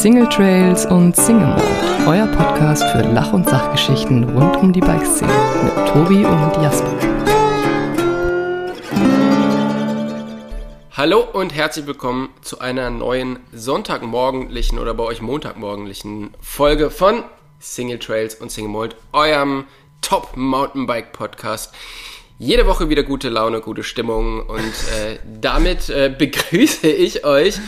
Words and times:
Single 0.00 0.26
Trails 0.30 0.86
und 0.86 1.14
Single 1.14 1.48
Mode, 1.48 1.62
euer 2.06 2.26
Podcast 2.28 2.82
für 2.84 3.02
Lach- 3.02 3.34
und 3.34 3.46
Sachgeschichten 3.46 4.24
rund 4.30 4.56
um 4.56 4.72
die 4.72 4.80
Bikeszene 4.80 5.30
mit 5.62 5.74
Tobi 5.88 6.24
und 6.24 6.62
Jasper. 6.62 6.90
Hallo 10.92 11.20
und 11.20 11.54
herzlich 11.54 11.86
willkommen 11.86 12.30
zu 12.40 12.60
einer 12.60 12.88
neuen 12.88 13.40
Sonntagmorgendlichen 13.52 14.78
oder 14.78 14.94
bei 14.94 15.04
euch 15.04 15.20
Montagmorgendlichen 15.20 16.30
Folge 16.40 16.88
von 16.88 17.22
Single 17.58 17.98
Trails 17.98 18.36
und 18.36 18.50
Single 18.50 18.70
Mold, 18.70 18.96
eurem 19.12 19.66
Top 20.00 20.34
Mountainbike 20.34 21.12
Podcast. 21.12 21.74
Jede 22.38 22.66
Woche 22.66 22.88
wieder 22.88 23.02
gute 23.02 23.28
Laune, 23.28 23.60
gute 23.60 23.82
Stimmung 23.82 24.46
und 24.46 24.58
äh, 24.58 25.18
damit 25.42 25.90
äh, 25.90 26.08
begrüße 26.18 26.88
ich 26.88 27.26
euch 27.26 27.58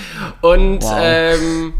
und 0.41 0.83
Wow. 0.83 0.99
ähm, 0.99 1.75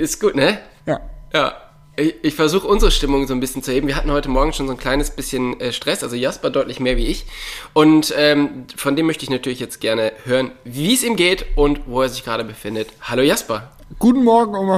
ist 0.00 0.20
gut, 0.20 0.34
ne? 0.34 0.58
Ja. 0.86 1.00
Ja. 1.32 1.54
Ich, 1.96 2.14
ich 2.22 2.34
versuche 2.34 2.66
unsere 2.66 2.90
Stimmung 2.90 3.26
so 3.26 3.34
ein 3.34 3.40
bisschen 3.40 3.62
zu 3.62 3.72
heben. 3.72 3.86
Wir 3.86 3.96
hatten 3.96 4.10
heute 4.10 4.30
Morgen 4.30 4.52
schon 4.52 4.66
so 4.66 4.72
ein 4.72 4.78
kleines 4.78 5.10
bisschen 5.10 5.60
äh, 5.60 5.72
Stress, 5.72 6.02
also 6.02 6.16
Jasper 6.16 6.48
deutlich 6.48 6.80
mehr 6.80 6.96
wie 6.96 7.06
ich. 7.06 7.26
Und 7.74 8.14
ähm, 8.16 8.64
von 8.74 8.96
dem 8.96 9.06
möchte 9.06 9.24
ich 9.24 9.30
natürlich 9.30 9.60
jetzt 9.60 9.80
gerne 9.80 10.12
hören, 10.24 10.52
wie 10.64 10.94
es 10.94 11.04
ihm 11.04 11.16
geht 11.16 11.44
und 11.56 11.82
wo 11.86 12.00
er 12.00 12.08
sich 12.08 12.24
gerade 12.24 12.44
befindet. 12.44 12.88
Hallo 13.02 13.22
Jasper. 13.22 13.72
Guten 13.98 14.24
Morgen 14.24 14.54
um, 14.54 14.68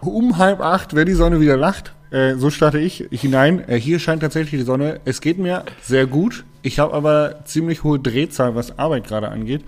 um 0.00 0.38
halb 0.38 0.60
acht, 0.60 0.96
wenn 0.96 1.06
die 1.06 1.12
Sonne 1.12 1.40
wieder 1.40 1.56
lacht. 1.56 1.92
Äh, 2.10 2.34
so 2.34 2.50
starte 2.50 2.78
ich 2.78 3.06
hinein. 3.10 3.68
Äh, 3.68 3.78
hier 3.78 4.00
scheint 4.00 4.22
tatsächlich 4.22 4.60
die 4.60 4.66
Sonne. 4.66 5.00
Es 5.04 5.20
geht 5.20 5.38
mir 5.38 5.64
sehr 5.82 6.06
gut. 6.06 6.44
Ich 6.62 6.78
habe 6.78 6.94
aber 6.94 7.44
ziemlich 7.44 7.84
hohe 7.84 8.00
Drehzahl, 8.00 8.54
was 8.54 8.78
Arbeit 8.78 9.06
gerade 9.06 9.28
angeht. 9.28 9.62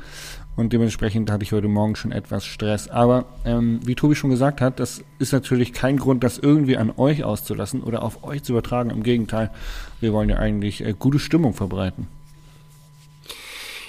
Und 0.56 0.72
dementsprechend 0.72 1.30
hatte 1.30 1.42
ich 1.42 1.52
heute 1.52 1.68
Morgen 1.68 1.96
schon 1.96 2.12
etwas 2.12 2.44
Stress. 2.44 2.88
Aber 2.88 3.24
ähm, 3.44 3.80
wie 3.84 3.94
Tobi 3.94 4.14
schon 4.14 4.30
gesagt 4.30 4.60
hat, 4.60 4.78
das 4.78 5.02
ist 5.18 5.32
natürlich 5.32 5.72
kein 5.72 5.96
Grund, 5.96 6.22
das 6.22 6.38
irgendwie 6.38 6.76
an 6.76 6.92
euch 6.96 7.24
auszulassen 7.24 7.82
oder 7.82 8.02
auf 8.02 8.22
euch 8.22 8.42
zu 8.44 8.52
übertragen. 8.52 8.90
Im 8.90 9.02
Gegenteil, 9.02 9.50
wir 10.00 10.12
wollen 10.12 10.28
ja 10.28 10.36
eigentlich 10.36 10.84
äh, 10.84 10.94
gute 10.96 11.18
Stimmung 11.18 11.54
verbreiten. 11.54 12.06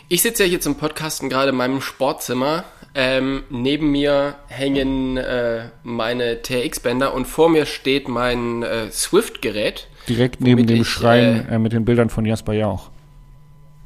Ich 0.08 0.22
sitze 0.22 0.44
ja 0.44 0.50
hier 0.50 0.62
zum 0.62 0.76
Podcasten 0.76 1.30
gerade 1.30 1.50
in 1.50 1.56
meinem 1.56 1.82
Sportzimmer. 1.82 2.64
Ähm, 2.94 3.44
neben 3.50 3.92
mir 3.92 4.36
hängen 4.48 5.18
äh, 5.18 5.70
meine 5.84 6.42
TRX-Bänder 6.42 7.14
und 7.14 7.26
vor 7.26 7.50
mir 7.50 7.66
steht 7.66 8.08
mein 8.08 8.64
äh, 8.64 8.92
Swift-Gerät. 8.92 9.88
Direkt 10.08 10.42
neben 10.42 10.66
dem 10.68 10.82
ich, 10.82 10.88
Schrein 10.88 11.48
äh, 11.50 11.60
mit 11.60 11.74
den 11.74 11.86
Bildern 11.86 12.10
von 12.10 12.26
Jasper 12.26 12.54
Jauch. 12.54 12.92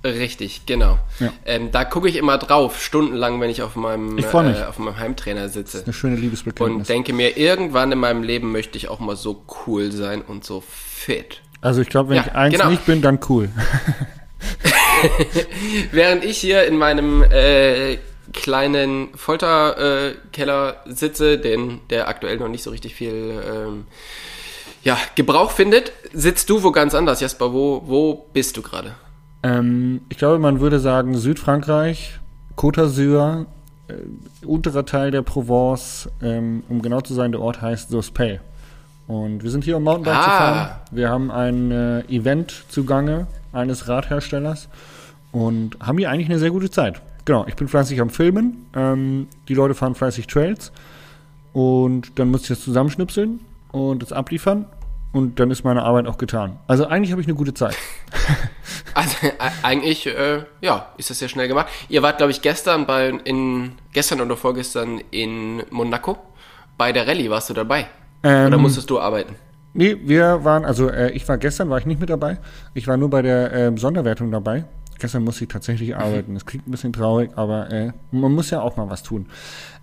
Richtig, 0.03 0.65
genau. 0.65 0.97
Ja. 1.19 1.33
Ähm, 1.45 1.71
da 1.71 1.83
gucke 1.83 2.07
ich 2.07 2.15
immer 2.15 2.37
drauf, 2.37 2.81
stundenlang, 2.81 3.41
wenn 3.41 3.49
ich 3.49 3.61
auf 3.61 3.75
meinem, 3.75 4.17
Ich 4.17 4.25
äh, 4.25 4.63
auf 4.67 4.79
meinem 4.79 4.97
Heimtrainer 4.97 5.49
sitze. 5.49 5.83
Eine 5.83 5.93
schöne 5.93 6.15
Liebesbekenntnis. 6.15 6.77
Und 6.77 6.89
denke 6.89 7.11
mir, 7.11 7.37
irgendwann 7.37 7.91
in 7.91 7.99
meinem 7.99 8.23
Leben 8.23 8.53
möchte 8.53 8.77
ich 8.77 8.87
auch 8.87 8.99
mal 8.99 9.17
so 9.17 9.43
cool 9.67 9.91
sein 9.91 10.21
und 10.21 10.45
so 10.45 10.63
fit. 10.65 11.41
Also 11.61 11.81
ich 11.81 11.89
glaube, 11.89 12.09
wenn 12.09 12.17
Ja, 12.17 12.23
ich 12.27 12.31
eins 12.33 12.55
genau. 12.55 12.69
nicht 12.69 12.85
bin, 12.85 13.01
dann 13.01 13.19
cool. 13.27 13.49
Während 15.91 16.23
ich 16.23 16.37
hier 16.37 16.65
in 16.65 16.77
meinem 16.77 17.23
äh, 17.23 17.97
kleinen 18.31 19.09
Folterkeller 19.15 20.83
äh, 20.85 20.93
sitze, 20.93 21.37
den, 21.37 21.81
der 21.89 22.07
aktuell 22.07 22.37
noch 22.37 22.47
nicht 22.47 22.63
so 22.63 22.69
richtig 22.69 22.95
viel 22.95 23.43
ähm, 23.45 23.85
ja, 24.83 24.97
Gebrauch 25.15 25.51
findet, 25.51 25.91
sitzt 26.13 26.49
du 26.49 26.63
wo 26.63 26.71
ganz 26.71 26.95
anders, 26.95 27.19
Jasper. 27.19 27.51
Wo, 27.51 27.83
wo 27.85 28.29
bist 28.31 28.55
du 28.55 28.61
gerade? 28.61 28.95
Ähm, 29.43 30.01
ich 30.09 30.17
glaube, 30.17 30.39
man 30.39 30.59
würde 30.59 30.79
sagen 30.79 31.15
Südfrankreich, 31.17 32.19
Côte 32.57 32.81
d'Azur, 32.81 33.45
äh, 33.87 34.45
unterer 34.45 34.85
Teil 34.85 35.11
der 35.11 35.21
Provence, 35.21 36.09
ähm, 36.21 36.63
um 36.69 36.81
genau 36.81 37.01
zu 37.01 37.13
sein, 37.13 37.31
der 37.31 37.41
Ort 37.41 37.61
heißt 37.61 37.89
Sospel. 37.89 38.41
Und 39.07 39.41
wir 39.43 39.49
sind 39.49 39.63
hier, 39.63 39.77
um 39.77 39.83
Mountainbike 39.83 40.23
zu 40.23 40.29
Ah. 40.29 40.37
fahren. 40.37 40.69
Wir 40.91 41.09
haben 41.09 41.31
ein 41.31 41.71
äh, 41.71 42.01
Event 42.09 42.65
zugange 42.69 43.27
eines 43.53 43.87
Radherstellers 43.87 44.67
und 45.31 45.77
haben 45.79 45.97
hier 45.97 46.11
eigentlich 46.11 46.29
eine 46.29 46.37
sehr 46.39 46.51
gute 46.51 46.69
Zeit. 46.69 47.01
Genau, 47.25 47.45
ich 47.47 47.55
bin 47.55 47.67
fleißig 47.67 47.99
am 48.01 48.09
Filmen, 48.09 48.65
ähm, 48.75 49.27
die 49.47 49.53
Leute 49.55 49.73
fahren 49.73 49.95
fleißig 49.95 50.27
Trails 50.27 50.71
und 51.53 52.19
dann 52.19 52.29
muss 52.29 52.41
ich 52.43 52.47
das 52.49 52.61
zusammenschnipseln 52.61 53.39
und 53.71 54.01
das 54.01 54.11
abliefern 54.13 54.65
und 55.11 55.39
dann 55.39 55.51
ist 55.51 55.63
meine 55.63 55.83
Arbeit 55.83 56.07
auch 56.07 56.17
getan. 56.17 56.59
Also 56.67 56.85
eigentlich 56.85 57.11
habe 57.11 57.21
ich 57.21 57.27
eine 57.27 57.35
gute 57.35 57.53
Zeit. 57.53 57.75
Also 58.95 59.27
äh, 59.27 59.31
eigentlich, 59.61 60.07
äh, 60.07 60.43
ja, 60.61 60.87
ist 60.97 61.09
das 61.09 61.19
sehr 61.19 61.29
schnell 61.29 61.47
gemacht. 61.47 61.67
Ihr 61.89 62.01
wart, 62.01 62.17
glaube 62.17 62.31
ich, 62.31 62.41
gestern 62.41 62.85
bei 62.87 63.09
in 63.23 63.73
gestern 63.93 64.19
oder 64.19 64.35
vorgestern 64.35 64.99
in 65.11 65.63
Monaco. 65.69 66.17
Bei 66.77 66.91
der 66.91 67.07
Rallye 67.07 67.29
warst 67.29 67.49
du 67.49 67.53
dabei. 67.53 67.87
Ähm, 68.23 68.47
Oder 68.47 68.57
musstest 68.57 68.89
du 68.89 68.99
arbeiten? 68.99 69.35
Nee, 69.73 69.97
wir 70.03 70.43
waren, 70.43 70.65
also 70.65 70.89
äh, 70.89 71.11
ich 71.11 71.27
war 71.27 71.37
gestern, 71.37 71.69
war 71.69 71.77
ich 71.77 71.85
nicht 71.85 71.99
mit 71.99 72.09
dabei. 72.09 72.39
Ich 72.73 72.87
war 72.87 72.97
nur 72.97 73.09
bei 73.09 73.21
der 73.21 73.53
ähm, 73.53 73.77
Sonderwertung 73.77 74.31
dabei. 74.31 74.65
Gestern 74.97 75.23
musste 75.23 75.45
ich 75.45 75.49
tatsächlich 75.49 75.95
arbeiten. 75.95 76.33
Das 76.33 76.45
klingt 76.45 76.67
ein 76.67 76.71
bisschen 76.71 76.91
traurig, 76.91 77.31
aber 77.35 77.71
äh, 77.71 77.91
man 78.11 78.33
muss 78.33 78.49
ja 78.49 78.61
auch 78.61 78.75
mal 78.75 78.89
was 78.89 79.03
tun. 79.03 79.27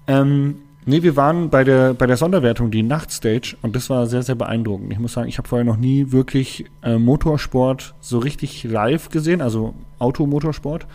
Ähm, 0.07 0.57
nee, 0.87 1.03
wir 1.03 1.17
waren 1.17 1.51
bei 1.51 1.65
der, 1.65 1.95
bei 1.95 2.07
der 2.07 2.17
Sonderwertung, 2.17 2.71
die 2.71 2.83
Nachtstage, 2.83 3.57
und 3.63 3.77
das 3.77 3.91
war 3.91 4.07
sehr, 4.07 4.23
sehr 4.23 4.35
beeindruckend. 4.35 4.93
Ich 4.93 4.99
muss 4.99 5.13
sagen, 5.13 5.29
ich 5.29 5.39
habe 5.39 5.49
vorher 5.49 5.65
noch 5.65 5.77
nie 5.77 6.13
wirklich 6.13 6.67
äh, 6.83 6.97
Motorsport 6.97 7.95
so 8.01 8.19
richtig 8.19 8.65
live 8.65 9.11
gesehen, 9.11 9.43
also 9.43 9.75
Automotorsport. 9.99 10.87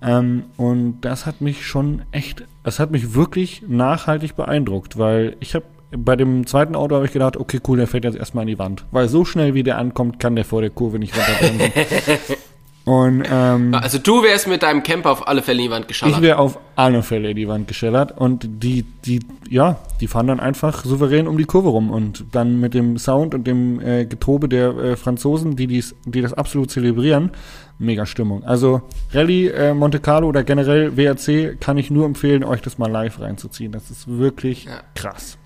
Ähm, 0.00 0.44
und 0.56 1.00
das 1.02 1.26
hat 1.26 1.40
mich 1.40 1.66
schon 1.66 2.02
echt, 2.12 2.44
das 2.64 2.78
hat 2.78 2.90
mich 2.90 3.14
wirklich 3.14 3.62
nachhaltig 3.68 4.36
beeindruckt, 4.36 4.98
weil 4.98 5.36
ich 5.40 5.54
habe 5.54 5.64
bei 5.90 6.16
dem 6.16 6.46
zweiten 6.46 6.76
Auto 6.76 6.94
habe 6.96 7.06
ich 7.06 7.12
gedacht, 7.12 7.36
okay, 7.36 7.60
cool, 7.66 7.78
der 7.78 7.86
fährt 7.86 8.04
jetzt 8.04 8.16
erstmal 8.16 8.42
in 8.42 8.48
die 8.48 8.58
Wand. 8.58 8.84
Weil 8.90 9.08
so 9.08 9.24
schnell 9.24 9.54
wie 9.54 9.62
der 9.62 9.78
ankommt, 9.78 10.20
kann 10.20 10.36
der 10.36 10.44
vor 10.44 10.60
der 10.60 10.70
Kurve 10.70 10.98
nicht 10.98 11.14
runterbremsen. 11.16 11.72
und 12.88 13.24
ähm, 13.30 13.74
Also 13.74 13.98
du 13.98 14.22
wärst 14.22 14.46
mit 14.48 14.62
deinem 14.62 14.82
Camper 14.82 15.10
auf 15.10 15.28
alle 15.28 15.42
Fälle 15.42 15.58
in 15.58 15.64
die 15.66 15.70
Wand 15.70 15.82
ich 15.84 15.88
geschallert. 15.88 16.22
wäre 16.22 16.38
auf 16.38 16.58
alle 16.74 17.02
Fälle 17.02 17.30
in 17.30 17.36
die 17.36 17.46
Wand 17.48 17.68
geschellert 17.68 18.16
und 18.16 18.48
die, 18.62 18.82
die, 19.04 19.20
ja, 19.50 19.76
die 20.00 20.06
fahren 20.06 20.26
dann 20.28 20.40
einfach 20.40 20.84
souverän 20.84 21.28
um 21.28 21.36
die 21.36 21.44
Kurve 21.44 21.68
rum 21.68 21.90
und 21.90 22.24
dann 22.32 22.58
mit 22.60 22.72
dem 22.72 22.96
Sound 22.98 23.34
und 23.34 23.46
dem 23.46 23.80
äh, 23.80 24.06
Getobe 24.06 24.48
der 24.48 24.70
äh, 24.76 24.96
Franzosen, 24.96 25.54
die 25.56 25.66
dies, 25.66 25.94
die 26.06 26.22
das 26.22 26.32
absolut 26.32 26.70
zelebrieren, 26.70 27.30
mega 27.78 28.06
Stimmung. 28.06 28.42
Also 28.44 28.82
Rallye, 29.12 29.48
äh, 29.48 29.74
Monte 29.74 30.00
Carlo 30.00 30.26
oder 30.28 30.42
generell 30.42 30.96
WRC 30.96 31.60
kann 31.60 31.76
ich 31.76 31.90
nur 31.90 32.06
empfehlen, 32.06 32.42
euch 32.42 32.62
das 32.62 32.78
mal 32.78 32.90
live 32.90 33.20
reinzuziehen. 33.20 33.70
Das 33.72 33.90
ist 33.90 34.08
wirklich 34.08 34.64
Ja. 34.64 34.80
krass. 34.94 35.36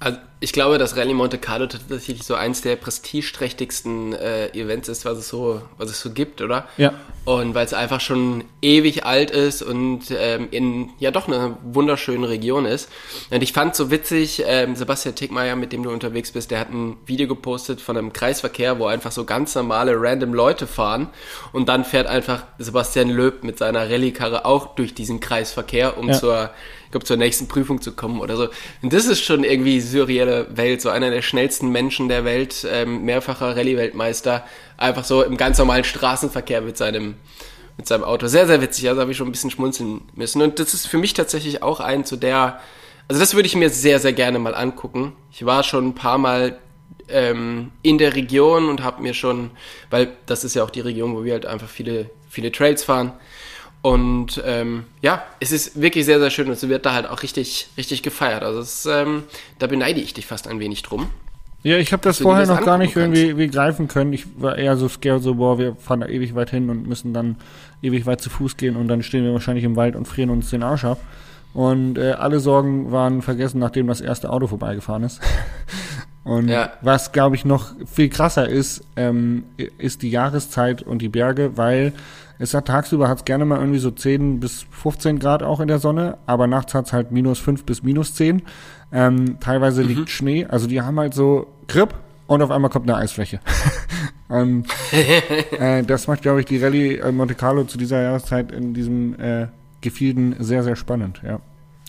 Also 0.00 0.18
ich 0.44 0.52
glaube, 0.52 0.76
dass 0.76 0.94
Rallye 0.94 1.14
Monte 1.14 1.38
Carlo 1.38 1.66
tatsächlich 1.66 2.22
so 2.22 2.34
eins 2.34 2.60
der 2.60 2.76
prestigeträchtigsten 2.76 4.12
äh, 4.12 4.48
Events 4.48 4.90
ist, 4.90 5.06
was 5.06 5.16
es 5.16 5.28
so, 5.30 5.62
was 5.78 5.88
es 5.88 6.02
so 6.02 6.10
gibt, 6.10 6.42
oder? 6.42 6.68
Ja. 6.76 6.92
Und 7.24 7.54
weil 7.54 7.64
es 7.64 7.72
einfach 7.72 8.02
schon 8.02 8.44
ewig 8.60 9.06
alt 9.06 9.30
ist 9.30 9.62
und 9.62 10.02
ähm, 10.10 10.48
in 10.50 10.90
ja 10.98 11.10
doch 11.10 11.28
eine 11.28 11.56
wunderschöne 11.62 12.28
Region 12.28 12.66
ist. 12.66 12.90
Und 13.30 13.42
ich 13.42 13.54
fand 13.54 13.74
so 13.74 13.90
witzig, 13.90 14.44
ähm, 14.46 14.76
Sebastian 14.76 15.14
Tickmeier, 15.14 15.56
mit 15.56 15.72
dem 15.72 15.82
du 15.82 15.90
unterwegs 15.90 16.32
bist, 16.32 16.50
der 16.50 16.60
hat 16.60 16.70
ein 16.70 16.98
Video 17.06 17.26
gepostet 17.26 17.80
von 17.80 17.96
einem 17.96 18.12
Kreisverkehr, 18.12 18.78
wo 18.78 18.84
einfach 18.84 19.12
so 19.12 19.24
ganz 19.24 19.54
normale 19.54 19.94
random 19.96 20.34
Leute 20.34 20.66
fahren 20.66 21.08
und 21.52 21.70
dann 21.70 21.86
fährt 21.86 22.06
einfach 22.06 22.44
Sebastian 22.58 23.08
Löb 23.08 23.44
mit 23.44 23.56
seiner 23.56 23.88
Rallye-Karre 23.88 24.44
auch 24.44 24.74
durch 24.74 24.92
diesen 24.92 25.20
Kreisverkehr, 25.20 25.96
um 25.96 26.08
Ja. 26.08 26.18
zur 26.18 26.50
ich 26.84 26.90
glaube, 26.90 27.06
zur 27.06 27.16
nächsten 27.16 27.48
Prüfung 27.48 27.80
zu 27.80 27.92
kommen 27.92 28.20
oder 28.20 28.36
so. 28.36 28.48
Und 28.82 28.92
das 28.92 29.06
ist 29.06 29.24
schon 29.24 29.42
irgendwie 29.42 29.80
surreale 29.80 30.33
Welt. 30.50 30.80
So 30.82 30.90
einer 30.90 31.10
der 31.10 31.22
schnellsten 31.22 31.70
Menschen 31.70 32.08
der 32.08 32.24
Welt, 32.24 32.66
ähm, 32.70 33.04
mehrfacher 33.04 33.56
Rallye-Weltmeister, 33.56 34.44
einfach 34.76 35.04
so 35.04 35.22
im 35.22 35.36
ganz 35.36 35.58
normalen 35.58 35.84
Straßenverkehr 35.84 36.60
mit 36.60 36.76
seinem, 36.76 37.14
mit 37.76 37.86
seinem 37.86 38.04
Auto. 38.04 38.26
Sehr, 38.26 38.46
sehr 38.46 38.60
witzig. 38.60 38.88
Also 38.88 39.00
habe 39.00 39.10
ich 39.10 39.16
schon 39.16 39.28
ein 39.28 39.32
bisschen 39.32 39.50
schmunzeln 39.50 40.02
müssen. 40.14 40.42
Und 40.42 40.58
das 40.58 40.74
ist 40.74 40.86
für 40.86 40.98
mich 40.98 41.14
tatsächlich 41.14 41.62
auch 41.62 41.80
ein 41.80 42.04
zu 42.04 42.16
der, 42.16 42.60
also 43.08 43.20
das 43.20 43.34
würde 43.34 43.46
ich 43.46 43.56
mir 43.56 43.70
sehr, 43.70 43.98
sehr 43.98 44.12
gerne 44.12 44.38
mal 44.38 44.54
angucken. 44.54 45.12
Ich 45.32 45.44
war 45.44 45.62
schon 45.62 45.88
ein 45.88 45.94
paar 45.94 46.18
Mal 46.18 46.58
ähm, 47.08 47.72
in 47.82 47.98
der 47.98 48.14
Region 48.14 48.68
und 48.68 48.82
habe 48.82 49.02
mir 49.02 49.14
schon, 49.14 49.50
weil 49.90 50.12
das 50.26 50.44
ist 50.44 50.54
ja 50.54 50.64
auch 50.64 50.70
die 50.70 50.80
Region, 50.80 51.14
wo 51.14 51.24
wir 51.24 51.34
halt 51.34 51.46
einfach 51.46 51.68
viele, 51.68 52.10
viele 52.28 52.50
Trails 52.52 52.84
fahren. 52.84 53.12
Und 53.84 54.42
ähm, 54.46 54.84
ja, 55.02 55.22
es 55.40 55.52
ist 55.52 55.78
wirklich 55.78 56.06
sehr, 56.06 56.18
sehr 56.18 56.30
schön 56.30 56.46
und 56.46 56.54
es 56.54 56.66
wird 56.66 56.86
da 56.86 56.94
halt 56.94 57.06
auch 57.06 57.22
richtig, 57.22 57.68
richtig 57.76 58.02
gefeiert. 58.02 58.42
Also 58.42 58.60
es, 58.60 58.86
ähm, 58.86 59.24
da 59.58 59.66
beneide 59.66 60.00
ich 60.00 60.14
dich 60.14 60.24
fast 60.24 60.48
ein 60.48 60.58
wenig 60.58 60.82
drum. 60.82 61.08
Ja, 61.62 61.76
ich 61.76 61.92
habe 61.92 62.02
das 62.02 62.16
vorher 62.18 62.46
das 62.46 62.56
noch 62.58 62.64
gar 62.64 62.78
nicht 62.78 62.96
angucken 62.96 63.14
irgendwie 63.14 63.36
wie 63.36 63.48
greifen 63.48 63.86
können. 63.86 64.14
Ich 64.14 64.24
war 64.40 64.56
eher 64.56 64.78
so 64.78 64.88
scared, 64.88 65.22
so, 65.22 65.34
boah, 65.34 65.58
wir 65.58 65.76
fahren 65.76 66.00
da 66.00 66.06
ewig 66.06 66.34
weit 66.34 66.48
hin 66.48 66.70
und 66.70 66.88
müssen 66.88 67.12
dann 67.12 67.36
ewig 67.82 68.06
weit 68.06 68.22
zu 68.22 68.30
Fuß 68.30 68.56
gehen 68.56 68.74
und 68.76 68.88
dann 68.88 69.02
stehen 69.02 69.22
wir 69.22 69.34
wahrscheinlich 69.34 69.64
im 69.64 69.76
Wald 69.76 69.96
und 69.96 70.08
frieren 70.08 70.30
uns 70.30 70.48
den 70.48 70.62
Arsch 70.62 70.86
ab. 70.86 70.98
Und 71.52 71.98
äh, 71.98 72.12
alle 72.12 72.40
Sorgen 72.40 72.90
waren 72.90 73.20
vergessen, 73.20 73.58
nachdem 73.58 73.86
das 73.86 74.00
erste 74.00 74.30
Auto 74.30 74.46
vorbeigefahren 74.46 75.02
ist. 75.02 75.20
Und 76.24 76.48
Ja. 76.48 76.72
was, 76.80 77.12
glaube 77.12 77.36
ich, 77.36 77.44
noch 77.44 77.72
viel 77.84 78.08
krasser 78.08 78.48
ist, 78.48 78.82
ähm, 78.96 79.44
ist 79.76 80.00
die 80.00 80.08
Jahreszeit 80.10 80.80
und 80.80 81.02
die 81.02 81.10
Berge, 81.10 81.58
weil 81.58 81.92
Es 82.38 82.52
hat 82.54 82.66
tagsüber 82.66 83.08
hat's 83.08 83.24
gerne 83.24 83.44
mal 83.44 83.58
irgendwie 83.60 83.78
so 83.78 83.90
10 83.90 84.40
bis 84.40 84.66
15 84.70 85.18
Grad 85.18 85.42
auch 85.42 85.60
in 85.60 85.68
der 85.68 85.78
Sonne, 85.78 86.18
aber 86.26 86.46
nachts 86.46 86.74
hat's 86.74 86.92
halt 86.92 87.12
minus 87.12 87.38
5 87.38 87.64
bis 87.64 87.82
minus 87.82 88.14
10. 88.14 88.42
Ähm, 88.92 89.38
teilweise 89.40 89.82
Mhm. 89.82 89.88
liegt 89.88 90.10
Schnee, 90.10 90.44
also 90.46 90.66
die 90.66 90.82
haben 90.82 90.98
halt 90.98 91.14
so 91.14 91.46
Grip 91.68 91.94
und 92.26 92.42
auf 92.42 92.50
einmal 92.50 92.70
kommt 92.70 92.88
eine 92.90 92.98
Eisfläche. 92.98 93.40
ähm, 94.30 94.64
äh, 95.58 95.82
das 95.84 96.06
macht, 96.08 96.22
glaube 96.22 96.40
ich, 96.40 96.46
die 96.46 96.58
Rallye 96.62 96.96
äh, 96.98 97.12
Monte 97.12 97.34
Carlo 97.34 97.64
zu 97.64 97.78
dieser 97.78 98.02
Jahreszeit 98.02 98.50
in 98.52 98.74
diesem 98.74 99.18
äh, 99.20 99.46
Gefilden 99.80 100.34
sehr, 100.40 100.62
sehr 100.64 100.76
spannend, 100.76 101.20
ja. 101.24 101.40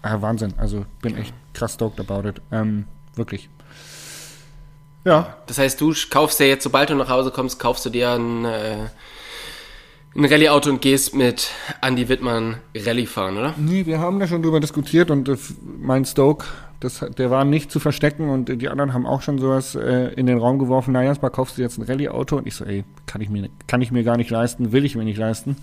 Ah, 0.03 0.21
Wahnsinn, 0.21 0.53
also 0.57 0.86
bin 1.01 1.18
echt 1.18 1.33
krass 1.53 1.74
stoked 1.74 2.00
about 2.00 2.27
it. 2.30 2.41
Ähm, 2.51 2.86
wirklich. 3.15 3.50
Ja, 5.03 5.36
Das 5.48 5.57
heißt, 5.59 5.80
du 5.81 5.94
kaufst 6.09 6.39
dir 6.39 6.48
jetzt, 6.48 6.63
sobald 6.63 6.89
du 6.89 6.95
nach 6.95 7.09
Hause 7.09 7.31
kommst, 7.31 7.59
kaufst 7.59 7.86
du 7.86 7.89
dir 7.89 8.12
ein, 8.12 8.45
äh, 8.45 8.75
ein 10.15 10.25
Rallye-Auto 10.25 10.69
und 10.69 10.81
gehst 10.81 11.13
mit 11.13 11.51
Andy 11.81 12.07
Wittmann 12.07 12.57
Rallye 12.75 13.06
fahren, 13.06 13.38
oder? 13.38 13.53
Nee, 13.57 13.85
wir 13.85 14.00
haben 14.00 14.19
da 14.19 14.27
schon 14.27 14.41
drüber 14.41 14.59
diskutiert 14.59 15.12
und 15.12 15.27
äh, 15.27 15.35
mein 15.79 16.06
Stoke, 16.06 16.45
das, 16.79 17.06
der 17.17 17.31
war 17.31 17.44
nicht 17.44 17.69
zu 17.69 17.79
verstecken 17.79 18.29
und 18.29 18.62
die 18.62 18.69
anderen 18.69 18.94
haben 18.94 19.06
auch 19.06 19.21
schon 19.21 19.39
sowas 19.39 19.75
äh, 19.75 20.13
in 20.13 20.25
den 20.25 20.38
Raum 20.38 20.57
geworfen, 20.57 20.94
naja, 20.94 21.09
Jasper, 21.09 21.29
kaufst 21.29 21.57
du 21.57 21.62
jetzt 21.62 21.77
ein 21.77 21.83
Rallye-Auto? 21.83 22.38
Und 22.38 22.47
ich 22.47 22.56
so, 22.56 22.63
ey, 22.63 22.85
kann 23.07 23.21
ich, 23.21 23.29
mir, 23.29 23.50
kann 23.67 23.81
ich 23.81 23.91
mir 23.91 24.03
gar 24.03 24.17
nicht 24.17 24.29
leisten, 24.29 24.71
will 24.71 24.85
ich 24.85 24.95
mir 24.95 25.03
nicht 25.03 25.17
leisten. 25.17 25.57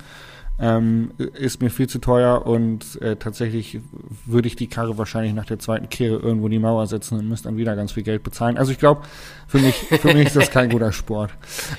Ähm, 0.58 1.12
ist 1.18 1.60
mir 1.60 1.70
viel 1.70 1.88
zu 1.88 1.98
teuer 1.98 2.46
und 2.46 3.00
äh, 3.00 3.16
tatsächlich 3.16 3.80
würde 4.26 4.46
ich 4.46 4.54
die 4.54 4.68
Karre 4.68 4.96
wahrscheinlich 4.98 5.32
nach 5.32 5.46
der 5.46 5.58
zweiten 5.58 5.88
Kehre 5.88 6.16
irgendwo 6.16 6.46
in 6.46 6.52
die 6.52 6.58
Mauer 6.58 6.86
setzen 6.86 7.18
und 7.18 7.28
müsste 7.28 7.48
dann 7.48 7.56
wieder 7.56 7.74
ganz 7.74 7.92
viel 7.92 8.02
Geld 8.02 8.22
bezahlen. 8.22 8.58
Also 8.58 8.70
ich 8.70 8.78
glaube, 8.78 9.02
für 9.48 9.58
mich, 9.58 9.74
für 9.74 10.14
mich 10.14 10.26
ist 10.26 10.36
das 10.36 10.50
kein 10.50 10.70
guter 10.70 10.92
Sport. 10.92 11.32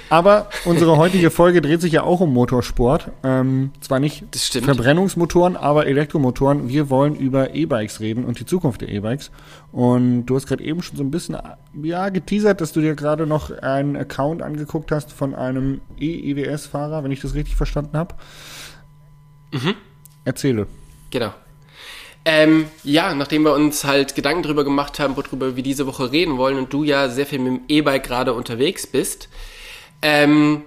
Aber 0.09 0.49
unsere 0.65 0.97
heutige 0.97 1.29
Folge 1.29 1.61
dreht 1.61 1.81
sich 1.81 1.93
ja 1.93 2.03
auch 2.03 2.19
um 2.19 2.33
Motorsport. 2.33 3.11
Ähm, 3.23 3.71
zwar 3.79 3.99
nicht. 3.99 4.25
Verbrennungsmotoren, 4.35 5.55
aber 5.55 5.87
Elektromotoren. 5.87 6.67
Wir 6.67 6.89
wollen 6.89 7.15
über 7.15 7.53
E-Bikes 7.53 7.99
reden 7.99 8.25
und 8.25 8.39
die 8.39 8.45
Zukunft 8.45 8.81
der 8.81 8.89
E-Bikes. 8.89 9.31
Und 9.71 10.25
du 10.25 10.35
hast 10.35 10.47
gerade 10.47 10.63
eben 10.63 10.81
schon 10.81 10.97
so 10.97 11.03
ein 11.03 11.11
bisschen 11.11 11.37
ja, 11.81 12.09
geteasert, 12.09 12.61
dass 12.61 12.71
du 12.71 12.81
dir 12.81 12.95
gerade 12.95 13.25
noch 13.25 13.51
einen 13.51 13.95
Account 13.95 14.41
angeguckt 14.41 14.91
hast 14.91 15.11
von 15.11 15.33
einem 15.33 15.81
E-EWS-Fahrer, 15.99 17.03
wenn 17.03 17.11
ich 17.11 17.21
das 17.21 17.33
richtig 17.33 17.55
verstanden 17.55 17.97
habe. 17.97 18.15
Erzähle. 20.25 20.67
Genau. 21.11 21.33
Ähm, 22.25 22.67
ja, 22.83 23.13
nachdem 23.13 23.43
wir 23.43 23.53
uns 23.53 23.83
halt 23.83 24.15
Gedanken 24.15 24.43
drüber 24.43 24.63
gemacht 24.63 24.99
haben, 24.99 25.17
worüber 25.17 25.55
wir 25.55 25.63
diese 25.63 25.85
Woche 25.85 26.11
reden 26.11 26.37
wollen 26.37 26.57
und 26.57 26.71
du 26.71 26.83
ja 26.83 27.09
sehr 27.09 27.25
viel 27.25 27.39
mit 27.39 27.47
dem 27.47 27.61
E-Bike 27.67 28.03
gerade 28.03 28.33
unterwegs 28.33 28.87
bist, 28.87 29.27
ähm, 30.01 30.61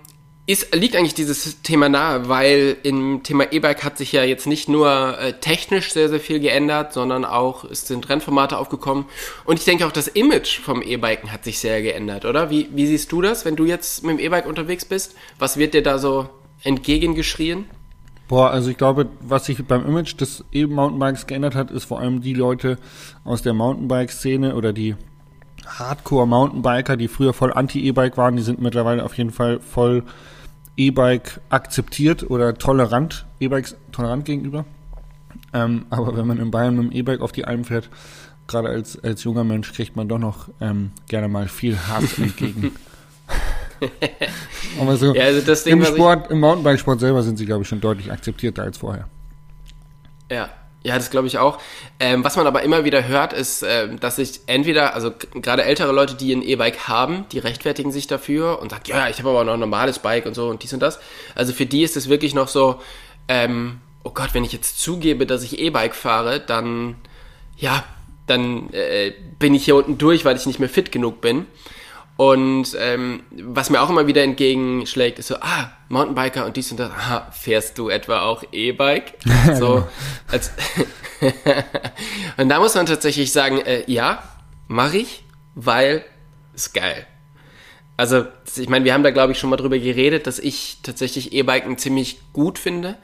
ist, 0.47 0.75
liegt 0.75 0.95
eigentlich 0.95 1.15
dieses 1.15 1.61
Thema 1.63 1.89
nahe, 1.89 2.29
weil 2.29 2.77
im 2.85 3.25
Thema 3.25 3.53
E-Bike 3.53 3.83
hat 3.83 3.99
sich 3.99 4.13
ja 4.13 4.23
jetzt 4.23 4.47
nicht 4.47 4.69
nur 4.69 5.19
äh, 5.19 5.33
technisch 5.41 5.93
sehr, 5.93 6.09
sehr 6.09 6.21
viel 6.21 6.39
geändert, 6.39 6.93
sondern 6.93 7.25
auch 7.25 7.65
es 7.65 7.87
sind 7.87 8.09
Rennformate 8.09 8.57
aufgekommen. 8.57 9.07
Und 9.45 9.59
ich 9.59 9.65
denke 9.65 9.87
auch 9.87 9.93
das 9.93 10.07
Image 10.07 10.61
vom 10.61 10.83
E-Biken 10.83 11.33
hat 11.33 11.43
sich 11.43 11.59
sehr 11.59 11.83
geändert, 11.83 12.25
oder? 12.25 12.49
Wie, 12.49 12.69
wie 12.73 12.87
siehst 12.87 13.11
du 13.11 13.23
das, 13.23 13.45
wenn 13.45 13.57
du 13.57 13.65
jetzt 13.65 14.05
mit 14.05 14.19
dem 14.19 14.25
E-Bike 14.25 14.47
unterwegs 14.47 14.85
bist? 14.85 15.17
Was 15.39 15.57
wird 15.57 15.75
dir 15.75 15.83
da 15.83 15.99
so 15.99 16.29
entgegengeschrien? 16.63 17.67
Boah, 18.29 18.51
also 18.51 18.71
ich 18.71 18.77
glaube, 18.77 19.09
was 19.21 19.47
sich 19.47 19.65
beim 19.65 19.85
Image 19.85 20.21
des 20.21 20.45
E-Mountainbikes 20.53 21.27
geändert 21.27 21.57
hat, 21.57 21.71
ist 21.73 21.85
vor 21.85 22.01
allem 22.01 22.21
die 22.21 22.35
Leute 22.35 22.79
aus 23.25 23.43
der 23.43 23.53
Mountainbike-Szene 23.53 24.55
oder 24.55 24.73
die 24.73 24.95
Hardcore-Mountainbiker, 25.67 26.97
die 26.97 27.09
früher 27.09 27.33
voll 27.33 27.53
anti-E-Bike 27.53 28.17
waren, 28.17 28.37
die 28.37 28.43
sind 28.43 28.61
mittlerweile 28.61 29.05
auf 29.05 29.17
jeden 29.17 29.31
Fall 29.31 29.61
voll 29.61 30.05
E-Bike 30.77 31.41
akzeptiert 31.49 32.31
oder 32.31 32.55
tolerant, 32.55 33.27
E-Bikes 33.41 33.77
tolerant 33.93 34.25
gegenüber. 34.25 34.65
Ähm, 35.53 35.87
aber 35.91 36.17
wenn 36.17 36.27
man 36.27 36.39
in 36.39 36.51
Bayern 36.51 36.77
mit 36.77 36.85
dem 36.85 36.93
E-Bike 36.93 37.21
auf 37.21 37.33
die 37.33 37.45
Alm 37.45 37.65
fährt, 37.65 37.89
gerade 38.47 38.69
als, 38.69 39.03
als 39.03 39.25
junger 39.25 39.45
Mensch, 39.45 39.73
kriegt 39.73 39.97
man 39.97 40.09
doch 40.09 40.19
noch 40.19 40.49
ähm, 40.61 40.93
gerne 41.09 41.29
mal 41.29 41.49
viel 41.49 41.77
Hass 41.77 42.19
entgegen. 42.19 42.73
aber 44.81 44.97
so 44.97 45.15
Ja, 45.15 45.25
also 45.25 45.55
Ding, 45.65 45.79
im 45.79 45.85
Sport, 45.85 46.31
im 46.31 46.41
Mountainbike-Sport 46.41 47.01
selber 47.01 47.23
sind 47.23 47.39
sie, 47.39 47.47
glaube 47.47 47.63
ich, 47.63 47.69
schon 47.69 47.81
deutlich 47.81 48.13
akzeptierter 48.13 48.63
als 48.63 48.79
vorher. 48.79 49.09
Ja, 50.31 50.51
ja, 50.87 50.95
das 50.95 51.11
glaube 51.11 51.27
ich 51.27 51.39
auch. 51.39 51.59
Ähm, 51.99 52.23
was 52.23 52.37
man 52.37 52.47
aber 52.47 52.63
immer 52.63 52.85
wieder 52.85 53.09
hört, 53.09 53.33
ist, 53.33 53.65
ähm, 53.69 53.99
dass 53.99 54.17
sich 54.17 54.41
entweder, 54.47 54.95
also 54.95 55.13
gerade 55.35 55.65
ältere 55.65 55.91
Leute, 55.91 56.15
die 56.15 56.33
ein 56.33 56.43
E-Bike 56.43 56.87
haben, 56.87 57.27
die 57.33 57.41
rechtfertigen 57.41 57.91
sich 57.91 58.07
dafür 58.07 58.61
und 58.61 58.71
sagen, 58.71 58.85
ja, 58.87 59.09
ich 59.09 59.19
habe 59.19 59.31
aber 59.31 59.43
noch 59.43 59.55
ein 59.55 59.61
normales 59.61 59.99
Bike 59.99 60.27
und 60.27 60.35
so 60.35 60.49
und 60.49 60.63
dies 60.63 60.73
und 60.73 60.81
das. 60.81 61.01
Also 61.35 61.53
für 61.53 61.67
die 61.67 61.83
ist 61.83 61.97
es 61.97 62.09
wirklich 62.09 62.35
noch 62.35 62.47
so, 62.47 62.81
ähm, 63.27 63.81
oh 64.05 64.11
Gott, 64.11 64.33
wenn 64.33 64.45
ich 64.45 64.53
jetzt 64.53 64.81
zugebe, 64.81 65.27
dass 65.27 65.43
ich 65.43 65.59
E-Bike 65.59 65.97
fahre, 65.97 66.39
dann, 66.39 66.95
ja, 67.57 67.83
dann 68.29 68.73
äh, 68.73 69.13
bin 69.41 69.55
ich 69.55 69.65
hier 69.65 69.75
unten 69.75 69.99
durch, 69.99 70.25
weil 70.25 70.37
ich 70.37 70.47
nicht 70.47 70.61
mehr 70.61 70.69
fit 70.69 70.93
genug 70.93 71.21
bin. 71.21 71.47
Und 72.17 72.75
ähm, 72.81 73.25
was 73.31 73.69
mir 73.69 73.83
auch 73.83 73.91
immer 73.91 74.07
wieder 74.07 74.23
entgegenschlägt, 74.23 75.19
ist 75.19 75.29
so, 75.29 75.37
ah, 75.41 75.71
Mountainbiker 75.91 76.47
und 76.47 76.57
dies 76.57 76.71
und 76.71 76.81
das, 76.81 76.91
ah, 76.91 77.31
fährst 77.31 77.77
du 77.77 77.91
etwa 77.91 78.23
auch 78.23 78.43
E-Bike? 78.53 79.15
so, 79.59 79.87
als 80.29 80.51
und 82.39 82.49
da 82.49 82.59
muss 82.59 82.75
man 82.75 82.87
tatsächlich 82.87 83.33
sagen, 83.33 83.59
äh, 83.59 83.85
ja, 83.87 84.23
mache 84.67 84.99
ich, 84.99 85.25
weil 85.55 86.05
ist 86.55 86.73
geil. 86.73 87.07
Also, 87.99 88.27
ich 88.57 88.69
meine, 88.69 88.85
wir 88.85 88.95
haben 88.95 89.03
da, 89.03 89.11
glaube 89.11 89.33
ich, 89.33 89.39
schon 89.39 89.51
mal 89.51 89.57
drüber 89.57 89.79
geredet, 89.79 90.27
dass 90.27 90.39
ich 90.39 90.79
tatsächlich 90.83 91.33
E-Biken 91.33 91.79
ziemlich 91.79 92.21
gut 92.33 92.59
finde. 92.59 92.97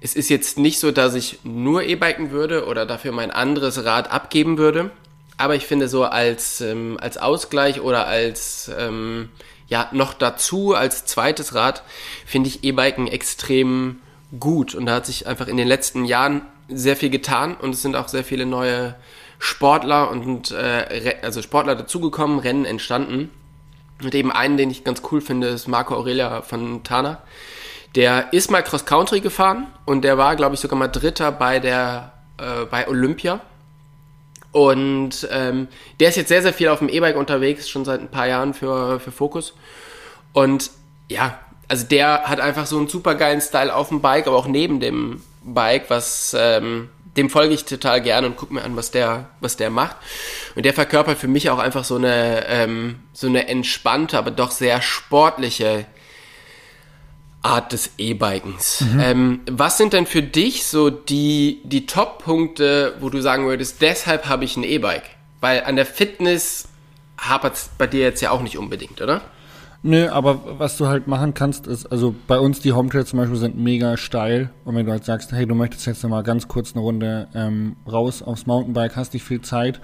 Es 0.00 0.14
ist 0.14 0.30
jetzt 0.30 0.58
nicht 0.58 0.78
so, 0.78 0.90
dass 0.90 1.14
ich 1.14 1.38
nur 1.44 1.82
E-Biken 1.82 2.30
würde 2.30 2.66
oder 2.66 2.86
dafür 2.86 3.12
mein 3.12 3.30
anderes 3.30 3.84
Rad 3.84 4.10
abgeben 4.10 4.58
würde. 4.58 4.90
Aber 5.40 5.54
ich 5.54 5.66
finde 5.66 5.88
so 5.88 6.04
als, 6.04 6.60
ähm, 6.60 6.98
als 7.00 7.16
Ausgleich 7.16 7.80
oder 7.80 8.06
als, 8.06 8.70
ähm, 8.78 9.30
ja, 9.68 9.88
noch 9.92 10.12
dazu 10.12 10.74
als 10.74 11.06
zweites 11.06 11.54
Rad 11.54 11.82
finde 12.26 12.50
ich 12.50 12.62
E-Biken 12.62 13.06
extrem 13.06 14.00
gut. 14.38 14.74
Und 14.74 14.84
da 14.84 14.96
hat 14.96 15.06
sich 15.06 15.26
einfach 15.26 15.48
in 15.48 15.56
den 15.56 15.66
letzten 15.66 16.04
Jahren 16.04 16.42
sehr 16.68 16.94
viel 16.94 17.08
getan 17.08 17.56
und 17.56 17.74
es 17.74 17.80
sind 17.80 17.96
auch 17.96 18.08
sehr 18.08 18.22
viele 18.22 18.44
neue 18.44 18.94
Sportler 19.38 20.10
und 20.10 20.50
äh, 20.50 21.16
also 21.22 21.40
Sportler 21.40 21.74
dazugekommen, 21.74 22.38
Rennen 22.38 22.66
entstanden. 22.66 23.30
Und 24.02 24.14
eben 24.14 24.30
einen, 24.30 24.58
den 24.58 24.70
ich 24.70 24.84
ganz 24.84 25.00
cool 25.10 25.22
finde, 25.22 25.48
ist 25.48 25.68
Marco 25.68 25.94
Aurelia 25.94 26.42
von 26.42 26.82
Tana. 26.84 27.22
Der 27.94 28.34
ist 28.34 28.50
mal 28.50 28.62
Cross 28.62 28.84
Country 28.84 29.20
gefahren 29.20 29.68
und 29.86 30.02
der 30.02 30.18
war, 30.18 30.36
glaube 30.36 30.54
ich, 30.54 30.60
sogar 30.60 30.78
mal 30.78 30.88
Dritter 30.88 31.32
bei 31.32 31.60
der 31.60 32.12
äh, 32.36 32.66
bei 32.66 32.86
Olympia. 32.88 33.40
Und 34.52 35.28
ähm, 35.30 35.68
der 36.00 36.08
ist 36.08 36.16
jetzt 36.16 36.28
sehr, 36.28 36.42
sehr 36.42 36.52
viel 36.52 36.68
auf 36.68 36.80
dem 36.80 36.88
E-Bike 36.88 37.16
unterwegs, 37.16 37.68
schon 37.68 37.84
seit 37.84 38.00
ein 38.00 38.10
paar 38.10 38.26
Jahren 38.26 38.54
für, 38.54 38.98
für 38.98 39.12
Focus. 39.12 39.54
Und 40.32 40.70
ja, 41.08 41.38
also 41.68 41.86
der 41.86 42.24
hat 42.24 42.40
einfach 42.40 42.66
so 42.66 42.78
einen 42.78 42.88
super 42.88 43.14
geilen 43.14 43.40
Style 43.40 43.74
auf 43.74 43.88
dem 43.88 44.00
Bike, 44.00 44.26
aber 44.26 44.36
auch 44.36 44.48
neben 44.48 44.80
dem 44.80 45.22
Bike, 45.42 45.88
was 45.88 46.34
ähm, 46.38 46.88
dem 47.16 47.30
folge 47.30 47.54
ich 47.54 47.64
total 47.64 48.00
gerne 48.00 48.26
und 48.26 48.36
gucke 48.36 48.54
mir 48.54 48.62
an, 48.62 48.76
was 48.76 48.90
der, 48.90 49.28
was 49.40 49.56
der 49.56 49.70
macht. 49.70 49.96
Und 50.54 50.64
der 50.64 50.74
verkörpert 50.74 51.18
für 51.18 51.28
mich 51.28 51.50
auch 51.50 51.58
einfach 51.58 51.84
so 51.84 51.96
eine, 51.96 52.46
ähm, 52.48 53.00
so 53.12 53.26
eine 53.26 53.48
entspannte, 53.48 54.18
aber 54.18 54.30
doch 54.30 54.50
sehr 54.50 54.82
sportliche 54.82 55.86
Art 57.42 57.72
des 57.72 57.92
E-Bikens. 57.96 58.84
Ähm, 59.00 59.40
was 59.50 59.78
sind 59.78 59.92
denn 59.92 60.06
für 60.06 60.22
dich 60.22 60.66
so 60.66 60.90
die, 60.90 61.62
die 61.64 61.86
Top-Punkte, 61.86 62.94
wo 63.00 63.08
du 63.08 63.20
sagen 63.20 63.46
würdest, 63.46 63.80
deshalb 63.80 64.28
habe 64.28 64.44
ich 64.44 64.56
ein 64.56 64.64
E-Bike? 64.64 65.04
Weil 65.40 65.64
an 65.64 65.76
der 65.76 65.86
Fitness 65.86 66.68
hapert 67.16 67.54
es 67.54 67.70
bei 67.78 67.86
dir 67.86 68.00
jetzt 68.00 68.20
ja 68.20 68.30
auch 68.30 68.42
nicht 68.42 68.58
unbedingt, 68.58 69.00
oder? 69.00 69.22
Nö, 69.82 70.10
aber 70.10 70.58
was 70.58 70.76
du 70.76 70.88
halt 70.88 71.06
machen 71.06 71.32
kannst, 71.32 71.66
ist, 71.66 71.86
also 71.86 72.14
bei 72.26 72.38
uns 72.38 72.60
die 72.60 72.72
Home 72.72 72.90
Trails 72.90 73.08
zum 73.08 73.18
Beispiel 73.18 73.38
sind 73.38 73.56
mega 73.56 73.96
steil. 73.96 74.50
Und 74.66 74.76
wenn 74.76 74.84
du 74.84 74.92
halt 74.92 75.06
sagst, 75.06 75.32
hey, 75.32 75.46
du 75.46 75.54
möchtest 75.54 75.86
jetzt 75.86 76.02
noch 76.02 76.10
mal 76.10 76.22
ganz 76.22 76.48
kurz 76.48 76.74
eine 76.74 76.82
Runde 76.82 77.28
ähm, 77.34 77.76
raus 77.90 78.22
aufs 78.22 78.46
Mountainbike, 78.46 78.96
hast 78.96 79.14
nicht 79.14 79.24
viel 79.24 79.40
Zeit, 79.40 79.80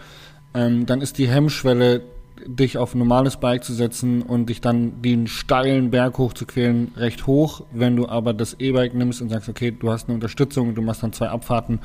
ähm, 0.53 0.85
dann 0.85 1.01
ist 1.01 1.17
die 1.17 1.29
Hemmschwelle, 1.29 2.03
dich 2.47 2.79
auf 2.79 2.95
ein 2.95 2.99
normales 2.99 3.37
Bike 3.39 3.65
zu 3.65 3.73
setzen 3.73 4.23
und 4.23 4.47
dich 4.47 4.61
dann 4.61 5.03
den 5.03 5.27
steilen 5.27 5.91
Berg 5.91 6.19
hoch 6.19 6.33
zu 6.33 6.47
quälen, 6.47 6.93
recht 6.97 7.27
hoch. 7.27 7.63
Wenn 7.73 7.97
du 7.97 8.09
aber 8.09 8.35
das 8.35 8.55
E-Bike 8.59 8.95
nimmst 8.95 9.23
und 9.23 9.29
sagst, 9.29 9.49
okay, 9.49 9.71
du 9.71 9.91
hast 9.91 10.09
eine 10.09 10.15
Unterstützung 10.15 10.69
und 10.69 10.75
du 10.75 10.83
machst 10.83 11.03
dann 11.03 11.13
zwei 11.13 11.29
Abfahrten, 11.29 11.81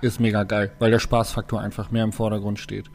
ist 0.00 0.20
mega 0.20 0.44
geil, 0.44 0.72
weil 0.78 0.90
der 0.90 0.98
Spaßfaktor 0.98 1.60
einfach 1.60 1.90
mehr 1.90 2.04
im 2.04 2.12
Vordergrund 2.12 2.58
steht. 2.58 2.90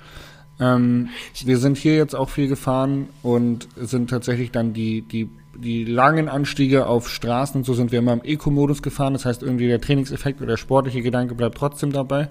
Ähm, 0.60 1.10
wir 1.44 1.58
sind 1.58 1.78
hier 1.78 1.96
jetzt 1.96 2.16
auch 2.16 2.30
viel 2.30 2.48
gefahren 2.48 3.10
und 3.22 3.68
sind 3.76 4.10
tatsächlich 4.10 4.52
dann 4.52 4.74
die, 4.74 5.02
die 5.02 5.30
die 5.58 5.86
langen 5.86 6.28
Anstiege 6.28 6.86
auf 6.86 7.10
Straßen 7.10 7.60
und 7.60 7.64
so 7.64 7.74
sind 7.74 7.92
wir 7.92 8.00
immer 8.00 8.14
im 8.14 8.22
Eco-Modus 8.24 8.82
gefahren. 8.82 9.14
Das 9.14 9.26
heißt, 9.26 9.42
irgendwie 9.42 9.68
der 9.68 9.82
Trainingseffekt 9.82 10.42
oder 10.42 10.52
der 10.52 10.58
sportliche 10.58 11.02
Gedanke 11.02 11.36
bleibt 11.36 11.58
trotzdem 11.58 11.92
dabei. 11.92 12.30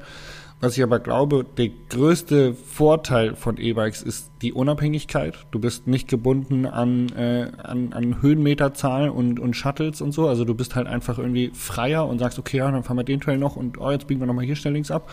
Was 0.61 0.77
ich 0.77 0.83
aber 0.83 0.99
glaube, 0.99 1.45
der 1.45 1.69
größte 1.91 2.55
Vorteil 2.55 3.35
von 3.37 3.59
E-Bikes 3.59 4.03
ist 4.03 4.31
die 4.41 4.53
Unabhängigkeit. 4.53 5.47
Du 5.51 5.59
bist 5.59 5.87
nicht 5.87 6.09
gebunden 6.09 6.65
an, 6.65 7.11
äh, 7.11 7.51
an, 7.63 7.93
an 7.93 8.23
Höhenmeterzahl 8.23 9.11
und, 9.11 9.39
und 9.39 9.55
Shuttles 9.55 10.01
und 10.01 10.13
so. 10.13 10.27
Also 10.27 10.45
du 10.45 10.55
bist 10.55 10.75
halt 10.75 10.87
einfach 10.87 11.19
irgendwie 11.19 11.51
freier 11.53 12.07
und 12.07 12.19
sagst, 12.19 12.39
okay, 12.39 12.59
ja, 12.59 12.71
dann 12.71 12.83
fahren 12.83 12.97
wir 12.97 13.05
den 13.05 13.21
Trail 13.21 13.37
noch 13.37 13.57
und 13.57 13.79
oh, 13.79 13.91
jetzt 13.91 14.07
biegen 14.07 14.21
wir 14.21 14.27
nochmal 14.27 14.47
hier 14.47 14.57
schnell 14.57 14.75
links 14.75 14.91
ab. 14.91 15.11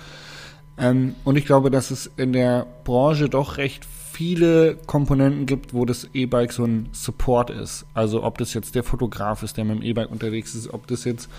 Ähm, 0.77 1.15
und 1.25 1.35
ich 1.37 1.45
glaube, 1.45 1.69
dass 1.69 1.91
es 1.91 2.09
in 2.17 2.33
der 2.33 2.65
Branche 2.83 3.27
doch 3.27 3.57
recht 3.57 3.85
viele 3.85 4.75
Komponenten 4.87 5.45
gibt, 5.45 5.73
wo 5.73 5.85
das 5.85 6.07
E-Bike 6.13 6.51
so 6.51 6.65
ein 6.65 6.89
Support 6.91 7.49
ist. 7.49 7.85
Also 7.93 8.23
ob 8.23 8.37
das 8.37 8.53
jetzt 8.53 8.75
der 8.75 8.83
Fotograf 8.83 9.41
ist, 9.43 9.57
der 9.57 9.65
mit 9.65 9.77
dem 9.77 9.83
E-Bike 9.83 10.11
unterwegs 10.11 10.53
ist, 10.53 10.73
ob 10.73 10.87
das 10.87 11.05
jetzt 11.05 11.29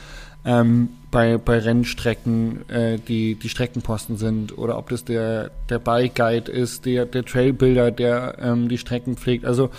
ähm, 0.44 0.88
bei, 1.10 1.38
bei 1.38 1.58
Rennstrecken 1.58 2.68
äh, 2.68 2.98
die, 2.98 3.34
die 3.36 3.48
Streckenposten 3.48 4.16
sind 4.16 4.56
oder 4.56 4.78
ob 4.78 4.88
das 4.88 5.04
der, 5.04 5.50
der 5.68 5.78
Bike 5.78 6.14
Guide 6.14 6.50
ist, 6.50 6.84
der, 6.86 7.06
der 7.06 7.24
Trailbuilder, 7.24 7.90
der 7.90 8.38
ähm, 8.40 8.68
die 8.68 8.78
Strecken 8.78 9.16
pflegt. 9.16 9.44
Also 9.44 9.70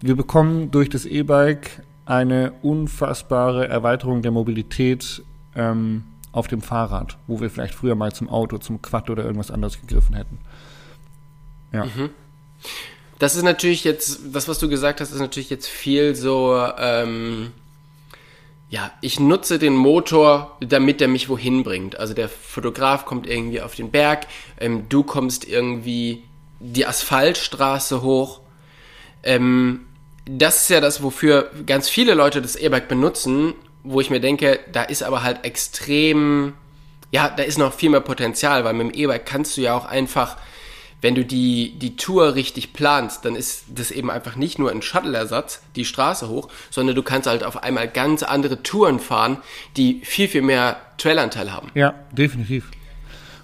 wir 0.00 0.14
bekommen 0.14 0.70
durch 0.70 0.88
das 0.88 1.06
E-Bike 1.06 1.82
eine 2.04 2.52
unfassbare 2.62 3.68
Erweiterung 3.68 4.22
der 4.22 4.30
Mobilität 4.30 5.22
ähm, 5.56 6.04
auf 6.32 6.46
dem 6.46 6.62
Fahrrad, 6.62 7.16
wo 7.26 7.40
wir 7.40 7.50
vielleicht 7.50 7.74
früher 7.74 7.94
mal 7.94 8.12
zum 8.12 8.28
Auto, 8.28 8.58
zum 8.58 8.80
Quad 8.80 9.10
oder 9.10 9.24
irgendwas 9.24 9.50
anderes 9.50 9.80
gegriffen 9.80 10.14
hätten. 10.14 10.38
Ja. 11.72 11.86
Mhm. 11.86 12.10
Das 13.18 13.34
ist 13.34 13.42
natürlich 13.42 13.84
jetzt, 13.84 14.20
das, 14.32 14.46
was 14.46 14.58
du 14.58 14.68
gesagt 14.68 15.00
hast, 15.00 15.10
ist 15.10 15.18
natürlich 15.18 15.50
jetzt 15.50 15.66
viel 15.66 16.14
so, 16.14 16.56
ähm, 16.78 17.50
ja, 18.70 18.90
ich 19.00 19.18
nutze 19.18 19.58
den 19.58 19.74
Motor, 19.74 20.56
damit 20.60 21.00
er 21.00 21.08
mich 21.08 21.28
wohin 21.28 21.62
bringt. 21.62 21.98
Also 21.98 22.12
der 22.12 22.28
Fotograf 22.28 23.06
kommt 23.06 23.26
irgendwie 23.26 23.62
auf 23.62 23.74
den 23.74 23.90
Berg, 23.90 24.26
ähm, 24.60 24.88
du 24.88 25.02
kommst 25.02 25.48
irgendwie 25.48 26.24
die 26.60 26.86
Asphaltstraße 26.86 28.02
hoch. 28.02 28.40
Ähm, 29.22 29.86
das 30.26 30.62
ist 30.62 30.70
ja 30.70 30.80
das, 30.80 31.02
wofür 31.02 31.50
ganz 31.64 31.88
viele 31.88 32.12
Leute 32.12 32.42
das 32.42 32.56
E-Bike 32.56 32.88
benutzen, 32.88 33.54
wo 33.84 34.00
ich 34.00 34.10
mir 34.10 34.20
denke, 34.20 34.60
da 34.70 34.82
ist 34.82 35.02
aber 35.02 35.22
halt 35.22 35.44
extrem, 35.44 36.52
ja, 37.10 37.30
da 37.30 37.44
ist 37.44 37.56
noch 37.56 37.72
viel 37.72 37.88
mehr 37.88 38.00
Potenzial, 38.00 38.64
weil 38.64 38.74
mit 38.74 38.94
dem 38.94 39.00
E-Bike 39.00 39.24
kannst 39.24 39.56
du 39.56 39.62
ja 39.62 39.74
auch 39.74 39.86
einfach 39.86 40.36
wenn 41.00 41.14
du 41.14 41.24
die, 41.24 41.78
die 41.78 41.96
Tour 41.96 42.34
richtig 42.34 42.72
planst, 42.72 43.24
dann 43.24 43.36
ist 43.36 43.64
das 43.74 43.90
eben 43.90 44.10
einfach 44.10 44.36
nicht 44.36 44.58
nur 44.58 44.70
ein 44.70 44.82
Shuttle-Ersatz, 44.82 45.62
die 45.76 45.84
Straße 45.84 46.28
hoch, 46.28 46.48
sondern 46.70 46.96
du 46.96 47.02
kannst 47.02 47.28
halt 47.28 47.44
auf 47.44 47.62
einmal 47.62 47.88
ganz 47.88 48.22
andere 48.22 48.62
Touren 48.62 48.98
fahren, 48.98 49.38
die 49.76 50.00
viel, 50.04 50.28
viel 50.28 50.42
mehr 50.42 50.76
Trailanteil 50.98 51.52
haben. 51.52 51.70
Ja, 51.74 51.94
definitiv. 52.12 52.70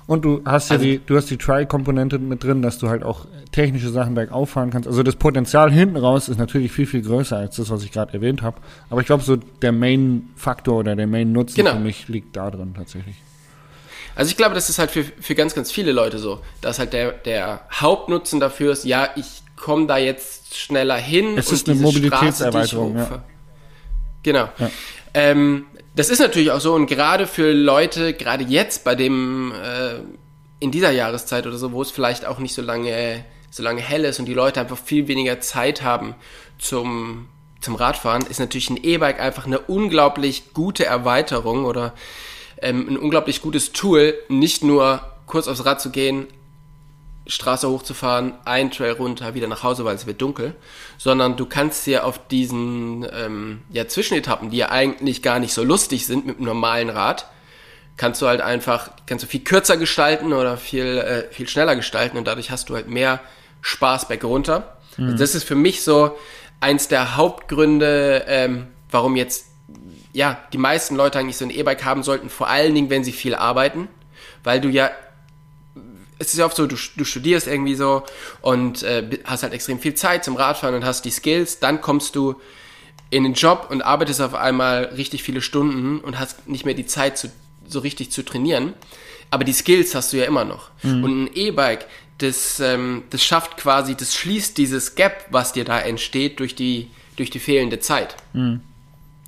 Und 0.07 0.25
du 0.25 0.43
hast 0.45 0.69
ja 0.69 0.75
also, 0.77 0.85
die, 0.85 1.01
du 1.05 1.17
hast 1.17 1.31
die 1.31 1.39
Try-Komponente 1.39 2.19
mit 2.19 2.45
drin, 2.45 2.61
dass 2.61 2.79
du 2.79 2.89
halt 2.89 3.03
auch 3.03 3.27
technische 3.53 3.89
Sachen 3.89 4.15
bergauf 4.15 4.51
fahren 4.51 4.71
kannst. 4.71 4.87
Also 4.87 5.03
das 5.03 5.17
Potenzial 5.17 5.73
hinten 5.73 5.97
raus 5.97 6.29
ist 6.29 6.39
natürlich 6.39 6.73
viel, 6.73 6.87
viel 6.87 7.01
größer 7.01 7.39
als 7.39 7.57
das, 7.57 7.71
was 7.71 7.85
ich 7.85 7.93
gerade 7.93 8.13
erwähnt 8.13 8.43
habe. 8.43 8.59
Aber 8.91 9.01
ich 9.01 9.07
glaube, 9.07 9.23
so 9.23 9.37
der 9.37 9.73
Main-Faktor 9.73 10.81
oder 10.81 10.95
der 10.95 11.07
Main-Nutzen 11.07 11.57
genau. 11.57 11.73
für 11.73 11.79
mich 11.79 12.09
liegt 12.09 12.37
da 12.37 12.51
drin 12.51 12.75
tatsächlich. 12.77 13.17
Also 14.17 14.31
ich 14.31 14.37
glaube, 14.37 14.55
das 14.55 14.69
ist 14.71 14.79
halt 14.79 14.91
für, 14.91 15.05
für 15.05 15.35
ganz, 15.35 15.55
ganz 15.55 15.73
viele 15.73 15.93
Leute 15.93 16.19
so, 16.19 16.41
dass 16.61 16.79
halt 16.79 16.93
der, 16.93 17.13
der 17.13 17.67
Hauptnutzen 17.73 18.41
dafür 18.41 18.73
ist, 18.73 18.85
ja, 18.85 19.11
ich 19.17 19.43
komme 19.57 19.87
da 19.87 19.99
jetzt 19.99 20.57
schneller 20.57 20.97
hin. 20.97 21.37
Es 21.37 21.51
ist 21.51 21.69
eine 21.69 21.81
Mobilitätserweiterung. 21.81 22.97
Ja. 22.97 23.25
Genau. 24.23 24.49
Ja. 24.59 24.71
Ähm, 25.15 25.67
das 25.97 26.11
ist 26.11 26.19
natürlich 26.19 26.51
auch 26.51 26.61
so 26.61 26.75
und 26.75 26.87
gerade 26.87 27.27
für 27.27 27.53
Leute, 27.53 28.15
gerade 28.15 28.45
jetzt 28.45 28.85
bei 28.85 28.95
dem, 28.95 29.53
äh, 29.53 30.01
in 30.61 30.71
dieser 30.71 30.91
Jahreszeit 30.91 31.47
oder 31.47 31.57
so, 31.57 31.73
wo 31.73 31.83
es 31.83 31.91
vielleicht 31.91 32.25
auch 32.25 32.39
nicht 32.39 32.55
so 32.55 32.63
lange, 32.63 33.25
so 33.51 33.63
lange 33.63 33.81
hell 33.81 34.05
ist 34.05 34.19
und 34.19 34.27
die 34.27 34.35
Leute 34.35 34.61
einfach 34.61 34.79
viel 34.79 35.09
weniger 35.09 35.41
Zeit 35.41 35.83
haben 35.83 36.15
zum, 36.59 37.29
zum 37.61 37.77
Radfahren, 37.77 38.27
ist 38.27 38.41
natürlich 38.41 38.71
ein 38.71 38.83
E-Bike 38.83 39.21
einfach 39.21 39.47
eine 39.47 39.61
unglaublich 39.61 40.53
gute 40.53 40.85
Erweiterung 40.85 41.65
oder 41.65 41.95
ähm, 42.65 42.89
ein 42.89 42.97
unglaublich 42.97 43.43
gutes 43.43 43.73
Tool, 43.73 44.15
nicht 44.29 44.65
nur 44.65 45.03
kurz 45.27 45.49
aufs 45.49 45.65
Rad 45.65 45.81
zu 45.81 45.91
gehen, 45.91 46.27
Straße 47.27 47.69
hochzufahren, 47.69 48.35
ein 48.45 48.71
Trail 48.71 48.93
runter, 48.93 49.35
wieder 49.35 49.47
nach 49.47 49.63
Hause, 49.63 49.85
weil 49.85 49.95
es 49.95 50.07
wird 50.07 50.21
dunkel, 50.21 50.55
sondern 50.99 51.37
du 51.37 51.47
kannst 51.47 51.87
dir 51.87 52.05
auf 52.05 52.27
diesen 52.29 53.07
ähm, 53.13 53.63
ja, 53.71 53.89
Zwischenetappen, 53.89 54.51
die 54.51 54.59
ja 54.59 54.71
eigentlich 54.71 55.23
gar 55.23 55.39
nicht 55.39 55.55
so 55.55 55.65
lustig 55.65 56.07
sind 56.07 56.27
mit 56.27 56.37
einem 56.37 56.47
normalen 56.47 56.91
Rad, 56.91 57.27
kannst 57.97 58.21
du 58.21 58.27
halt 58.27 58.41
einfach, 58.41 58.91
kannst 59.07 59.25
du 59.25 59.29
viel 59.29 59.41
kürzer 59.41 59.77
gestalten 59.77 60.33
oder 60.33 60.57
viel, 60.57 60.99
äh, 60.99 61.33
viel 61.33 61.49
schneller 61.49 61.77
gestalten 61.77 62.19
und 62.19 62.27
dadurch 62.27 62.51
hast 62.51 62.69
du 62.69 62.75
halt 62.75 62.89
mehr 62.89 63.21
Spaß 63.63 64.09
berg 64.09 64.25
runter. 64.25 64.77
Mhm. 64.97 65.07
Also 65.07 65.19
das 65.19 65.35
ist 65.35 65.45
für 65.45 65.55
mich 65.55 65.83
so 65.83 66.19
eins 66.61 66.89
der 66.89 67.17
Hauptgründe, 67.17 68.25
ähm, 68.27 68.67
warum 68.91 69.17
jetzt 69.17 69.47
ja, 70.15 70.39
die 70.53 70.59
meisten 70.59 70.95
Leute 70.95 71.19
eigentlich 71.19 71.37
so 71.37 71.45
ein 71.45 71.51
E-Bike 71.51 71.85
haben 71.85 72.05
sollten, 72.05 72.31
vor 72.31 72.49
allen 72.49 72.75
Dingen, 72.75 72.89
wenn 72.89 73.05
sie 73.05 73.13
viel 73.13 73.35
arbeiten, 73.35 73.89
weil 74.45 74.61
du 74.61 74.69
ja, 74.69 74.91
es 76.21 76.29
ist 76.29 76.39
ja 76.39 76.47
oft 76.47 76.57
so, 76.57 76.67
du, 76.69 76.77
du 76.97 77.05
studierst 77.05 77.49
irgendwie 77.49 77.75
so 77.75 78.05
und 78.41 78.85
äh, 78.85 79.19
hast 79.25 79.43
halt 79.43 79.53
extrem 79.53 79.81
viel 79.81 79.95
Zeit 79.95 80.25
zum 80.25 80.37
Radfahren 80.37 80.77
und 80.77 80.85
hast 80.85 81.05
die 81.05 81.11
Skills, 81.11 81.59
dann 81.59 81.81
kommst 81.81 82.15
du 82.15 82.37
in 83.11 83.25
den 83.25 83.35
Job 83.35 83.67
und 83.71 83.83
arbeitest 83.83 84.21
auf 84.23 84.35
einmal 84.35 84.85
richtig 84.97 85.25
viele 85.25 85.43
Stunden 85.43 85.99
und 85.99 86.19
hast 86.19 86.49
nicht 86.49 86.65
mehr 86.65 86.75
die 86.75 86.87
Zeit 86.87 87.19
zu, 87.19 87.33
so 87.67 87.81
richtig 87.81 88.13
zu 88.13 88.25
trainieren, 88.25 88.73
aber 89.31 89.43
die 89.43 89.53
Skills 89.53 89.97
hast 89.97 90.13
du 90.13 90.17
ja 90.17 90.27
immer 90.27 90.45
noch. 90.45 90.71
Mhm. 90.85 91.05
Und 91.05 91.25
ein 91.25 91.31
E-Bike, 91.35 91.87
das, 92.19 92.61
ähm, 92.61 93.03
das 93.11 93.25
schafft 93.25 93.57
quasi, 93.57 93.97
das 93.97 94.15
schließt 94.15 94.57
dieses 94.59 94.95
Gap, 94.95 95.27
was 95.31 95.53
dir 95.53 95.65
da 95.65 95.81
entsteht 95.81 96.39
durch 96.39 96.55
die, 96.55 96.89
durch 97.17 97.31
die 97.31 97.41
fehlende 97.41 97.81
Zeit. 97.81 98.15
Mhm. 98.33 98.61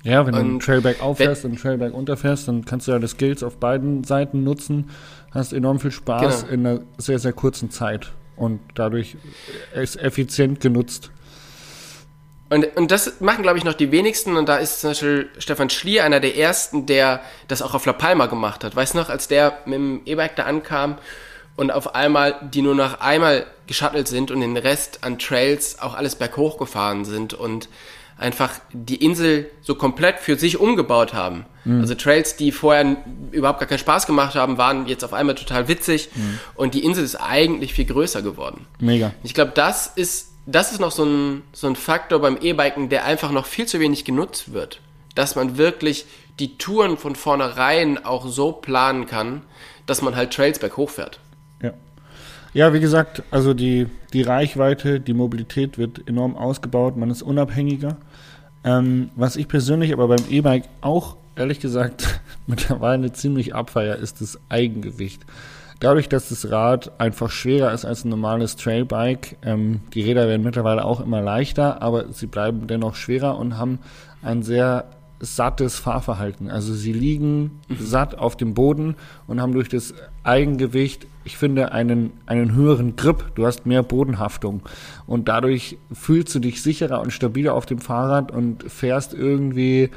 Ja, 0.07 0.25
wenn 0.25 0.33
du 0.33 0.39
einen 0.39 0.59
Trailback 0.61 1.01
auffährst 1.01 1.43
und 1.43 1.51
einen 1.51 1.59
Trailback 1.59 1.93
unterfährst, 1.93 2.47
dann 2.47 2.63
kannst 2.63 2.87
du 2.87 2.93
ja 2.93 2.99
das 2.99 3.11
Skills 3.11 3.43
auf 3.43 3.57
beiden 3.57 4.05
Seiten 4.05 4.45
nutzen, 4.45 4.89
hast 5.31 5.51
enorm 5.51 5.81
viel 5.81 5.91
Spaß 5.91 6.43
genau. 6.43 6.53
in 6.53 6.65
einer 6.65 6.79
sehr, 6.97 7.19
sehr 7.19 7.33
kurzen 7.33 7.71
Zeit 7.71 8.13
und 8.37 8.61
dadurch 8.73 9.17
ist 9.75 9.97
effizient 9.97 10.61
genutzt. 10.61 11.11
Und, 12.49 12.77
und 12.77 12.91
das 12.91 13.19
machen, 13.19 13.43
glaube 13.43 13.57
ich, 13.57 13.65
noch 13.65 13.73
die 13.73 13.91
wenigsten. 13.91 14.37
Und 14.37 14.47
da 14.47 14.55
ist 14.55 14.79
zum 14.79 14.91
Beispiel 14.91 15.29
Stefan 15.39 15.69
Schlier 15.69 16.05
einer 16.05 16.21
der 16.21 16.37
ersten, 16.37 16.85
der 16.85 17.19
das 17.49 17.61
auch 17.61 17.73
auf 17.73 17.85
La 17.85 17.91
Palma 17.91 18.27
gemacht 18.27 18.63
hat. 18.63 18.73
Weißt 18.73 18.93
du 18.93 18.99
noch, 18.99 19.09
als 19.09 19.27
der 19.27 19.57
mit 19.65 19.75
dem 19.75 20.01
E-Bike 20.05 20.37
da 20.37 20.43
ankam 20.43 20.97
und 21.57 21.71
auf 21.71 21.95
einmal 21.95 22.35
die 22.53 22.61
nur 22.61 22.75
noch 22.75 23.01
einmal 23.01 23.45
geschattelt 23.65 24.07
sind 24.07 24.31
und 24.31 24.39
den 24.39 24.55
Rest 24.55 25.03
an 25.03 25.19
Trails 25.19 25.79
auch 25.79 25.95
alles 25.95 26.15
berghoch 26.15 26.57
gefahren 26.57 27.03
sind 27.03 27.33
und 27.33 27.67
einfach 28.17 28.53
die 28.73 29.03
Insel 29.03 29.49
so 29.61 29.75
komplett 29.75 30.19
für 30.19 30.37
sich 30.37 30.59
umgebaut 30.59 31.13
haben. 31.13 31.45
Mhm. 31.65 31.81
Also 31.81 31.95
Trails, 31.95 32.35
die 32.35 32.51
vorher 32.51 32.97
überhaupt 33.31 33.59
gar 33.59 33.67
keinen 33.67 33.79
Spaß 33.79 34.07
gemacht 34.07 34.35
haben, 34.35 34.57
waren 34.57 34.87
jetzt 34.87 35.03
auf 35.03 35.13
einmal 35.13 35.35
total 35.35 35.67
witzig 35.67 36.09
mhm. 36.15 36.39
und 36.55 36.73
die 36.73 36.83
Insel 36.83 37.03
ist 37.03 37.15
eigentlich 37.15 37.73
viel 37.73 37.85
größer 37.85 38.21
geworden. 38.21 38.65
Mega. 38.79 39.13
Ich 39.23 39.33
glaube, 39.33 39.51
das 39.53 39.87
ist, 39.87 40.31
das 40.45 40.71
ist 40.71 40.79
noch 40.79 40.91
so 40.91 41.05
ein, 41.05 41.43
so 41.53 41.67
ein 41.67 41.75
Faktor 41.75 42.19
beim 42.19 42.37
E-Biken, 42.41 42.89
der 42.89 43.05
einfach 43.05 43.31
noch 43.31 43.45
viel 43.45 43.65
zu 43.65 43.79
wenig 43.79 44.05
genutzt 44.05 44.53
wird. 44.53 44.81
Dass 45.13 45.35
man 45.35 45.57
wirklich 45.57 46.05
die 46.39 46.57
Touren 46.57 46.97
von 46.97 47.15
vornherein 47.15 48.03
auch 48.03 48.27
so 48.27 48.51
planen 48.51 49.07
kann, 49.07 49.41
dass 49.85 50.01
man 50.01 50.15
halt 50.15 50.33
Trails 50.33 50.59
berghoch 50.59 50.89
fährt. 50.89 51.19
Ja. 51.61 51.73
Ja, 52.53 52.73
wie 52.73 52.79
gesagt, 52.79 53.23
also 53.31 53.53
die, 53.53 53.87
die 54.13 54.21
Reichweite, 54.21 54.99
die 54.99 55.13
Mobilität 55.13 55.77
wird 55.77 56.07
enorm 56.07 56.35
ausgebaut, 56.35 56.97
man 56.97 57.09
ist 57.09 57.21
unabhängiger. 57.21 57.97
Ähm, 58.67 59.11
was 59.15 59.37
ich 59.37 59.47
persönlich 59.47 59.93
aber 59.93 60.09
beim 60.09 60.25
E-Bike 60.29 60.65
auch, 60.81 61.15
ehrlich 61.37 61.61
gesagt, 61.61 62.19
mittlerweile 62.47 63.13
ziemlich 63.13 63.55
abfeier, 63.55 63.95
ist 63.95 64.19
das 64.19 64.37
Eigengewicht. 64.49 65.25
Dadurch, 65.79 66.09
dass 66.09 66.27
das 66.27 66.51
Rad 66.51 66.99
einfach 66.99 67.29
schwerer 67.29 67.71
ist 67.71 67.85
als 67.85 68.03
ein 68.03 68.09
normales 68.09 68.57
Trailbike, 68.57 69.37
ähm, 69.41 69.81
die 69.93 70.01
Räder 70.01 70.27
werden 70.27 70.43
mittlerweile 70.43 70.83
auch 70.83 70.99
immer 70.99 71.21
leichter, 71.21 71.81
aber 71.81 72.11
sie 72.11 72.27
bleiben 72.27 72.67
dennoch 72.67 72.95
schwerer 72.95 73.37
und 73.37 73.57
haben 73.57 73.79
ein 74.21 74.43
sehr 74.43 74.85
sattes 75.19 75.79
Fahrverhalten. 75.79 76.49
Also 76.49 76.73
sie 76.73 76.93
liegen 76.93 77.59
satt 77.79 78.17
auf 78.17 78.37
dem 78.37 78.53
Boden 78.53 78.95
und 79.25 79.41
haben 79.41 79.53
durch 79.53 79.69
das 79.69 79.93
Eigengewicht, 80.23 81.07
ich 81.23 81.37
finde, 81.37 81.71
einen, 81.71 82.11
einen 82.25 82.53
höheren 82.53 82.95
Grip. 82.95 83.35
Du 83.35 83.45
hast 83.45 83.65
mehr 83.65 83.83
Bodenhaftung 83.83 84.61
und 85.07 85.27
dadurch 85.27 85.77
fühlst 85.91 86.35
du 86.35 86.39
dich 86.39 86.61
sicherer 86.61 87.01
und 87.01 87.11
stabiler 87.11 87.53
auf 87.53 87.65
dem 87.65 87.79
Fahrrad 87.79 88.31
und 88.31 88.63
fährst 88.71 89.13
irgendwie 89.13 89.89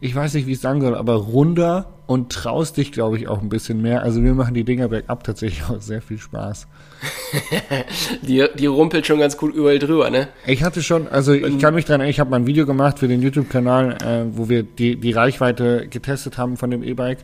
ich 0.00 0.14
weiß 0.14 0.34
nicht, 0.34 0.46
wie 0.46 0.52
ich 0.52 0.60
sagen 0.60 0.80
soll, 0.80 0.94
aber 0.94 1.14
runder 1.14 1.86
und 2.06 2.32
traust 2.32 2.76
dich, 2.76 2.92
glaube 2.92 3.18
ich, 3.18 3.28
auch 3.28 3.42
ein 3.42 3.48
bisschen 3.48 3.82
mehr. 3.82 4.02
Also 4.02 4.20
mir 4.20 4.32
machen 4.32 4.54
die 4.54 4.64
Dinger 4.64 4.88
bergab 4.88 5.24
tatsächlich 5.24 5.64
auch 5.68 5.80
sehr 5.80 6.00
viel 6.00 6.18
Spaß. 6.18 6.66
die, 8.22 8.46
die 8.58 8.66
rumpelt 8.66 9.06
schon 9.06 9.18
ganz 9.18 9.36
cool 9.42 9.50
überall 9.50 9.78
drüber, 9.78 10.08
ne? 10.08 10.28
Ich 10.46 10.62
hatte 10.62 10.82
schon, 10.82 11.08
also 11.08 11.32
ich 11.32 11.58
kann 11.58 11.74
mich 11.74 11.84
dran 11.84 12.00
erinnern, 12.00 12.10
ich 12.10 12.20
habe 12.20 12.30
mal 12.30 12.36
ein 12.36 12.46
Video 12.46 12.64
gemacht 12.64 12.98
für 12.98 13.08
den 13.08 13.20
YouTube-Kanal, 13.20 13.98
äh, 14.02 14.24
wo 14.36 14.48
wir 14.48 14.62
die, 14.62 14.96
die 14.96 15.12
Reichweite 15.12 15.86
getestet 15.88 16.38
haben 16.38 16.56
von 16.56 16.70
dem 16.70 16.82
E-Bike. 16.82 17.18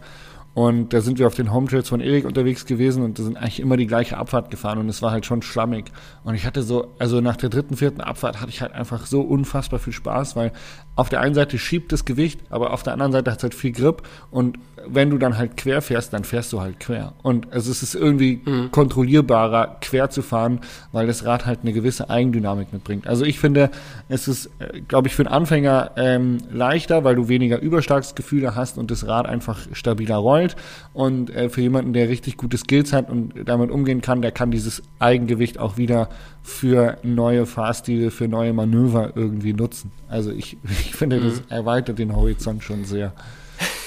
Und 0.54 0.92
da 0.92 1.00
sind 1.00 1.18
wir 1.18 1.26
auf 1.26 1.34
den 1.34 1.52
Hometrails 1.52 1.88
von 1.88 2.00
Erik 2.00 2.24
unterwegs 2.24 2.64
gewesen 2.64 3.02
und 3.02 3.18
da 3.18 3.24
sind 3.24 3.36
eigentlich 3.36 3.58
immer 3.58 3.76
die 3.76 3.88
gleiche 3.88 4.16
Abfahrt 4.16 4.50
gefahren 4.50 4.78
und 4.78 4.88
es 4.88 5.02
war 5.02 5.10
halt 5.10 5.26
schon 5.26 5.42
schlammig. 5.42 5.86
Und 6.22 6.36
ich 6.36 6.46
hatte 6.46 6.62
so, 6.62 6.94
also 7.00 7.20
nach 7.20 7.36
der 7.36 7.48
dritten, 7.48 7.76
vierten 7.76 8.00
Abfahrt 8.00 8.40
hatte 8.40 8.50
ich 8.50 8.62
halt 8.62 8.72
einfach 8.72 9.06
so 9.06 9.20
unfassbar 9.22 9.80
viel 9.80 9.92
Spaß, 9.92 10.36
weil 10.36 10.52
auf 10.94 11.08
der 11.08 11.20
einen 11.20 11.34
Seite 11.34 11.58
schiebt 11.58 11.90
das 11.90 12.04
Gewicht, 12.04 12.40
aber 12.50 12.72
auf 12.72 12.84
der 12.84 12.92
anderen 12.92 13.10
Seite 13.10 13.32
hat 13.32 13.38
es 13.38 13.42
halt 13.42 13.54
viel 13.54 13.72
Grip 13.72 14.02
und 14.30 14.58
wenn 14.88 15.10
du 15.10 15.18
dann 15.18 15.38
halt 15.38 15.56
quer 15.56 15.82
fährst, 15.82 16.12
dann 16.12 16.24
fährst 16.24 16.52
du 16.52 16.60
halt 16.60 16.80
quer. 16.80 17.12
Und 17.22 17.52
also 17.52 17.70
es 17.70 17.82
ist 17.82 17.94
irgendwie 17.94 18.40
mhm. 18.44 18.70
kontrollierbarer, 18.70 19.76
quer 19.80 20.10
zu 20.10 20.22
fahren, 20.22 20.60
weil 20.92 21.06
das 21.06 21.24
Rad 21.24 21.46
halt 21.46 21.60
eine 21.62 21.72
gewisse 21.72 22.10
Eigendynamik 22.10 22.72
mitbringt. 22.72 23.06
Also 23.06 23.24
ich 23.24 23.38
finde, 23.38 23.70
es 24.08 24.28
ist, 24.28 24.50
äh, 24.58 24.80
glaube 24.80 25.08
ich, 25.08 25.14
für 25.14 25.22
einen 25.22 25.34
Anfänger 25.34 25.92
ähm, 25.96 26.38
leichter, 26.50 27.04
weil 27.04 27.14
du 27.14 27.28
weniger 27.28 27.60
Überstarksgefühle 27.60 28.54
hast 28.54 28.78
und 28.78 28.90
das 28.90 29.06
Rad 29.06 29.26
einfach 29.26 29.60
stabiler 29.72 30.16
rollt. 30.16 30.56
Und 30.92 31.30
äh, 31.30 31.48
für 31.48 31.60
jemanden, 31.60 31.92
der 31.92 32.08
richtig 32.08 32.36
gute 32.36 32.58
Skills 32.58 32.92
hat 32.92 33.10
und 33.10 33.34
damit 33.44 33.70
umgehen 33.70 34.00
kann, 34.00 34.22
der 34.22 34.32
kann 34.32 34.50
dieses 34.50 34.82
Eigengewicht 34.98 35.58
auch 35.58 35.76
wieder 35.76 36.08
für 36.42 36.98
neue 37.02 37.46
Fahrstile, 37.46 38.10
für 38.10 38.28
neue 38.28 38.52
Manöver 38.52 39.12
irgendwie 39.14 39.54
nutzen. 39.54 39.92
Also 40.08 40.30
ich, 40.30 40.58
ich 40.64 40.94
finde, 40.94 41.20
das 41.20 41.36
mhm. 41.36 41.44
erweitert 41.48 41.98
den 41.98 42.14
Horizont 42.14 42.62
schon 42.62 42.84
sehr. 42.84 43.12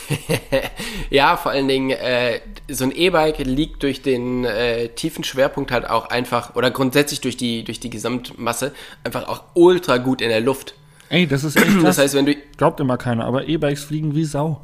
ja, 1.09 1.37
vor 1.37 1.51
allen 1.51 1.67
Dingen, 1.67 1.91
äh, 1.91 2.39
so 2.69 2.85
ein 2.85 2.91
E-Bike 2.91 3.39
liegt 3.39 3.83
durch 3.83 4.01
den 4.01 4.45
äh, 4.45 4.89
tiefen 4.89 5.23
Schwerpunkt 5.23 5.71
halt 5.71 5.89
auch 5.89 6.09
einfach, 6.09 6.55
oder 6.55 6.71
grundsätzlich 6.71 7.21
durch 7.21 7.37
die, 7.37 7.63
durch 7.63 7.79
die 7.79 7.89
Gesamtmasse, 7.89 8.73
einfach 9.03 9.27
auch 9.27 9.43
ultra 9.53 9.97
gut 9.97 10.21
in 10.21 10.29
der 10.29 10.41
Luft. 10.41 10.75
Ey, 11.09 11.27
das 11.27 11.43
ist 11.43 11.55
echt 11.55 11.67
krass. 11.81 11.83
Das 11.83 11.97
heißt, 11.97 12.15
wenn 12.15 12.25
du. 12.25 12.35
Glaubt 12.57 12.79
immer 12.79 12.97
keiner, 12.97 13.25
aber 13.25 13.47
E-Bikes 13.47 13.83
fliegen 13.83 14.15
wie 14.15 14.25
Sau. 14.25 14.61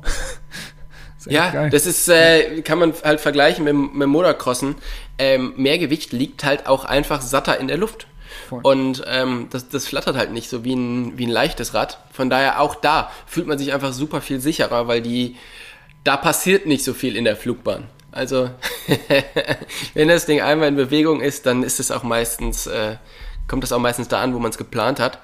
ja, 1.25 1.49
geil. 1.49 1.69
das 1.69 1.85
ist, 1.85 2.07
äh, 2.09 2.61
kann 2.61 2.79
man 2.79 2.93
halt 3.03 3.19
vergleichen 3.19 3.63
mit, 3.63 3.95
mit 3.95 4.07
Motocrossen. 4.07 4.75
Ähm, 5.17 5.53
mehr 5.57 5.77
Gewicht 5.77 6.11
liegt 6.11 6.43
halt 6.43 6.67
auch 6.67 6.85
einfach 6.85 7.21
satter 7.21 7.59
in 7.59 7.67
der 7.67 7.77
Luft. 7.77 8.07
Voll. 8.49 8.61
Und 8.63 9.03
ähm, 9.07 9.47
das, 9.49 9.69
das 9.69 9.87
flattert 9.87 10.15
halt 10.15 10.31
nicht 10.31 10.49
so 10.49 10.63
wie 10.63 10.75
ein, 10.75 11.17
wie 11.17 11.25
ein 11.25 11.31
leichtes 11.31 11.73
Rad. 11.73 11.99
Von 12.11 12.29
daher 12.29 12.61
auch 12.61 12.75
da 12.75 13.11
fühlt 13.25 13.47
man 13.47 13.57
sich 13.57 13.73
einfach 13.73 13.93
super 13.93 14.21
viel 14.21 14.39
sicherer, 14.39 14.87
weil 14.87 15.01
die, 15.01 15.35
da 16.03 16.17
passiert 16.17 16.65
nicht 16.65 16.83
so 16.83 16.93
viel 16.93 17.15
in 17.15 17.25
der 17.25 17.35
Flugbahn. 17.35 17.85
Also, 18.11 18.51
wenn 19.95 20.07
das 20.07 20.27
Ding 20.27 20.41
einmal 20.41 20.67
in 20.67 20.75
Bewegung 20.75 21.21
ist, 21.21 21.45
dann 21.45 21.63
ist 21.63 21.79
es 21.79 21.89
auch 21.89 22.03
meistens, 22.03 22.67
äh, 22.67 22.97
kommt 23.47 23.63
das 23.63 23.71
auch 23.71 23.79
meistens 23.79 24.07
da 24.07 24.21
an, 24.21 24.35
wo 24.35 24.39
man 24.39 24.51
es 24.51 24.57
geplant 24.57 24.99
hat. 24.99 25.19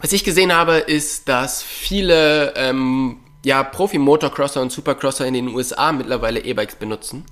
Was 0.00 0.12
ich 0.12 0.22
gesehen 0.22 0.54
habe, 0.54 0.74
ist, 0.74 1.28
dass 1.28 1.62
viele 1.62 2.54
ähm, 2.54 3.18
ja, 3.44 3.62
Profi-Motocrosser 3.62 4.60
und 4.60 4.70
Supercrosser 4.70 5.26
in 5.26 5.34
den 5.34 5.48
USA 5.48 5.92
mittlerweile 5.92 6.40
E-Bikes 6.40 6.76
benutzen. 6.76 7.24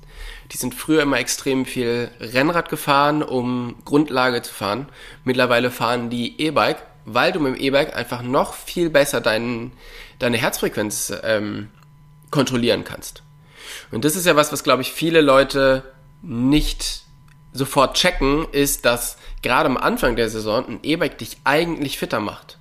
Die 0.54 0.58
sind 0.58 0.74
früher 0.74 1.02
immer 1.02 1.18
extrem 1.18 1.66
viel 1.66 2.12
Rennrad 2.20 2.68
gefahren, 2.68 3.24
um 3.24 3.74
Grundlage 3.84 4.40
zu 4.42 4.54
fahren. 4.54 4.88
Mittlerweile 5.24 5.72
fahren 5.72 6.10
die 6.10 6.40
E-Bike, 6.40 6.80
weil 7.04 7.32
du 7.32 7.40
mit 7.40 7.56
dem 7.56 7.60
E-Bike 7.60 7.96
einfach 7.96 8.22
noch 8.22 8.54
viel 8.54 8.88
besser 8.88 9.20
dein, 9.20 9.72
deine 10.20 10.36
Herzfrequenz 10.36 11.12
ähm, 11.24 11.70
kontrollieren 12.30 12.84
kannst. 12.84 13.24
Und 13.90 14.04
das 14.04 14.14
ist 14.14 14.26
ja 14.26 14.36
was, 14.36 14.52
was 14.52 14.62
glaube 14.62 14.82
ich 14.82 14.92
viele 14.92 15.20
Leute 15.20 15.82
nicht 16.22 17.02
sofort 17.52 17.96
checken, 17.96 18.46
ist, 18.52 18.84
dass 18.84 19.16
gerade 19.42 19.68
am 19.68 19.76
Anfang 19.76 20.14
der 20.14 20.28
Saison 20.28 20.64
ein 20.68 20.80
E-Bike 20.84 21.18
dich 21.18 21.38
eigentlich 21.42 21.98
fitter 21.98 22.20
macht 22.20 22.58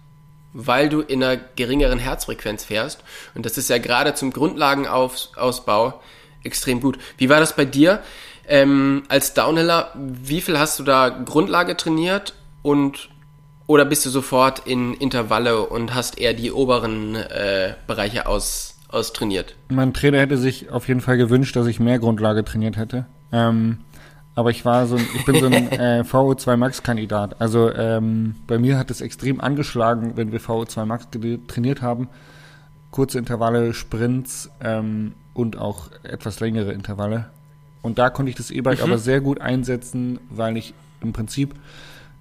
weil 0.54 0.88
du 0.88 1.02
in 1.02 1.24
einer 1.24 1.36
geringeren 1.56 1.98
Herzfrequenz 1.98 2.64
fährst. 2.64 3.04
Und 3.34 3.46
das 3.46 3.58
ist 3.58 3.70
ja 3.70 3.80
gerade 3.80 4.14
zum 4.14 4.32
Grundlagenausbau 4.32 6.00
extrem 6.44 6.82
gut. 6.82 6.98
Wie 7.18 7.30
war 7.30 7.40
das 7.40 7.56
bei 7.56 7.66
dir? 7.66 8.02
Ähm, 8.48 9.04
als 9.08 9.34
Downhiller, 9.34 9.92
wie 9.96 10.42
viel 10.42 10.60
hast 10.60 10.80
du 10.80 10.84
da 10.84 11.10
Grundlage 11.10 11.78
trainiert 11.78 12.34
und 12.62 13.10
oder 13.68 13.86
bist 13.86 14.06
du 14.06 14.10
sofort 14.10 14.68
in 14.68 14.94
Intervalle 14.94 15.68
und 15.68 15.96
hast 15.96 16.20
eher 16.20 16.34
die 16.34 16.52
oberen 16.52 17.16
äh, 17.16 17.76
Bereiche 17.88 18.28
aus, 18.28 18.78
austrainiert? 18.90 19.56
Mein 19.70 19.94
Trainer 19.94 20.20
hätte 20.20 20.38
sich 20.38 20.70
auf 20.70 20.88
jeden 20.88 21.00
Fall 21.00 21.18
gewünscht, 21.18 21.56
dass 21.56 21.68
ich 21.68 21.80
mehr 21.80 22.00
Grundlage 22.00 22.44
trainiert 22.44 22.76
hätte. 22.76 23.06
Ähm, 23.32 23.80
aber 24.36 24.50
ich 24.50 24.66
war 24.66 24.88
so, 24.88 24.98
ich 24.98 25.26
bin 25.26 25.40
so 25.40 25.46
ein 25.46 25.54
äh, 25.72 26.04
VO2 26.04 26.58
Max-Kandidat. 26.58 27.40
Also 27.40 27.72
ähm, 27.74 28.36
bei 28.48 28.58
mir 28.58 28.78
hat 28.78 28.92
es 28.92 29.00
extrem 29.00 29.40
angeschlagen, 29.40 30.14
wenn 30.16 30.32
wir 30.32 30.42
VO2 30.42 30.86
Max 30.86 31.08
trainiert 31.48 31.82
haben. 31.82 32.10
Kurze 32.92 33.18
Intervalle, 33.18 33.74
Sprints 33.74 34.50
ähm, 34.62 35.14
und 35.34 35.58
auch 35.58 35.90
etwas 36.04 36.40
längere 36.40 36.72
Intervalle. 36.72 37.26
Und 37.82 37.98
da 38.00 38.10
konnte 38.10 38.30
ich 38.30 38.36
das 38.36 38.52
E-Bike 38.52 38.80
mhm. 38.80 38.86
aber 38.86 38.98
sehr 38.98 39.22
gut 39.22 39.42
einsetzen, 39.42 40.20
weil 40.30 40.58
ich 40.58 40.74
im 41.02 41.14
Prinzip 41.14 41.56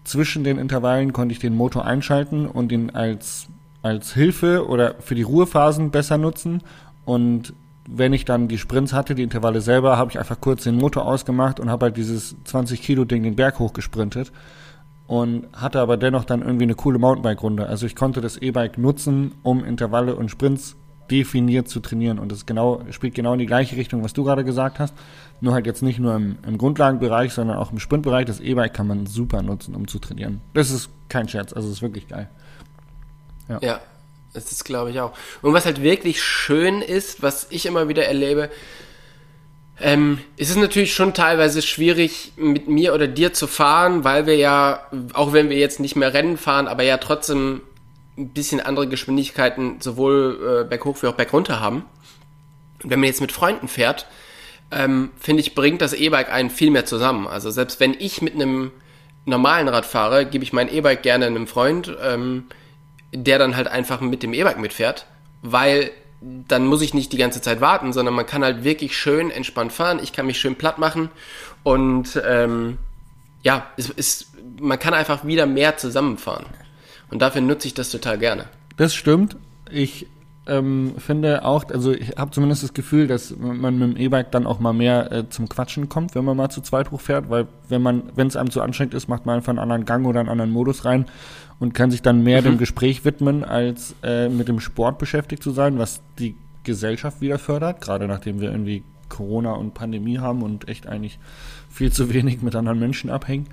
zwischen 0.04 0.42
den 0.44 0.58
Intervallen 0.58 1.12
konnte 1.12 1.32
ich 1.32 1.38
den 1.38 1.54
Motor 1.54 1.84
einschalten 1.84 2.46
und 2.46 2.72
ihn 2.72 2.90
als, 2.90 3.46
als 3.82 4.12
Hilfe 4.14 4.66
oder 4.66 4.96
für 5.00 5.14
die 5.14 5.22
Ruhephasen 5.22 5.90
besser 5.90 6.18
nutzen. 6.18 6.62
Und 7.04 7.54
wenn 7.88 8.12
ich 8.12 8.24
dann 8.24 8.48
die 8.48 8.58
Sprints 8.58 8.92
hatte, 8.92 9.14
die 9.14 9.22
Intervalle 9.22 9.60
selber, 9.60 9.96
habe 9.96 10.10
ich 10.10 10.18
einfach 10.18 10.40
kurz 10.40 10.64
den 10.64 10.76
Motor 10.76 11.06
ausgemacht 11.06 11.60
und 11.60 11.70
habe 11.70 11.86
halt 11.86 11.96
dieses 11.96 12.36
20 12.44 12.82
Kilo 12.82 13.04
Ding 13.04 13.22
den 13.22 13.36
Berg 13.36 13.58
hochgesprintet 13.58 14.32
und 15.06 15.46
hatte 15.52 15.80
aber 15.80 15.96
dennoch 15.96 16.24
dann 16.24 16.42
irgendwie 16.42 16.64
eine 16.64 16.74
coole 16.74 16.98
Mountainbike-Runde. 16.98 17.66
Also 17.66 17.86
ich 17.86 17.94
konnte 17.94 18.20
das 18.20 18.36
E-Bike 18.36 18.78
nutzen, 18.78 19.32
um 19.42 19.64
Intervalle 19.64 20.16
und 20.16 20.30
Sprints 20.30 20.76
definiert 21.12 21.68
zu 21.68 21.80
trainieren 21.80 22.18
und 22.18 22.32
das 22.32 22.46
genau 22.46 22.82
spielt 22.90 23.14
genau 23.14 23.34
in 23.34 23.38
die 23.38 23.46
gleiche 23.46 23.76
Richtung, 23.76 24.02
was 24.02 24.14
du 24.14 24.24
gerade 24.24 24.44
gesagt 24.44 24.78
hast. 24.78 24.94
Nur 25.42 25.52
halt 25.52 25.66
jetzt 25.66 25.82
nicht 25.82 25.98
nur 25.98 26.16
im, 26.16 26.38
im 26.46 26.56
Grundlagenbereich, 26.56 27.34
sondern 27.34 27.58
auch 27.58 27.70
im 27.70 27.78
Sprintbereich. 27.78 28.24
Das 28.24 28.40
E-Bike 28.40 28.72
kann 28.72 28.86
man 28.86 29.06
super 29.06 29.42
nutzen, 29.42 29.74
um 29.74 29.86
zu 29.86 29.98
trainieren. 29.98 30.40
Das 30.54 30.70
ist 30.70 30.88
kein 31.10 31.28
Scherz, 31.28 31.52
also 31.52 31.68
es 31.68 31.74
ist 31.74 31.82
wirklich 31.82 32.08
geil. 32.08 32.30
Ja. 33.48 33.58
ja. 33.60 33.80
Das 34.32 34.50
ist, 34.50 34.64
glaube 34.64 34.90
ich, 34.90 34.98
auch. 34.98 35.12
Und 35.42 35.52
was 35.52 35.66
halt 35.66 35.82
wirklich 35.82 36.22
schön 36.22 36.80
ist, 36.80 37.22
was 37.22 37.48
ich 37.50 37.66
immer 37.66 37.88
wieder 37.88 38.06
erlebe, 38.06 38.48
ähm, 39.78 40.20
ist 40.38 40.48
es 40.48 40.56
natürlich 40.56 40.94
schon 40.94 41.12
teilweise 41.12 41.60
schwierig, 41.60 42.32
mit 42.36 42.66
mir 42.66 42.94
oder 42.94 43.06
dir 43.06 43.34
zu 43.34 43.46
fahren, 43.46 44.04
weil 44.04 44.24
wir 44.24 44.36
ja, 44.36 44.86
auch 45.12 45.34
wenn 45.34 45.50
wir 45.50 45.58
jetzt 45.58 45.80
nicht 45.80 45.96
mehr 45.96 46.14
Rennen 46.14 46.38
fahren, 46.38 46.66
aber 46.66 46.82
ja 46.82 46.96
trotzdem 46.96 47.60
ein 48.16 48.28
bisschen 48.30 48.60
andere 48.60 48.88
Geschwindigkeiten 48.88 49.80
sowohl 49.80 50.62
äh, 50.62 50.68
berghoch 50.68 51.02
wie 51.02 51.06
auch 51.06 51.14
bergunter 51.14 51.60
haben. 51.60 51.84
Und 52.82 52.90
wenn 52.90 53.00
man 53.00 53.06
jetzt 53.06 53.20
mit 53.20 53.32
Freunden 53.32 53.68
fährt, 53.68 54.06
ähm, 54.70 55.10
finde 55.18 55.40
ich, 55.40 55.54
bringt 55.54 55.80
das 55.80 55.92
E-Bike 55.92 56.32
einen 56.32 56.50
viel 56.50 56.70
mehr 56.70 56.84
zusammen. 56.84 57.26
Also 57.26 57.50
selbst 57.50 57.80
wenn 57.80 57.94
ich 57.98 58.22
mit 58.22 58.34
einem 58.34 58.72
normalen 59.24 59.68
Rad 59.68 59.86
fahre, 59.86 60.26
gebe 60.26 60.44
ich 60.44 60.52
mein 60.52 60.72
E-Bike 60.72 61.02
gerne 61.02 61.26
einem 61.26 61.46
Freund. 61.46 61.96
Ähm, 62.02 62.44
der 63.12 63.38
dann 63.38 63.56
halt 63.56 63.68
einfach 63.68 64.00
mit 64.00 64.22
dem 64.22 64.32
E-Bike 64.32 64.58
mitfährt, 64.58 65.06
weil 65.42 65.90
dann 66.20 66.66
muss 66.66 66.82
ich 66.82 66.94
nicht 66.94 67.12
die 67.12 67.18
ganze 67.18 67.42
Zeit 67.42 67.60
warten, 67.60 67.92
sondern 67.92 68.14
man 68.14 68.26
kann 68.26 68.44
halt 68.44 68.64
wirklich 68.64 68.96
schön 68.96 69.30
entspannt 69.30 69.72
fahren. 69.72 70.00
Ich 70.02 70.12
kann 70.12 70.26
mich 70.26 70.40
schön 70.40 70.56
platt 70.56 70.78
machen 70.78 71.10
und 71.62 72.20
ähm, 72.26 72.78
ja, 73.42 73.66
es 73.76 73.90
ist, 73.90 74.32
man 74.60 74.78
kann 74.78 74.94
einfach 74.94 75.24
wieder 75.26 75.46
mehr 75.46 75.76
zusammenfahren. 75.76 76.46
Und 77.12 77.20
dafür 77.20 77.42
nutze 77.42 77.68
ich 77.68 77.74
das 77.74 77.90
total 77.90 78.18
gerne. 78.18 78.46
Das 78.78 78.94
stimmt. 78.94 79.36
Ich 79.70 80.06
ähm, 80.46 80.94
finde 80.96 81.44
auch, 81.44 81.68
also 81.68 81.92
ich 81.92 82.16
habe 82.16 82.30
zumindest 82.30 82.62
das 82.62 82.72
Gefühl, 82.72 83.06
dass 83.06 83.36
man 83.36 83.78
mit 83.78 83.96
dem 83.96 83.96
E-Bike 83.98 84.32
dann 84.32 84.46
auch 84.46 84.60
mal 84.60 84.72
mehr 84.72 85.12
äh, 85.12 85.28
zum 85.28 85.46
Quatschen 85.46 85.90
kommt, 85.90 86.14
wenn 86.14 86.24
man 86.24 86.38
mal 86.38 86.48
zu 86.48 86.62
zweit 86.62 86.90
hochfährt, 86.90 87.28
weil 87.28 87.48
wenn 87.68 87.82
man, 87.82 88.04
wenn 88.16 88.28
es 88.28 88.36
einem 88.36 88.50
zu 88.50 88.62
anstrengend 88.62 88.94
ist, 88.94 89.08
macht 89.08 89.26
man 89.26 89.36
einfach 89.36 89.50
einen 89.50 89.58
anderen 89.58 89.84
Gang 89.84 90.06
oder 90.06 90.20
einen 90.20 90.30
anderen 90.30 90.50
Modus 90.50 90.86
rein 90.86 91.04
und 91.60 91.74
kann 91.74 91.90
sich 91.90 92.00
dann 92.00 92.22
mehr 92.22 92.40
mhm. 92.40 92.46
dem 92.46 92.58
Gespräch 92.58 93.04
widmen, 93.04 93.44
als 93.44 93.94
äh, 94.02 94.30
mit 94.30 94.48
dem 94.48 94.58
Sport 94.58 94.98
beschäftigt 94.98 95.42
zu 95.42 95.50
sein, 95.50 95.78
was 95.78 96.00
die 96.18 96.34
Gesellschaft 96.64 97.20
wieder 97.20 97.38
fördert, 97.38 97.82
gerade 97.82 98.08
nachdem 98.08 98.40
wir 98.40 98.50
irgendwie 98.50 98.84
Corona 99.10 99.52
und 99.52 99.74
Pandemie 99.74 100.18
haben 100.18 100.42
und 100.42 100.66
echt 100.66 100.86
eigentlich 100.86 101.18
viel 101.68 101.92
zu 101.92 102.10
wenig 102.12 102.40
mit 102.40 102.56
anderen 102.56 102.78
Menschen 102.78 103.10
abhängen. 103.10 103.48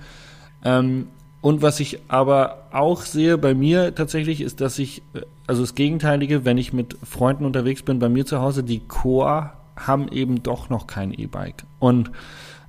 Ähm, 0.64 1.08
und 1.42 1.62
was 1.62 1.80
ich 1.80 2.00
aber 2.08 2.66
auch 2.70 3.02
sehe 3.02 3.38
bei 3.38 3.54
mir 3.54 3.94
tatsächlich 3.94 4.40
ist, 4.40 4.60
dass 4.60 4.78
ich, 4.78 5.02
äh, 5.14 5.22
also 5.46 5.62
das 5.62 5.74
Gegenteilige, 5.74 6.44
wenn 6.44 6.58
ich 6.58 6.72
mit 6.72 6.96
Freunden 7.02 7.44
unterwegs 7.44 7.82
bin, 7.82 7.98
bei 7.98 8.08
mir 8.08 8.26
zu 8.26 8.40
Hause, 8.40 8.62
die 8.62 8.80
Core 8.80 9.50
haben 9.76 10.08
eben 10.08 10.42
doch 10.42 10.68
noch 10.68 10.86
kein 10.86 11.12
E-Bike. 11.12 11.64
Und 11.78 12.10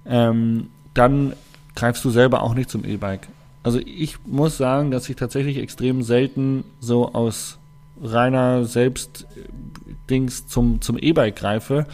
ähm, 0.05 0.69
dann 0.93 1.33
greifst 1.75 2.03
du 2.05 2.09
selber 2.09 2.41
auch 2.43 2.53
nicht 2.53 2.69
zum 2.69 2.85
E-Bike. 2.85 3.27
Also 3.63 3.79
ich 3.79 4.17
muss 4.25 4.57
sagen, 4.57 4.89
dass 4.91 5.07
ich 5.09 5.15
tatsächlich 5.15 5.57
extrem 5.57 6.01
selten 6.01 6.63
so 6.79 7.13
aus 7.13 7.59
reiner 8.01 8.65
Selbstdings 8.65 10.47
zum, 10.47 10.81
zum 10.81 10.97
E-Bike 10.97 11.35
greife, 11.35 11.85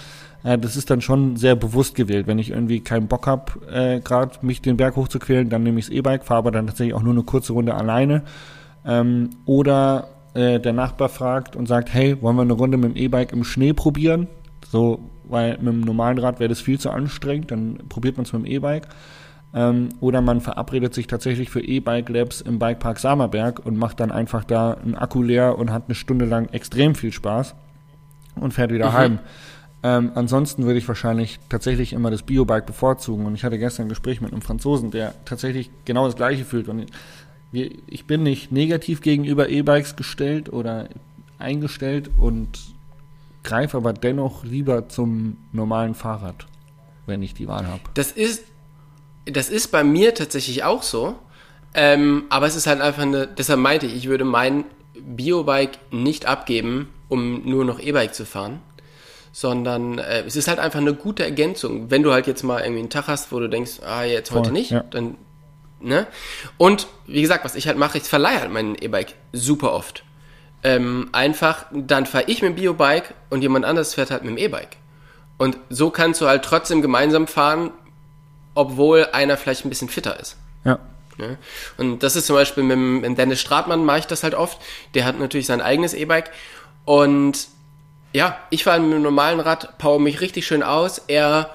äh, 0.44 0.58
das 0.58 0.76
ist 0.76 0.90
dann 0.90 1.02
schon 1.02 1.36
sehr 1.36 1.56
bewusst 1.56 1.96
gewählt. 1.96 2.28
Wenn 2.28 2.40
ich 2.40 2.52
irgendwie 2.52 2.80
keinen 2.80 3.08
Bock 3.08 3.28
habe, 3.28 3.52
äh, 3.72 4.00
gerade 4.00 4.34
mich 4.42 4.62
den 4.62 4.78
Berg 4.78 4.96
hochzuquälen, 4.96 5.50
dann 5.50 5.64
nehme 5.64 5.80
ich 5.80 5.88
das 5.88 5.94
E-Bike, 5.94 6.26
fahre 6.26 6.40
aber 6.40 6.52
dann 6.52 6.68
tatsächlich 6.68 6.94
auch 6.94 7.04
nur 7.04 7.14
eine 7.14 7.24
kurze 7.24 7.54
Runde 7.54 7.76
alleine. 7.76 8.24
Ähm, 8.86 9.30
oder 9.46 10.10
äh, 10.34 10.60
der 10.60 10.74
Nachbar 10.74 11.10
fragt 11.10 11.56
und 11.56 11.68
sagt, 11.68 11.94
hey, 11.94 12.22
wollen 12.22 12.36
wir 12.36 12.44
eine 12.44 12.54
Runde 12.54 12.78
mit 12.78 12.96
dem 12.96 12.96
E-Bike 12.96 13.34
im 13.34 13.44
Schnee 13.44 13.74
probieren? 13.74 14.28
So, 14.70 15.10
weil 15.24 15.58
mit 15.58 15.74
dem 15.74 15.82
normalen 15.82 16.18
Rad 16.18 16.40
wäre 16.40 16.50
das 16.50 16.62
viel 16.62 16.80
zu 16.80 16.90
anstrengend, 16.90 17.52
dann 17.52 17.80
probiert 17.90 18.18
man 18.18 18.26
es 18.26 18.34
mit 18.34 18.44
dem 18.44 18.52
E-Bike. 18.52 18.88
Ähm, 19.54 19.90
oder 20.02 20.22
man 20.22 20.42
verabredet 20.42 20.94
sich 20.94 21.08
tatsächlich 21.08 21.50
für 21.50 21.62
E-Bike 21.62 22.10
Labs 22.10 22.42
im 22.42 22.60
Bikepark 22.60 23.00
Samerberg 23.00 23.66
und 23.66 23.78
macht 23.78 24.00
dann 24.00 24.12
einfach 24.12 24.44
da 24.44 24.74
einen 24.74 24.96
Akku 24.96 25.24
leer 25.24 25.58
und 25.58 25.72
hat 25.72 25.86
eine 25.88 25.96
Stunde 25.96 26.26
lang 26.26 26.50
extrem 26.50 26.96
viel 26.96 27.12
Spaß 27.12 27.56
und 28.36 28.54
fährt 28.54 28.72
wieder 28.72 28.90
mhm. 28.90 28.94
heim. 28.94 29.20
Ähm, 29.88 30.12
ansonsten 30.16 30.66
würde 30.66 30.80
ich 30.80 30.88
wahrscheinlich 30.90 31.40
tatsächlich 31.48 31.94
immer 31.94 32.12
das 32.12 32.24
Biobike 32.24 32.66
bevorzugen. 32.66 33.26
Und 33.26 33.36
ich 33.36 33.46
hatte 33.46 33.58
gestern 33.58 33.86
ein 33.86 33.90
Gespräch 33.90 34.20
mit 34.20 34.34
einem 34.34 34.42
Franzosen, 34.42 34.92
der 34.92 35.14
tatsächlich 35.24 35.70
genau 35.86 36.08
das 36.08 36.18
Gleiche 36.18 36.44
fühlt. 36.44 36.68
Und 36.68 36.88
ich 37.54 38.06
bin 38.06 38.24
nicht 38.24 38.52
negativ 38.52 39.00
gegenüber 39.00 39.48
E-Bikes 39.48 39.96
gestellt 39.96 40.52
oder 40.52 40.90
eingestellt 41.40 42.10
und 42.20 42.60
greife 43.44 43.78
aber 43.78 43.94
dennoch 43.94 44.44
lieber 44.44 44.90
zum 44.90 45.38
normalen 45.54 45.96
Fahrrad, 45.96 46.48
wenn 47.06 47.24
ich 47.24 47.34
die 47.34 47.48
Wahl 47.48 47.66
habe. 47.66 47.80
Das 47.94 48.12
ist, 48.12 48.44
das 49.24 49.48
ist 49.48 49.70
bei 49.70 49.86
mir 49.86 50.14
tatsächlich 50.14 50.66
auch 50.66 50.84
so. 50.84 51.16
Ähm, 51.74 52.26
aber 52.30 52.48
es 52.48 52.58
ist 52.58 52.68
halt 52.68 52.82
einfach 52.82 53.04
eine, 53.04 53.26
deshalb 53.26 53.62
meinte 53.62 53.86
ich, 53.86 53.96
ich 53.96 54.08
würde 54.10 54.26
mein 54.26 54.66
Biobike 55.00 55.78
nicht 55.92 56.26
abgeben, 56.26 56.90
um 57.08 57.50
nur 57.50 57.64
noch 57.64 57.80
E-Bike 57.80 58.14
zu 58.14 58.26
fahren 58.26 58.60
sondern 59.40 60.00
äh, 60.00 60.24
es 60.24 60.36
ist 60.36 60.48
halt 60.48 60.58
einfach 60.58 60.80
eine 60.80 60.96
gute 60.96 61.24
Ergänzung. 61.24 61.92
Wenn 61.92 62.02
du 62.02 62.12
halt 62.12 62.26
jetzt 62.26 62.42
mal 62.42 62.62
irgendwie 62.62 62.80
einen 62.80 62.90
Tag 62.90 63.06
hast, 63.06 63.32
wo 63.32 63.40
du 63.40 63.48
denkst, 63.48 63.82
ah, 63.86 64.02
jetzt 64.04 64.32
heute 64.32 64.46
Voll, 64.46 64.54
nicht, 64.54 64.72
ja. 64.72 64.84
dann, 64.90 65.16
ne? 65.80 66.08
Und 66.58 66.88
wie 67.06 67.22
gesagt, 67.22 67.46
was 67.46 67.54
ich 67.54 67.68
halt 67.68 67.78
mache, 67.78 68.00
ich 68.00 68.06
verleihe 68.06 68.40
halt 68.42 68.52
mein 68.52 68.74
E-Bike 68.74 69.14
super 69.34 69.74
oft. 69.74 70.04
Ähm, 70.64 71.10
einfach, 71.12 71.68
dann 71.72 72.08
fahre 72.08 72.24
ich 72.26 72.42
mit 72.42 72.54
dem 72.54 72.56
Biobike 72.56 73.14
und 73.30 73.44
jemand 73.44 73.64
anderes 73.64 73.94
fährt 73.94 74.10
halt 74.10 74.24
mit 74.24 74.32
dem 74.32 74.38
E-Bike. 74.40 74.78
Und 75.38 75.56
so 75.70 75.92
kannst 75.92 76.20
du 76.20 76.26
halt 76.26 76.44
trotzdem 76.44 76.82
gemeinsam 76.82 77.28
fahren, 77.28 77.70
obwohl 78.56 79.06
einer 79.12 79.38
vielleicht 79.38 79.66
ein 79.66 79.70
bisschen 79.70 79.90
fitter 79.90 80.20
ist. 80.20 80.36
Ja. 80.66 80.80
Ne? 81.18 81.38
Und 81.78 82.02
das 82.02 82.16
ist 82.16 82.26
zum 82.26 82.36
Beispiel 82.36 82.64
mit, 82.64 83.04
mit 83.08 83.18
Dennis 83.20 83.40
Stratmann 83.40 83.86
mache 83.86 84.00
ich 84.00 84.08
das 84.08 84.24
halt 84.24 84.34
oft. 84.34 84.60
Der 84.96 85.06
hat 85.06 85.20
natürlich 85.20 85.46
sein 85.46 85.62
eigenes 85.62 85.94
E-Bike 85.94 86.32
und 86.86 87.50
ja, 88.18 88.36
ich 88.50 88.64
fahre 88.64 88.80
mit 88.80 88.94
dem 88.94 89.04
normalen 89.04 89.40
Rad, 89.40 89.78
power 89.78 90.00
mich 90.00 90.22
richtig 90.22 90.48
schön 90.48 90.64
aus. 90.64 91.04
Er 91.08 91.52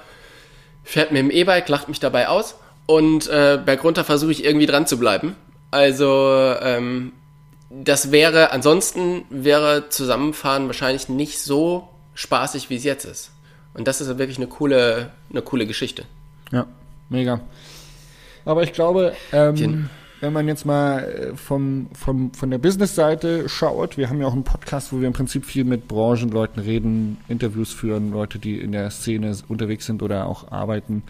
fährt 0.85 1.11
mit 1.11 1.19
dem 1.19 1.29
E-Bike, 1.29 1.67
lacht 1.67 1.89
mich 1.89 1.99
dabei 1.99 2.29
aus. 2.29 2.55
Und 2.85 3.27
äh, 3.27 3.59
bergunter 3.63 4.05
versuche 4.05 4.31
ich 4.31 4.45
irgendwie 4.45 4.65
dran 4.65 4.87
zu 4.87 4.97
bleiben. 4.97 5.35
Also, 5.71 6.55
ähm, 6.61 7.11
das 7.69 8.11
wäre, 8.11 8.51
ansonsten 8.51 9.25
wäre 9.29 9.89
Zusammenfahren 9.89 10.67
wahrscheinlich 10.67 11.09
nicht 11.09 11.41
so 11.41 11.89
spaßig, 12.13 12.69
wie 12.69 12.77
es 12.77 12.85
jetzt 12.85 13.03
ist. 13.03 13.31
Und 13.73 13.89
das 13.89 13.99
ist 13.99 14.17
wirklich 14.17 14.37
eine 14.37 14.47
coole, 14.47 15.11
eine 15.31 15.41
coole 15.41 15.67
Geschichte. 15.67 16.05
Ja, 16.53 16.65
mega. 17.09 17.41
Aber 18.45 18.63
ich 18.63 18.71
glaube, 18.71 19.15
ähm, 19.33 19.89
wenn 20.23 20.31
man 20.31 20.47
jetzt 20.47 20.65
mal 20.65 20.99
äh, 21.03 21.35
vom, 21.35 21.87
vom, 21.91 22.33
von 22.33 22.49
der 22.49 22.57
Business-Seite 22.57 23.49
schaut, 23.49 23.97
wir 23.97 24.09
haben 24.09 24.21
ja 24.21 24.27
auch 24.27 24.33
einen 24.33 24.45
Podcast, 24.45 24.93
wo 24.93 25.01
wir 25.01 25.07
im 25.07 25.13
Prinzip 25.13 25.43
viel 25.43 25.65
mit 25.65 25.89
Branchenleuten 25.89 26.63
reden, 26.63 27.17
Interviews 27.27 27.73
führen, 27.73 28.11
Leute, 28.11 28.39
die 28.39 28.57
in 28.57 28.71
der 28.71 28.89
Szene 28.89 29.35
unterwegs 29.49 29.85
sind 29.85 30.01
oder 30.01 30.27
auch 30.27 30.49
arbeiten. 30.49 31.03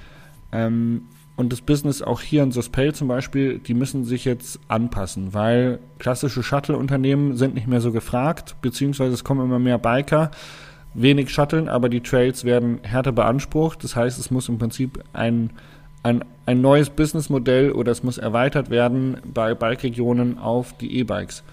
Ähm, 0.52 1.04
und 1.36 1.54
das 1.54 1.62
Business 1.62 2.02
auch 2.02 2.22
hier 2.22 2.42
in 2.42 2.52
Sospel 2.52 2.96
zum 2.96 3.08
Beispiel, 3.08 3.60
die 3.60 3.76
müssen 3.76 4.04
sich 4.04 4.26
jetzt 4.26 4.60
anpassen, 4.68 5.36
weil 5.36 5.78
klassische 6.00 6.42
Shuttle-Unternehmen 6.42 7.38
sind 7.38 7.54
nicht 7.54 7.68
mehr 7.68 7.82
so 7.82 7.92
gefragt, 7.92 8.56
beziehungsweise 8.64 9.14
es 9.14 9.24
kommen 9.24 9.46
immer 9.46 9.60
mehr 9.60 9.78
Biker, 9.78 10.32
wenig 10.96 11.30
Shuttlen, 11.30 11.70
aber 11.70 11.88
die 11.88 12.02
Trails 12.02 12.46
werden 12.46 12.80
härter 12.82 13.12
beansprucht. 13.12 13.84
Das 13.84 13.96
heißt, 13.96 14.20
es 14.20 14.32
muss 14.32 14.50
im 14.50 14.58
Prinzip 14.58 15.04
ein 15.14 15.52
ein, 16.04 16.24
ein 16.46 16.62
neues 16.62 16.90
Businessmodell 16.90 17.72
oder 17.72 17.92
es 17.92 18.04
muss 18.04 18.18
erweitert 18.18 18.70
werden 18.70 19.18
bei 19.34 19.56
Bike-Regionen 19.56 20.38
auf 20.38 20.74
die 20.78 21.00
E-Bikes. 21.00 21.44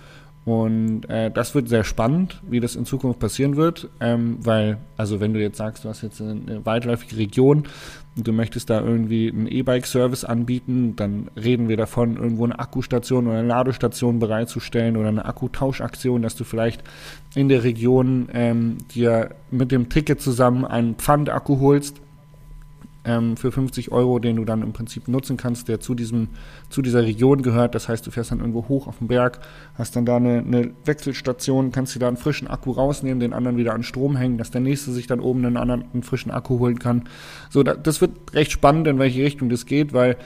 Und 0.46 1.08
äh, 1.10 1.30
das 1.30 1.54
wird 1.54 1.68
sehr 1.68 1.84
spannend, 1.84 2.40
wie 2.48 2.60
das 2.60 2.74
in 2.74 2.86
Zukunft 2.86 3.20
passieren 3.20 3.56
wird, 3.56 3.88
ähm, 4.00 4.38
weil, 4.40 4.78
also 4.96 5.20
wenn 5.20 5.34
du 5.34 5.40
jetzt 5.40 5.58
sagst, 5.58 5.84
du 5.84 5.88
hast 5.90 6.02
jetzt 6.02 6.20
eine 6.20 6.64
weitläufige 6.64 7.18
Region 7.18 7.64
und 8.16 8.26
du 8.26 8.32
möchtest 8.32 8.70
da 8.70 8.80
irgendwie 8.80 9.30
einen 9.30 9.46
E-Bike-Service 9.46 10.24
anbieten, 10.24 10.96
dann 10.96 11.28
reden 11.36 11.68
wir 11.68 11.76
davon, 11.76 12.16
irgendwo 12.16 12.44
eine 12.44 12.58
Akkustation 12.58 13.28
oder 13.28 13.38
eine 13.38 13.48
Ladestation 13.48 14.18
bereitzustellen 14.18 14.96
oder 14.96 15.08
eine 15.08 15.26
Akkutauschaktion, 15.26 16.22
dass 16.22 16.36
du 16.36 16.44
vielleicht 16.44 16.82
in 17.34 17.50
der 17.50 17.62
Region 17.62 18.28
ähm, 18.32 18.78
dir 18.94 19.30
mit 19.50 19.70
dem 19.70 19.90
Ticket 19.90 20.22
zusammen 20.22 20.64
einen 20.64 20.94
Pfandakku 20.94 21.60
holst 21.60 22.00
ähm, 23.04 23.36
für 23.36 23.52
50 23.52 23.92
Euro, 23.92 24.18
den 24.18 24.36
du 24.36 24.44
dann 24.44 24.62
im 24.62 24.72
Prinzip 24.72 25.08
nutzen 25.08 25.36
kannst, 25.36 25.68
der 25.68 25.80
zu 25.80 25.94
diesem, 25.94 26.28
zu 26.68 26.82
dieser 26.82 27.02
Region 27.02 27.42
gehört. 27.42 27.74
Das 27.74 27.88
heißt, 27.88 28.06
du 28.06 28.10
fährst 28.10 28.30
dann 28.30 28.40
irgendwo 28.40 28.68
hoch 28.68 28.86
auf 28.86 28.98
den 28.98 29.08
Berg, 29.08 29.40
hast 29.74 29.96
dann 29.96 30.06
da 30.06 30.16
eine, 30.16 30.38
eine 30.38 30.70
Wechselstation, 30.84 31.72
kannst 31.72 31.94
dir 31.94 32.00
da 32.00 32.08
einen 32.08 32.16
frischen 32.16 32.48
Akku 32.48 32.72
rausnehmen, 32.72 33.20
den 33.20 33.32
anderen 33.32 33.56
wieder 33.56 33.74
an 33.74 33.82
Strom 33.82 34.16
hängen, 34.16 34.38
dass 34.38 34.50
der 34.50 34.60
nächste 34.60 34.92
sich 34.92 35.06
dann 35.06 35.20
oben 35.20 35.44
einen 35.44 35.56
anderen 35.56 35.84
einen 35.92 36.02
frischen 36.02 36.30
Akku 36.30 36.58
holen 36.58 36.78
kann. 36.78 37.04
So, 37.48 37.62
da, 37.62 37.74
das 37.74 38.00
wird 38.00 38.12
recht 38.34 38.52
spannend, 38.52 38.86
in 38.86 38.98
welche 38.98 39.22
Richtung 39.22 39.48
das 39.48 39.66
geht, 39.66 39.92
weil 39.92 40.16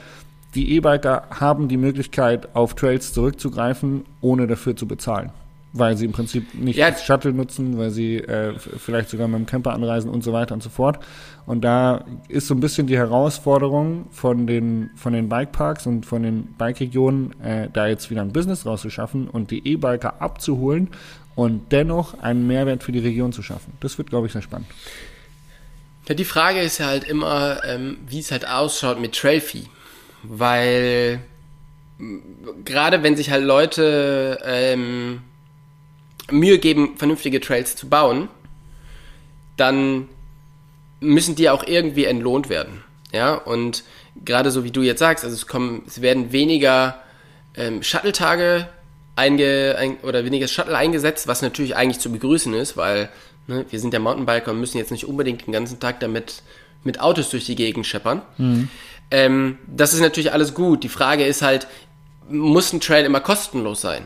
die 0.53 0.73
E-Biker 0.75 1.27
haben 1.31 1.67
die 1.67 1.77
Möglichkeit, 1.77 2.55
auf 2.55 2.75
Trails 2.75 3.13
zurückzugreifen, 3.13 4.05
ohne 4.21 4.47
dafür 4.47 4.75
zu 4.75 4.87
bezahlen 4.87 5.31
weil 5.77 5.97
sie 5.97 6.05
im 6.05 6.13
Prinzip 6.13 6.53
nicht 6.53 6.77
ja. 6.77 6.95
Shuttle 6.95 7.33
nutzen, 7.33 7.77
weil 7.77 7.91
sie 7.91 8.15
äh, 8.17 8.57
vielleicht 8.57 9.09
sogar 9.09 9.27
mit 9.27 9.39
dem 9.39 9.45
Camper 9.45 9.73
anreisen 9.73 10.09
und 10.09 10.23
so 10.23 10.31
weiter 10.31 10.53
und 10.53 10.63
so 10.63 10.69
fort. 10.69 10.99
Und 11.45 11.65
da 11.65 12.05
ist 12.29 12.47
so 12.47 12.55
ein 12.55 12.61
bisschen 12.61 12.87
die 12.87 12.97
Herausforderung 12.97 14.07
von 14.09 14.47
den, 14.47 14.89
von 14.95 15.11
den 15.11 15.27
Bikeparks 15.27 15.85
und 15.85 16.05
von 16.05 16.23
den 16.23 16.55
Bike-Regionen, 16.57 17.39
äh, 17.41 17.67
da 17.71 17.87
jetzt 17.87 18.09
wieder 18.09 18.21
ein 18.21 18.31
Business 18.31 18.65
rauszuschaffen 18.65 19.27
und 19.27 19.51
die 19.51 19.67
E-Biker 19.67 20.21
abzuholen 20.21 20.87
und 21.35 21.73
dennoch 21.73 22.19
einen 22.19 22.47
Mehrwert 22.47 22.81
für 22.81 22.93
die 22.93 22.99
Region 22.99 23.33
zu 23.33 23.43
schaffen. 23.43 23.73
Das 23.81 23.97
wird, 23.97 24.09
glaube 24.09 24.27
ich, 24.27 24.33
sehr 24.33 24.41
spannend. 24.41 24.67
Ja, 26.07 26.15
die 26.15 26.23
Frage 26.23 26.61
ist 26.61 26.77
ja 26.77 26.87
halt 26.87 27.03
immer, 27.03 27.65
ähm, 27.65 27.97
wie 28.07 28.19
es 28.19 28.31
halt 28.31 28.47
ausschaut 28.47 29.01
mit 29.01 29.13
Trailfee. 29.13 29.63
Weil 30.23 31.19
gerade 32.63 33.03
wenn 33.03 33.17
sich 33.17 33.29
halt 33.29 33.43
Leute 33.43 34.39
ähm, 34.45 35.21
Mühe 36.31 36.57
geben, 36.57 36.95
vernünftige 36.97 37.39
Trails 37.39 37.75
zu 37.75 37.87
bauen, 37.87 38.29
dann 39.57 40.09
müssen 40.99 41.35
die 41.35 41.49
auch 41.49 41.63
irgendwie 41.65 42.05
entlohnt 42.05 42.49
werden. 42.49 42.83
Ja, 43.11 43.35
und 43.35 43.83
gerade 44.23 44.51
so 44.51 44.63
wie 44.63 44.71
du 44.71 44.81
jetzt 44.81 44.99
sagst, 44.99 45.23
also 45.23 45.35
es 45.35 45.47
kommen, 45.47 45.83
es 45.87 46.01
werden 46.01 46.31
weniger 46.31 47.01
ähm, 47.55 47.83
Shuttle-Tage 47.83 48.67
einge, 49.15 49.75
ein, 49.77 49.97
oder 50.01 50.25
weniger 50.25 50.47
Shuttle 50.47 50.75
eingesetzt, 50.75 51.27
was 51.27 51.41
natürlich 51.41 51.75
eigentlich 51.75 51.99
zu 51.99 52.11
begrüßen 52.11 52.53
ist, 52.53 52.75
weil 52.75 53.09
ne, 53.47 53.65
wir 53.69 53.79
sind 53.79 53.93
ja 53.93 53.99
Mountainbiker 53.99 54.51
und 54.51 54.59
müssen 54.59 54.77
jetzt 54.77 54.91
nicht 54.91 55.05
unbedingt 55.05 55.47
den 55.47 55.53
ganzen 55.53 55.79
Tag 55.79 55.99
damit 55.99 56.41
mit 56.83 56.99
Autos 56.99 57.29
durch 57.29 57.45
die 57.45 57.55
Gegend 57.55 57.85
scheppern. 57.85 58.21
Mhm. 58.37 58.69
Ähm, 59.11 59.57
das 59.67 59.93
ist 59.93 60.01
natürlich 60.01 60.33
alles 60.33 60.53
gut. 60.53 60.83
Die 60.83 60.89
Frage 60.89 61.25
ist 61.25 61.41
halt, 61.41 61.67
muss 62.29 62.73
ein 62.73 62.81
Trail 62.81 63.05
immer 63.05 63.21
kostenlos 63.21 63.81
sein? 63.81 64.05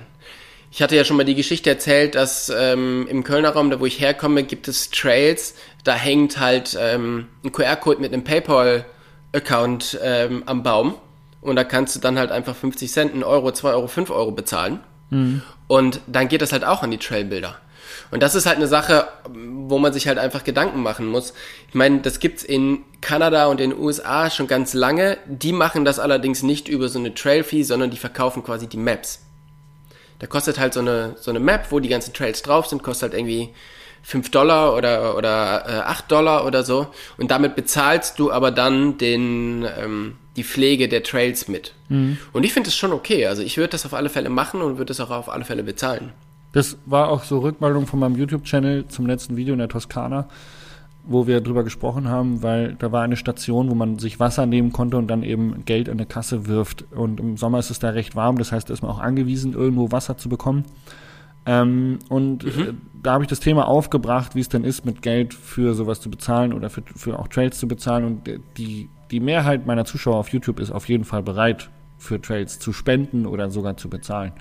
Ich 0.71 0.81
hatte 0.81 0.95
ja 0.95 1.03
schon 1.03 1.17
mal 1.17 1.23
die 1.23 1.35
Geschichte 1.35 1.69
erzählt, 1.69 2.15
dass 2.15 2.51
ähm, 2.55 3.07
im 3.09 3.23
Kölner 3.23 3.49
Raum, 3.49 3.71
da 3.71 3.79
wo 3.79 3.85
ich 3.85 3.99
herkomme, 3.99 4.43
gibt 4.43 4.67
es 4.67 4.91
Trails, 4.91 5.55
da 5.83 5.95
hängt 5.95 6.39
halt 6.39 6.77
ähm, 6.79 7.27
ein 7.43 7.51
QR-Code 7.51 7.99
mit 7.99 8.13
einem 8.13 8.23
PayPal-Account 8.23 9.99
ähm, 10.03 10.43
am 10.45 10.61
Baum 10.61 10.95
und 11.41 11.55
da 11.55 11.63
kannst 11.63 11.95
du 11.95 11.99
dann 11.99 12.19
halt 12.19 12.31
einfach 12.31 12.55
50 12.55 12.91
Cent, 12.91 13.13
1 13.13 13.23
Euro, 13.23 13.51
2 13.51 13.69
Euro, 13.71 13.87
5 13.87 14.11
Euro 14.11 14.31
bezahlen 14.31 14.79
mhm. 15.09 15.41
und 15.67 16.01
dann 16.05 16.27
geht 16.27 16.41
das 16.41 16.51
halt 16.51 16.63
auch 16.63 16.83
an 16.83 16.91
die 16.91 16.97
Trailbilder. 16.97 17.57
Und 18.11 18.23
das 18.23 18.35
ist 18.35 18.45
halt 18.45 18.57
eine 18.57 18.67
Sache, 18.67 19.07
wo 19.29 19.77
man 19.77 19.93
sich 19.93 20.07
halt 20.07 20.17
einfach 20.17 20.43
Gedanken 20.43 20.81
machen 20.81 21.07
muss. 21.07 21.33
Ich 21.67 21.75
meine, 21.75 21.99
das 21.99 22.19
gibt's 22.19 22.43
in 22.43 22.79
Kanada 23.01 23.47
und 23.47 23.61
in 23.61 23.71
den 23.71 23.79
USA 23.79 24.29
schon 24.29 24.47
ganz 24.47 24.73
lange. 24.73 25.17
Die 25.27 25.53
machen 25.53 25.85
das 25.85 25.99
allerdings 25.99 26.41
nicht 26.41 26.67
über 26.67 26.89
so 26.89 26.99
eine 26.99 27.13
Trail-Fee, 27.13 27.63
sondern 27.63 27.91
die 27.91 27.97
verkaufen 27.97 28.43
quasi 28.43 28.67
die 28.67 28.77
Maps. 28.77 29.21
Da 30.19 30.27
kostet 30.27 30.59
halt 30.59 30.73
so 30.73 30.81
eine, 30.81 31.15
so 31.19 31.31
eine 31.31 31.39
Map, 31.39 31.67
wo 31.71 31.79
die 31.79 31.89
ganzen 31.89 32.13
Trails 32.13 32.41
drauf 32.41 32.67
sind, 32.67 32.83
kostet 32.83 33.11
halt 33.11 33.19
irgendwie 33.19 33.49
5 34.03 34.31
Dollar 34.31 34.75
oder, 34.75 35.17
oder 35.17 35.65
äh, 35.67 35.71
8 35.81 36.11
Dollar 36.11 36.45
oder 36.45 36.63
so. 36.63 36.87
Und 37.17 37.31
damit 37.31 37.55
bezahlst 37.55 38.19
du 38.19 38.31
aber 38.31 38.51
dann 38.51 38.97
den, 38.97 39.65
ähm, 39.77 40.15
die 40.35 40.43
Pflege 40.43 40.87
der 40.87 41.03
Trails 41.03 41.47
mit. 41.47 41.73
Mhm. 41.89 42.17
Und 42.33 42.43
ich 42.43 42.53
finde 42.53 42.67
das 42.67 42.75
schon 42.75 42.91
okay. 42.91 43.27
Also 43.27 43.41
ich 43.41 43.57
würde 43.57 43.69
das 43.69 43.85
auf 43.85 43.93
alle 43.93 44.09
Fälle 44.09 44.29
machen 44.29 44.61
und 44.61 44.77
würde 44.77 44.85
das 44.85 44.99
auch 44.99 45.09
auf 45.09 45.29
alle 45.29 45.45
Fälle 45.45 45.63
bezahlen. 45.63 46.11
Das 46.51 46.77
war 46.85 47.09
auch 47.09 47.23
so 47.23 47.39
Rückmeldung 47.39 47.85
von 47.85 47.99
meinem 47.99 48.15
YouTube-Channel 48.15 48.87
zum 48.87 49.05
letzten 49.05 49.37
Video 49.37 49.53
in 49.53 49.59
der 49.59 49.69
Toskana, 49.69 50.27
wo 51.09 51.25
wir 51.25 51.41
drüber 51.41 51.63
gesprochen 51.63 52.07
haben, 52.07 52.43
weil 52.43 52.75
da 52.75 52.91
war 52.91 53.01
eine 53.01 53.17
Station, 53.17 53.69
wo 53.69 53.75
man 53.75 53.97
sich 53.97 54.19
Wasser 54.19 54.45
nehmen 54.45 54.71
konnte 54.71 54.95
und 54.95 55.07
dann 55.07 55.23
eben 55.23 55.65
Geld 55.65 55.87
in 55.87 55.95
eine 55.95 56.05
Kasse 56.05 56.47
wirft. 56.47 56.85
Und 56.91 57.19
im 57.19 57.35
Sommer 57.35 57.57
ist 57.59 57.71
es 57.71 57.79
da 57.79 57.89
recht 57.89 58.15
warm, 58.15 58.37
das 58.37 58.51
heißt, 58.51 58.69
da 58.69 58.73
ist 58.73 58.83
man 58.83 58.91
auch 58.91 58.99
angewiesen, 58.99 59.53
irgendwo 59.53 59.91
Wasser 59.91 60.17
zu 60.17 60.29
bekommen. 60.29 60.65
Ähm, 61.47 61.97
und 62.09 62.43
mhm. 62.43 62.61
äh, 62.61 62.73
da 63.01 63.13
habe 63.13 63.23
ich 63.23 63.29
das 63.29 63.39
Thema 63.39 63.67
aufgebracht, 63.67 64.35
wie 64.35 64.39
es 64.39 64.49
denn 64.49 64.63
ist, 64.63 64.85
mit 64.85 65.01
Geld 65.01 65.33
für 65.33 65.73
sowas 65.73 65.99
zu 65.99 66.11
bezahlen 66.11 66.53
oder 66.53 66.69
für, 66.69 66.83
für 66.95 67.17
auch 67.17 67.27
Trails 67.27 67.57
zu 67.57 67.67
bezahlen. 67.67 68.05
Und 68.05 68.29
die, 68.57 68.87
die 69.09 69.19
Mehrheit 69.19 69.65
meiner 69.65 69.85
Zuschauer 69.85 70.17
auf 70.17 70.29
YouTube 70.29 70.59
ist 70.59 70.71
auf 70.71 70.87
jeden 70.87 71.05
Fall 71.05 71.23
bereit, 71.23 71.71
für 71.97 72.21
Trails 72.21 72.59
zu 72.59 72.71
spenden 72.71 73.25
oder 73.25 73.49
sogar 73.49 73.77
zu 73.77 73.89
bezahlen. 73.89 74.33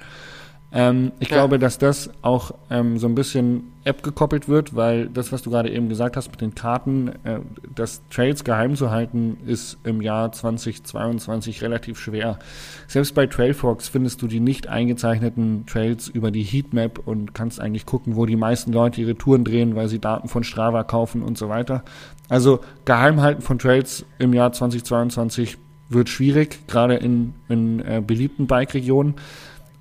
Ähm, 0.71 1.13
ich 1.19 1.31
ja. 1.31 1.39
glaube, 1.39 1.59
dass 1.59 1.79
das 1.79 2.11
auch 2.21 2.53
ähm, 2.69 2.99
so 2.99 3.07
ein 3.07 3.15
bisschen 3.15 3.73
App 3.85 4.03
gekoppelt 4.03 4.49
wird, 4.51 4.77
weil 4.77 5.09
das, 5.09 5.33
was 5.33 5.41
du 5.41 5.51
gerade 5.51 5.71
eben 5.71 5.89
gesagt 5.89 6.15
hast 6.17 6.31
mit 6.31 6.43
den 6.43 6.55
Karten, 6.55 7.09
äh, 7.25 7.41
das 7.75 8.03
Trails 8.11 8.45
geheim 8.45 8.77
zu 8.77 8.91
halten, 8.91 9.39
ist 9.47 9.79
im 9.85 10.03
Jahr 10.03 10.31
2022 10.31 11.63
relativ 11.63 11.99
schwer. 11.99 12.39
Selbst 12.87 13.15
bei 13.15 13.27
Trailfox 13.27 13.89
findest 13.89 14.21
du 14.21 14.27
die 14.27 14.41
nicht 14.41 14.67
eingezeichneten 14.67 15.65
Trails 15.65 16.09
über 16.09 16.31
die 16.31 16.43
Heatmap 16.43 16.99
und 16.99 17.33
kannst 17.33 17.61
eigentlich 17.61 17.87
gucken, 17.87 18.17
wo 18.17 18.27
die 18.27 18.37
meisten 18.37 18.71
Leute 18.71 19.01
ihre 19.01 19.17
Touren 19.17 19.45
drehen, 19.45 19.75
weil 19.75 19.89
sie 19.89 20.01
Daten 20.01 20.29
von 20.29 20.45
Strava 20.45 20.85
kaufen 20.85 21.23
und 21.23 21.39
so 21.39 21.49
weiter. 21.49 21.83
Also 22.29 22.61
Geheimhalten 22.85 23.41
von 23.41 23.59
Trails 23.59 24.05
im 24.19 24.35
Jahr 24.35 24.53
2022 24.53 25.57
wird 25.89 26.11
schwierig, 26.11 26.67
gerade 26.67 26.97
in, 26.97 27.33
in 27.49 27.81
äh, 27.81 28.03
beliebten 28.07 28.47
Bike-Regionen. 28.47 29.15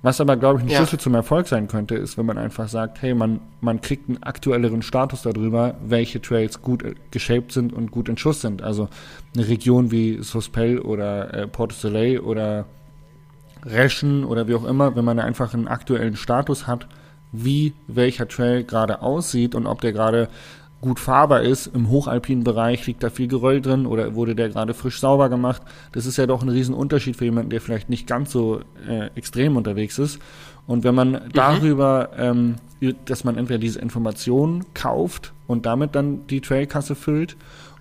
Was 0.00 0.20
aber, 0.20 0.36
glaube 0.36 0.58
ich, 0.60 0.64
ein 0.64 0.70
ja. 0.70 0.76
Schlüssel 0.76 1.00
zum 1.00 1.14
Erfolg 1.14 1.48
sein 1.48 1.66
könnte, 1.66 1.96
ist, 1.96 2.16
wenn 2.16 2.26
man 2.26 2.38
einfach 2.38 2.68
sagt, 2.68 3.02
hey, 3.02 3.14
man, 3.14 3.40
man 3.60 3.80
kriegt 3.80 4.08
einen 4.08 4.22
aktuelleren 4.22 4.82
Status 4.82 5.22
darüber, 5.22 5.74
welche 5.84 6.22
Trails 6.22 6.62
gut 6.62 6.84
äh, 6.84 6.94
geshaped 7.10 7.50
sind 7.50 7.72
und 7.72 7.90
gut 7.90 8.08
in 8.08 8.16
Schuss 8.16 8.40
sind. 8.40 8.62
Also 8.62 8.88
eine 9.34 9.48
Region 9.48 9.90
wie 9.90 10.22
Sospel 10.22 10.78
oder 10.78 11.34
äh, 11.34 11.46
Porto 11.48 11.74
Soleil 11.74 12.20
oder 12.20 12.66
Reschen 13.64 14.24
oder 14.24 14.46
wie 14.46 14.54
auch 14.54 14.64
immer, 14.64 14.94
wenn 14.94 15.04
man 15.04 15.18
einfach 15.18 15.52
einen 15.52 15.66
aktuellen 15.66 16.14
Status 16.14 16.68
hat, 16.68 16.86
wie 17.32 17.74
welcher 17.88 18.28
Trail 18.28 18.62
gerade 18.62 19.02
aussieht 19.02 19.56
und 19.56 19.66
ob 19.66 19.80
der 19.80 19.92
gerade 19.92 20.28
gut 20.80 21.00
fahrbar 21.00 21.42
ist. 21.42 21.66
Im 21.66 21.88
hochalpinen 21.90 22.44
Bereich 22.44 22.86
liegt 22.86 23.02
da 23.02 23.10
viel 23.10 23.28
Geröll 23.28 23.60
drin 23.60 23.86
oder 23.86 24.14
wurde 24.14 24.34
der 24.34 24.48
gerade 24.48 24.74
frisch 24.74 25.00
sauber 25.00 25.28
gemacht. 25.28 25.62
Das 25.92 26.06
ist 26.06 26.16
ja 26.16 26.26
doch 26.26 26.42
ein 26.42 26.48
Riesenunterschied 26.48 27.16
für 27.16 27.24
jemanden, 27.24 27.50
der 27.50 27.60
vielleicht 27.60 27.90
nicht 27.90 28.06
ganz 28.06 28.30
so 28.30 28.60
äh, 28.88 29.10
extrem 29.14 29.56
unterwegs 29.56 29.98
ist. 29.98 30.20
Und 30.66 30.84
wenn 30.84 30.94
man 30.94 31.12
mhm. 31.12 31.20
darüber, 31.32 32.10
ähm, 32.16 32.56
dass 33.06 33.24
man 33.24 33.36
entweder 33.36 33.58
diese 33.58 33.80
Informationen 33.80 34.64
kauft 34.74 35.32
und 35.46 35.66
damit 35.66 35.94
dann 35.94 36.26
die 36.28 36.40
Trailkasse 36.40 36.94
füllt 36.94 37.36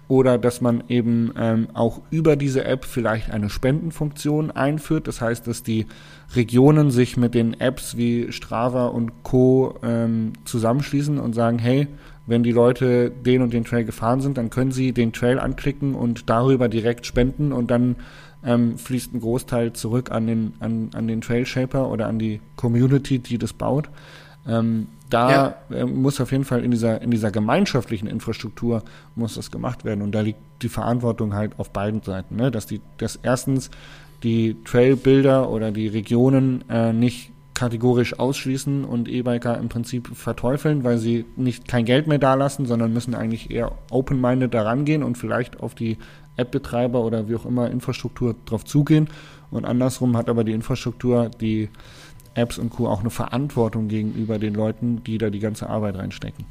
oder 0.07 0.37
dass 0.37 0.61
man 0.61 0.85
eben 0.87 1.33
ähm, 1.37 1.67
auch 1.73 2.01
über 2.09 2.35
diese 2.35 2.63
App 2.63 2.85
vielleicht 2.85 3.29
eine 3.29 3.49
Spendenfunktion 3.49 4.51
einführt. 4.51 5.07
Das 5.07 5.21
heißt, 5.21 5.45
dass 5.47 5.63
die 5.63 5.85
Regionen 6.33 6.91
sich 6.91 7.17
mit 7.17 7.33
den 7.33 7.59
Apps 7.59 7.97
wie 7.97 8.31
Strava 8.31 8.87
und 8.87 9.23
Co. 9.23 9.75
Ähm, 9.83 10.33
zusammenschließen 10.45 11.19
und 11.19 11.33
sagen, 11.33 11.59
hey, 11.59 11.87
wenn 12.27 12.43
die 12.43 12.51
Leute 12.51 13.09
den 13.09 13.41
und 13.41 13.53
den 13.53 13.63
Trail 13.63 13.85
gefahren 13.85 14.21
sind, 14.21 14.37
dann 14.37 14.49
können 14.49 14.71
sie 14.71 14.91
den 14.91 15.13
Trail 15.13 15.39
anklicken 15.39 15.95
und 15.95 16.29
darüber 16.29 16.69
direkt 16.69 17.05
spenden 17.05 17.51
und 17.51 17.71
dann 17.71 17.95
ähm, 18.45 18.77
fließt 18.77 19.13
ein 19.13 19.21
Großteil 19.21 19.73
zurück 19.73 20.11
an 20.11 20.27
den, 20.27 20.53
an, 20.59 20.89
an 20.93 21.07
den 21.07 21.21
Trail 21.21 21.45
Shaper 21.45 21.89
oder 21.89 22.07
an 22.07 22.19
die 22.19 22.41
Community, 22.55 23.19
die 23.19 23.37
das 23.37 23.53
baut. 23.53 23.89
Ähm, 24.47 24.87
da 25.09 25.31
ja. 25.31 25.75
äh, 25.75 25.85
muss 25.85 26.19
auf 26.19 26.31
jeden 26.31 26.43
Fall 26.43 26.63
in 26.63 26.71
dieser, 26.71 27.01
in 27.01 27.11
dieser 27.11 27.31
gemeinschaftlichen 27.31 28.07
Infrastruktur 28.07 28.83
muss 29.15 29.35
das 29.35 29.51
gemacht 29.51 29.85
werden 29.85 30.01
und 30.01 30.13
da 30.13 30.21
liegt 30.21 30.39
die 30.61 30.69
Verantwortung 30.69 31.33
halt 31.33 31.57
auf 31.59 31.71
beiden 31.71 32.01
Seiten, 32.01 32.35
ne? 32.35 32.51
dass 32.51 32.65
die, 32.65 32.81
dass 32.97 33.17
erstens 33.23 33.69
die 34.23 34.57
Trailbilder 34.65 35.49
oder 35.49 35.71
die 35.71 35.87
Regionen 35.87 36.63
äh, 36.69 36.91
nicht 36.91 37.31
kategorisch 37.57 38.19
ausschließen 38.19 38.85
und 38.85 39.09
E-Biker 39.09 39.57
im 39.57 39.67
Prinzip 39.67 40.15
verteufeln, 40.15 40.83
weil 40.83 40.99
sie 40.99 41.25
nicht 41.35 41.67
kein 41.67 41.85
Geld 41.85 42.05
mehr 42.05 42.19
dalassen, 42.19 42.67
sondern 42.67 42.93
müssen 42.93 43.15
eigentlich 43.15 43.49
eher 43.49 43.71
open-minded 43.89 44.53
daran 44.53 44.85
gehen 44.85 45.01
und 45.01 45.17
vielleicht 45.17 45.59
auf 45.59 45.73
die 45.73 45.97
App-Betreiber 46.35 47.01
oder 47.01 47.27
wie 47.27 47.35
auch 47.35 47.47
immer 47.47 47.71
Infrastruktur 47.71 48.35
drauf 48.45 48.63
zugehen. 48.63 49.09
Und 49.49 49.65
andersrum 49.65 50.15
hat 50.15 50.29
aber 50.29 50.43
die 50.43 50.51
Infrastruktur, 50.51 51.31
die 51.41 51.69
Apps 52.35 52.59
und 52.59 52.69
Co. 52.69 52.87
auch 52.87 52.99
eine 52.99 53.09
Verantwortung 53.09 53.87
gegenüber 53.87 54.37
den 54.37 54.53
Leuten, 54.53 55.03
die 55.03 55.17
da 55.17 55.31
die 55.31 55.39
ganze 55.39 55.67
Arbeit 55.67 55.95
reinstecken. 55.95 56.45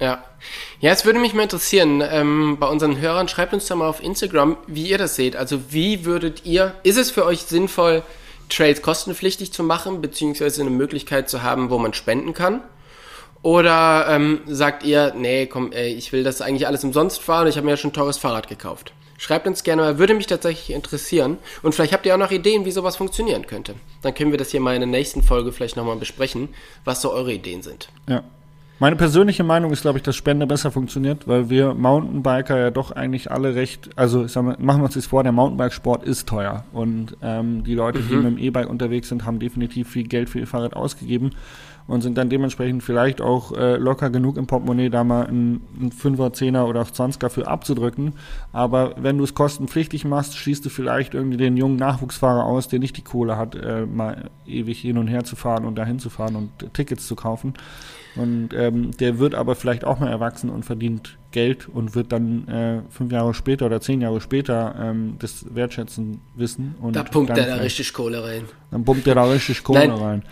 Ja. 0.00 0.24
Ja, 0.80 0.90
es 0.90 1.04
würde 1.04 1.20
mich 1.20 1.32
mal 1.32 1.44
interessieren, 1.44 2.02
ähm, 2.10 2.56
bei 2.58 2.66
unseren 2.66 3.00
Hörern, 3.00 3.28
schreibt 3.28 3.54
uns 3.54 3.66
doch 3.66 3.76
mal 3.76 3.88
auf 3.88 4.02
Instagram, 4.02 4.56
wie 4.66 4.88
ihr 4.88 4.98
das 4.98 5.14
seht. 5.14 5.36
Also 5.36 5.72
wie 5.72 6.04
würdet 6.04 6.44
ihr, 6.44 6.74
ist 6.82 6.98
es 6.98 7.12
für 7.12 7.24
euch 7.24 7.42
sinnvoll, 7.42 8.02
Trails 8.48 8.82
kostenpflichtig 8.82 9.52
zu 9.52 9.62
machen, 9.62 10.00
beziehungsweise 10.00 10.62
eine 10.62 10.70
Möglichkeit 10.70 11.28
zu 11.28 11.42
haben, 11.42 11.70
wo 11.70 11.78
man 11.78 11.94
spenden 11.94 12.34
kann? 12.34 12.62
Oder 13.42 14.06
ähm, 14.08 14.40
sagt 14.46 14.82
ihr, 14.82 15.14
nee, 15.16 15.46
komm, 15.46 15.72
ey, 15.72 15.92
ich 15.94 16.12
will 16.12 16.24
das 16.24 16.40
eigentlich 16.40 16.66
alles 16.66 16.82
umsonst 16.82 17.20
fahren, 17.20 17.46
ich 17.46 17.56
habe 17.56 17.64
mir 17.64 17.72
ja 17.72 17.76
schon 17.76 17.90
ein 17.90 17.94
teures 17.94 18.18
Fahrrad 18.18 18.48
gekauft. 18.48 18.92
Schreibt 19.18 19.46
uns 19.46 19.62
gerne 19.62 19.82
mal, 19.82 19.98
würde 19.98 20.14
mich 20.14 20.26
tatsächlich 20.26 20.74
interessieren. 20.74 21.38
Und 21.62 21.74
vielleicht 21.74 21.92
habt 21.92 22.04
ihr 22.04 22.14
auch 22.14 22.18
noch 22.18 22.30
Ideen, 22.30 22.64
wie 22.64 22.70
sowas 22.70 22.96
funktionieren 22.96 23.46
könnte. 23.46 23.74
Dann 24.02 24.14
können 24.14 24.30
wir 24.30 24.38
das 24.38 24.50
hier 24.50 24.60
mal 24.60 24.74
in 24.74 24.80
der 24.80 24.88
nächsten 24.88 25.22
Folge 25.22 25.52
vielleicht 25.52 25.76
nochmal 25.76 25.96
besprechen, 25.96 26.50
was 26.84 27.00
so 27.00 27.12
eure 27.12 27.32
Ideen 27.32 27.62
sind. 27.62 27.88
Ja. 28.08 28.24
Meine 28.78 28.96
persönliche 28.96 29.42
Meinung 29.42 29.72
ist, 29.72 29.82
glaube 29.82 29.98
ich, 29.98 30.02
dass 30.02 30.16
Spende 30.16 30.46
besser 30.46 30.70
funktioniert, 30.70 31.26
weil 31.26 31.48
wir 31.48 31.72
Mountainbiker 31.72 32.58
ja 32.58 32.70
doch 32.70 32.90
eigentlich 32.90 33.30
alle 33.30 33.54
recht, 33.54 33.88
also 33.96 34.26
ich 34.26 34.32
sag 34.32 34.44
mal, 34.44 34.56
machen 34.58 34.82
wir 34.82 34.84
uns 34.84 34.94
das 34.94 35.06
vor, 35.06 35.22
der 35.22 35.32
Mountainbikesport 35.32 36.04
ist 36.04 36.28
teuer 36.28 36.64
und 36.74 37.16
ähm, 37.22 37.64
die 37.64 37.74
Leute, 37.74 38.00
mhm. 38.00 38.08
die 38.08 38.16
mit 38.16 38.24
dem 38.26 38.38
E-Bike 38.38 38.68
unterwegs 38.68 39.08
sind, 39.08 39.24
haben 39.24 39.38
definitiv 39.38 39.88
viel 39.88 40.06
Geld 40.06 40.28
für 40.28 40.40
ihr 40.40 40.46
Fahrrad 40.46 40.76
ausgegeben 40.76 41.30
und 41.86 42.02
sind 42.02 42.18
dann 42.18 42.28
dementsprechend 42.28 42.82
vielleicht 42.82 43.22
auch 43.22 43.52
äh, 43.52 43.76
locker 43.76 44.10
genug 44.10 44.36
im 44.36 44.46
Portemonnaie, 44.46 44.90
da 44.90 45.04
mal 45.04 45.26
einen, 45.26 45.62
einen 45.78 45.90
5er, 45.90 46.34
10er 46.34 46.64
oder 46.64 46.82
auch 46.82 46.90
20er 46.90 47.28
für 47.28 47.46
abzudrücken. 47.46 48.14
Aber 48.52 48.94
wenn 48.98 49.18
du 49.18 49.24
es 49.24 49.34
kostenpflichtig 49.34 50.04
machst, 50.04 50.36
schließt 50.36 50.64
du 50.64 50.68
vielleicht 50.68 51.14
irgendwie 51.14 51.36
den 51.36 51.56
jungen 51.56 51.76
Nachwuchsfahrer 51.76 52.44
aus, 52.44 52.68
der 52.68 52.80
nicht 52.80 52.96
die 52.96 53.04
Kohle 53.04 53.36
hat, 53.36 53.54
äh, 53.54 53.86
mal 53.86 54.30
ewig 54.46 54.80
hin 54.80 54.98
und 54.98 55.06
her 55.06 55.24
zu 55.24 55.36
fahren 55.36 55.64
und 55.64 55.76
dahin 55.76 55.98
zu 55.98 56.10
fahren 56.10 56.36
und 56.36 56.74
Tickets 56.74 57.06
zu 57.06 57.14
kaufen. 57.14 57.54
Und 58.16 58.50
ähm, 58.54 58.92
der 58.96 59.18
wird 59.18 59.34
aber 59.34 59.54
vielleicht 59.54 59.84
auch 59.84 59.98
mal 60.00 60.10
erwachsen 60.10 60.48
und 60.48 60.64
verdient 60.64 61.18
Geld 61.32 61.68
und 61.68 61.94
wird 61.94 62.12
dann 62.12 62.48
äh, 62.48 62.80
fünf 62.90 63.12
Jahre 63.12 63.34
später 63.34 63.66
oder 63.66 63.80
zehn 63.80 64.00
Jahre 64.00 64.20
später 64.22 64.74
ähm, 64.80 65.16
das 65.18 65.44
Wertschätzen 65.54 66.20
wissen. 66.34 66.74
Und 66.80 66.96
da 66.96 67.02
pumpt 67.02 67.36
er 67.36 67.46
da 67.46 67.56
richtig 67.56 67.92
Kohle 67.92 68.24
rein. 68.24 68.44
Dann 68.70 68.84
pumpt 68.84 69.06
er 69.06 69.14
da 69.14 69.24
richtig 69.24 69.62
Kohle 69.62 69.80
Nein. 69.80 69.90
rein. 69.90 70.22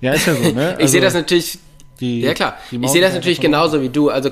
Ja, 0.00 0.12
ist 0.12 0.26
ja 0.26 0.34
so, 0.34 0.50
ne? 0.50 0.68
Also, 0.70 0.80
ich 0.84 0.90
sehe 0.90 1.00
das 1.00 1.14
natürlich. 1.14 1.58
Die, 2.00 2.20
ja 2.20 2.34
klar, 2.34 2.56
ich 2.70 2.88
sehe 2.90 3.00
das 3.00 3.14
natürlich 3.14 3.40
genauso 3.40 3.82
wie 3.82 3.88
du. 3.88 4.08
Also 4.08 4.30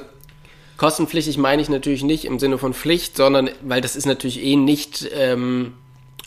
kostenpflichtig 0.77 1.39
meine 1.39 1.63
ich 1.63 1.69
natürlich 1.69 2.05
nicht 2.05 2.25
im 2.25 2.39
Sinne 2.39 2.59
von 2.59 2.75
Pflicht, 2.75 3.17
sondern 3.17 3.51
weil 3.63 3.81
das 3.81 3.97
ist 3.97 4.07
natürlich 4.07 4.43
eh 4.43 4.57
nicht, 4.57 5.09
ähm, 5.15 5.73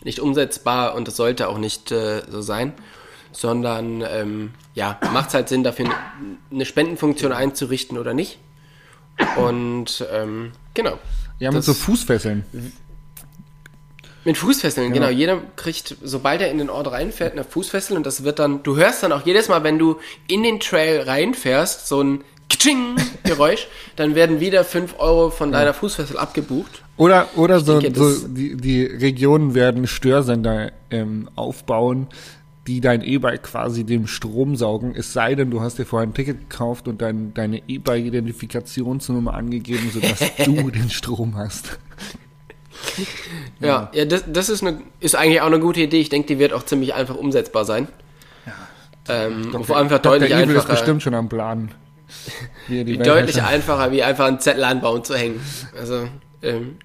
nicht 0.03 0.19
umsetzbar 0.19 0.95
und 0.95 1.07
das 1.07 1.15
sollte 1.15 1.47
auch 1.47 1.57
nicht 1.57 1.91
äh, 1.91 2.21
so 2.29 2.41
sein 2.41 2.73
sondern 3.31 4.03
ähm, 4.07 4.51
ja, 4.73 4.99
macht 5.13 5.29
es 5.29 5.33
halt 5.33 5.49
Sinn, 5.49 5.63
dafür 5.63 5.89
eine 6.51 6.65
Spendenfunktion 6.65 7.31
einzurichten 7.31 7.97
oder 7.97 8.13
nicht. 8.13 8.39
Und 9.35 10.05
ähm, 10.11 10.51
genau. 10.73 10.97
Ja, 11.39 11.51
mit 11.51 11.63
so 11.63 11.73
Fußfesseln. 11.73 12.45
Mit 14.25 14.37
Fußfesseln, 14.37 14.93
genau. 14.93 15.07
genau. 15.07 15.17
Jeder 15.17 15.41
kriegt, 15.55 15.95
sobald 16.03 16.41
er 16.41 16.51
in 16.51 16.57
den 16.57 16.69
Ort 16.69 16.91
reinfährt, 16.91 17.33
eine 17.33 17.43
Fußfessel 17.43 17.95
und 17.95 18.05
das 18.05 18.23
wird 18.23 18.39
dann, 18.39 18.63
du 18.63 18.75
hörst 18.75 19.03
dann 19.03 19.11
auch 19.11 19.25
jedes 19.25 19.47
Mal, 19.47 19.63
wenn 19.63 19.79
du 19.79 19.99
in 20.27 20.43
den 20.43 20.59
Trail 20.59 21.01
reinfährst, 21.01 21.87
so 21.87 22.01
ein 22.01 22.23
Geräusch, 23.23 23.67
dann 23.95 24.15
werden 24.15 24.39
wieder 24.39 24.63
5 24.63 24.95
Euro 24.99 25.29
von 25.29 25.51
deiner 25.51 25.73
Fußfessel 25.73 26.17
abgebucht. 26.17 26.83
Oder, 26.97 27.29
oder 27.37 27.61
so, 27.61 27.79
denke, 27.79 27.97
so 27.97 28.27
die, 28.27 28.57
die 28.57 28.83
Regionen 28.83 29.55
werden 29.55 29.87
Störsender 29.87 30.73
ähm, 30.91 31.29
aufbauen, 31.35 32.07
die 32.69 32.81
dein 32.81 33.01
E-Bike 33.01 33.41
quasi 33.41 33.83
dem 33.83 34.05
Strom 34.05 34.55
saugen, 34.55 34.93
es 34.95 35.11
sei 35.11 35.33
denn, 35.33 35.49
du 35.49 35.59
hast 35.59 35.79
dir 35.79 35.85
vorher 35.85 36.07
ein 36.07 36.13
Ticket 36.13 36.51
gekauft 36.51 36.87
und 36.87 37.01
dein, 37.01 37.33
deine 37.33 37.63
E-Bike-Identifikationsnummer 37.67 39.33
angegeben, 39.33 39.89
sodass 39.91 40.19
du 40.45 40.69
den 40.69 40.91
Strom 40.91 41.35
hast. 41.35 41.79
Ja, 43.59 43.89
ja, 43.91 44.05
das, 44.05 44.25
das 44.27 44.49
ist, 44.49 44.61
eine, 44.61 44.81
ist 44.99 45.15
eigentlich 45.15 45.41
auch 45.41 45.47
eine 45.47 45.59
gute 45.59 45.81
Idee. 45.81 45.99
Ich 45.99 46.09
denke, 46.09 46.27
die 46.27 46.37
wird 46.37 46.53
auch 46.53 46.63
ziemlich 46.63 46.93
einfach 46.93 47.15
umsetzbar 47.15 47.65
sein. 47.65 47.87
Ja. 48.45 48.53
Ähm, 49.25 49.51
Dr. 49.51 49.63
vor 49.65 49.77
allem 49.77 49.85
einfach 49.85 49.99
deutlich 49.99 50.29
Evil 50.29 50.43
einfacher. 50.43 50.59
ist 50.59 50.67
bestimmt 50.67 51.01
schon 51.01 51.15
am 51.15 51.27
Plan. 51.27 51.71
deutlich 52.69 53.41
einfacher, 53.41 53.91
wie 53.91 54.03
einfach 54.03 54.27
einen 54.27 54.39
Zettel 54.39 54.63
anbauen 54.63 55.03
zu 55.03 55.15
hängen. 55.15 55.41
Also, 55.75 56.07
ähm, 56.43 56.77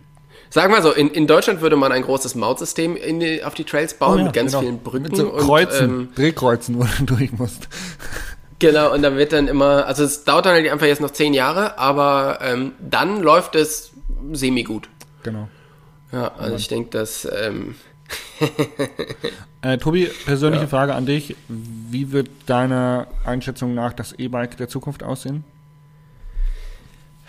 Sagen 0.54 0.72
wir 0.72 0.82
so, 0.82 0.92
in, 0.92 1.10
in 1.10 1.26
Deutschland 1.26 1.62
würde 1.62 1.74
man 1.74 1.90
ein 1.90 2.02
großes 2.02 2.36
Mautsystem 2.36 2.94
in 2.94 3.42
auf 3.42 3.54
die 3.54 3.64
Trails 3.64 3.94
bauen 3.94 4.14
oh 4.14 4.18
ja, 4.18 4.24
mit 4.26 4.34
ganz 4.34 4.52
genau. 4.52 4.62
vielen 4.62 4.78
Brücken. 4.78 5.02
Mit 5.02 5.16
so 5.16 5.30
Kreuzen, 5.30 5.90
und, 5.90 6.00
ähm, 6.02 6.08
Drehkreuzen, 6.14 6.78
wo 6.78 6.84
du 6.84 7.04
durch 7.06 7.32
musst. 7.32 7.66
Genau, 8.60 8.94
und 8.94 9.02
dann 9.02 9.16
wird 9.16 9.32
dann 9.32 9.48
immer, 9.48 9.84
also 9.84 10.04
es 10.04 10.22
dauert 10.22 10.46
dann 10.46 10.52
halt 10.52 10.70
einfach 10.70 10.86
jetzt 10.86 11.00
noch 11.00 11.10
zehn 11.10 11.34
Jahre, 11.34 11.76
aber 11.76 12.38
ähm, 12.40 12.70
dann 12.78 13.20
läuft 13.20 13.56
es 13.56 13.94
semi-gut. 14.32 14.88
Genau. 15.24 15.48
Ja, 16.12 16.32
also 16.38 16.54
ich 16.54 16.68
denke, 16.68 16.90
dass 16.90 17.28
ähm, 17.34 17.74
Äh, 19.64 19.78
Tobi, 19.78 20.10
persönliche 20.26 20.68
Frage 20.68 20.94
an 20.94 21.06
dich. 21.06 21.34
Wie 21.48 22.12
wird 22.12 22.28
deiner 22.44 23.06
Einschätzung 23.24 23.74
nach 23.74 23.94
das 23.94 24.12
E-Bike 24.12 24.58
der 24.58 24.68
Zukunft 24.68 25.02
aussehen? 25.02 25.42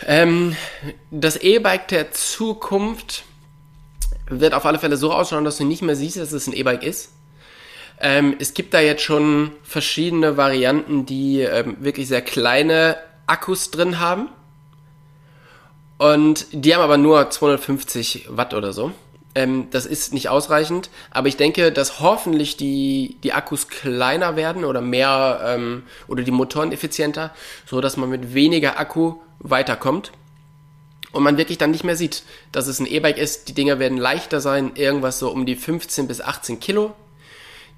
Ähm, 0.06 0.56
das 1.12 1.38
E-Bike 1.38 1.88
der 1.88 2.12
Zukunft 2.12 3.24
wird 4.28 4.54
auf 4.54 4.66
alle 4.66 4.80
Fälle 4.80 4.98
so 4.98 5.14
ausschauen, 5.14 5.46
dass 5.46 5.58
du 5.58 5.66
nicht 5.66 5.82
mehr 5.82 5.96
siehst, 5.96 6.18
dass 6.18 6.32
es 6.32 6.48
ein 6.48 6.54
E-Bike 6.54 6.84
ist. 6.84 7.12
Ähm, 8.00 8.36
es 8.40 8.54
gibt 8.54 8.74
da 8.74 8.82
jetzt 8.82 9.04
schon 9.04 9.52
verschiedene 9.64 10.36
Varianten, 10.36 11.06
die 11.06 11.42
ähm, 11.42 11.78
wirklich 11.80 12.08
sehr 12.08 12.22
kleine 12.22 12.98
Akkus 13.26 13.72
drin 13.72 14.00
haben. 14.00 14.30
Und 15.98 16.48
die 16.52 16.76
haben 16.76 16.82
aber 16.82 16.98
nur 16.98 17.30
250 17.30 18.28
Watt 18.30 18.54
oder 18.54 18.74
so. 18.74 18.92
Ähm, 19.34 19.68
das 19.72 19.86
ist 19.86 20.14
nicht 20.14 20.30
ausreichend, 20.30 20.90
aber 21.12 21.28
ich 21.28 21.38
denke, 21.38 21.72
dass 21.72 22.00
hoffentlich 22.00 22.58
die, 22.58 23.18
die 23.24 23.34
Akkus 23.34 23.68
kleiner 23.68 24.36
werden 24.36 24.64
oder 24.64 24.82
mehr 24.82 25.42
ähm, 25.46 25.84
oder 26.08 26.24
die 26.24 26.32
Motoren 26.32 26.72
effizienter, 26.72 27.34
so 27.66 27.82
dass 27.82 27.98
man 27.98 28.10
mit 28.10 28.34
weniger 28.34 28.80
Akku 28.80 29.16
weiterkommt 29.40 30.12
und 31.12 31.24
man 31.24 31.38
wirklich 31.38 31.58
dann 31.58 31.72
nicht 31.72 31.84
mehr 31.84 31.96
sieht, 31.96 32.24
dass 32.52 32.68
es 32.68 32.80
ein 32.80 32.86
E-Bike 32.86 33.18
ist. 33.18 33.48
Die 33.48 33.54
Dinger 33.54 33.80
werden 33.80 33.98
leichter 33.98 34.42
sein, 34.42 34.76
irgendwas 34.76 35.18
so 35.18 35.32
um 35.32 35.46
die 35.46 35.56
15 35.56 36.08
bis 36.08 36.20
18 36.20 36.60
Kilo, 36.60 36.94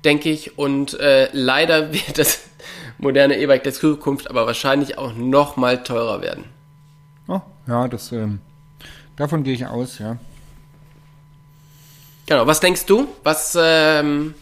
denke 0.04 0.30
ich. 0.30 0.58
Und 0.58 1.00
äh, 1.00 1.30
leider 1.34 1.94
wird 1.94 2.18
das 2.18 2.40
moderne 2.98 3.38
E-Bike 3.38 3.64
der 3.64 3.74
Zukunft 3.74 4.30
aber 4.30 4.48
wahrscheinlich 4.48 4.98
auch 4.98 5.14
noch 5.14 5.56
mal 5.56 5.84
teurer 5.84 6.22
werden. 6.22 6.46
Oh, 7.28 7.42
ja, 7.68 7.88
das, 7.88 8.12
ähm, 8.12 8.40
davon 9.16 9.44
gehe 9.44 9.54
ich 9.54 9.66
aus, 9.68 10.00
ja. 10.00 10.18
Genau, 12.26 12.48
was 12.48 12.60
denkst 12.60 12.86
du? 12.86 13.08
Was, 13.24 13.58
ähm, 13.60 14.34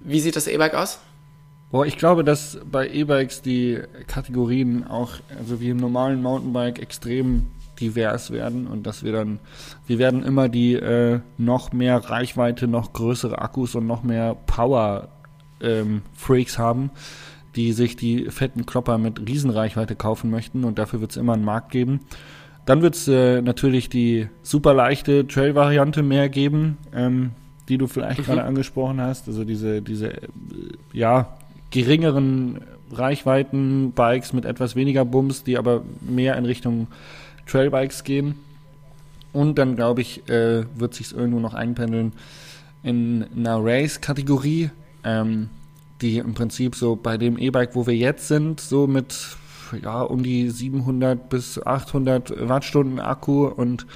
wie 0.00 0.20
sieht 0.20 0.36
das 0.36 0.46
E-Bike 0.46 0.74
aus? 0.74 0.98
Boah, 1.70 1.84
ich 1.84 1.96
glaube, 1.96 2.22
dass 2.22 2.58
bei 2.70 2.88
E-Bikes 2.88 3.42
die 3.42 3.80
Kategorien 4.06 4.84
auch, 4.86 5.14
also 5.36 5.60
wie 5.60 5.70
im 5.70 5.78
normalen 5.78 6.22
Mountainbike, 6.22 6.80
extrem 6.80 7.46
divers 7.80 8.30
werden 8.30 8.66
und 8.66 8.86
dass 8.86 9.02
wir 9.02 9.12
dann, 9.12 9.38
wir 9.86 9.98
werden 9.98 10.22
immer 10.22 10.48
die 10.48 10.74
äh, 10.74 11.20
noch 11.38 11.72
mehr 11.72 11.96
Reichweite, 11.98 12.68
noch 12.68 12.92
größere 12.92 13.38
Akkus 13.38 13.74
und 13.74 13.86
noch 13.86 14.02
mehr 14.02 14.34
Power 14.46 15.08
ähm, 15.60 16.02
Freaks 16.14 16.58
haben, 16.58 16.90
die 17.56 17.72
sich 17.72 17.96
die 17.96 18.30
fetten 18.30 18.64
Klopper 18.64 18.98
mit 18.98 19.26
Riesenreichweite 19.28 19.96
kaufen 19.96 20.30
möchten 20.30 20.64
und 20.64 20.78
dafür 20.78 21.00
wird 21.00 21.10
es 21.10 21.16
immer 21.16 21.34
einen 21.34 21.44
Markt 21.44 21.70
geben. 21.70 22.00
Dann 22.64 22.82
wird 22.82 22.94
es 22.94 23.08
äh, 23.08 23.42
natürlich 23.42 23.88
die 23.88 24.28
super 24.42 24.74
leichte 24.74 25.26
Trail-Variante 25.26 26.02
mehr 26.02 26.28
geben, 26.28 26.78
ähm, 26.94 27.32
die 27.68 27.78
du 27.78 27.86
vielleicht 27.86 28.24
gerade 28.24 28.44
angesprochen 28.44 29.00
hast. 29.00 29.28
Also 29.28 29.44
diese, 29.44 29.82
diese 29.82 30.12
äh, 30.14 30.28
ja, 30.92 31.36
geringeren 31.76 32.62
Reichweiten 32.90 33.92
Bikes 33.92 34.32
mit 34.32 34.46
etwas 34.46 34.76
weniger 34.76 35.04
Bums, 35.04 35.44
die 35.44 35.58
aber 35.58 35.82
mehr 36.00 36.36
in 36.38 36.46
Richtung 36.46 36.86
Trailbikes 37.46 38.02
gehen. 38.02 38.36
Und 39.34 39.58
dann, 39.58 39.76
glaube 39.76 40.00
ich, 40.00 40.26
äh, 40.30 40.64
wird 40.74 40.94
sich 40.94 41.14
irgendwo 41.14 41.38
noch 41.38 41.52
einpendeln 41.52 42.14
in 42.82 43.26
einer 43.36 43.58
Race-Kategorie, 43.62 44.70
ähm, 45.04 45.50
die 46.00 46.16
im 46.16 46.32
Prinzip 46.32 46.76
so 46.76 46.96
bei 46.96 47.18
dem 47.18 47.36
E-Bike, 47.36 47.74
wo 47.74 47.86
wir 47.86 47.94
jetzt 47.94 48.28
sind, 48.28 48.58
so 48.60 48.86
mit 48.86 49.36
ja, 49.82 50.00
um 50.00 50.22
die 50.22 50.48
700 50.48 51.28
bis 51.28 51.60
800 51.62 52.48
Wattstunden 52.48 53.00
Akku 53.00 53.46
und 53.46 53.86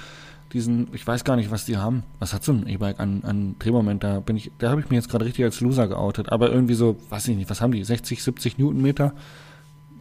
diesen, 0.53 0.87
ich 0.93 1.05
weiß 1.05 1.23
gar 1.23 1.35
nicht, 1.35 1.51
was 1.51 1.65
die 1.65 1.77
haben. 1.77 2.03
Was 2.19 2.33
hat 2.33 2.43
so 2.43 2.51
ein 2.51 2.67
E-Bike 2.67 2.99
an, 2.99 3.23
an 3.23 3.55
Drehmoment? 3.59 4.03
Da 4.03 4.19
bin 4.19 4.35
ich, 4.37 4.51
da 4.59 4.69
habe 4.71 4.81
ich 4.81 4.89
mich 4.89 4.97
jetzt 4.97 5.09
gerade 5.09 5.25
richtig 5.25 5.45
als 5.45 5.61
Loser 5.61 5.87
geoutet. 5.87 6.31
Aber 6.31 6.51
irgendwie 6.51 6.73
so, 6.73 6.97
weiß 7.09 7.27
ich 7.29 7.37
nicht, 7.37 7.49
was 7.49 7.61
haben 7.61 7.71
die? 7.71 7.83
60, 7.83 8.21
70 8.23 8.57
Newtonmeter? 8.57 9.13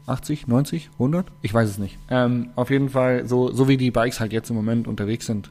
80, 0.07 0.49
90, 0.49 0.91
100? 0.95 1.27
Ich 1.43 1.55
weiß 1.55 1.69
es 1.69 1.79
nicht. 1.79 1.97
Ähm, 2.11 2.51
auf 2.57 2.71
jeden 2.71 2.89
Fall, 2.89 3.29
so, 3.29 3.53
so 3.53 3.69
wie 3.69 3.77
die 3.77 3.91
Bikes 3.91 4.19
halt 4.21 4.33
jetzt 4.33 4.51
im 4.51 4.57
Moment 4.57 4.89
unterwegs 4.89 5.27
sind. 5.27 5.51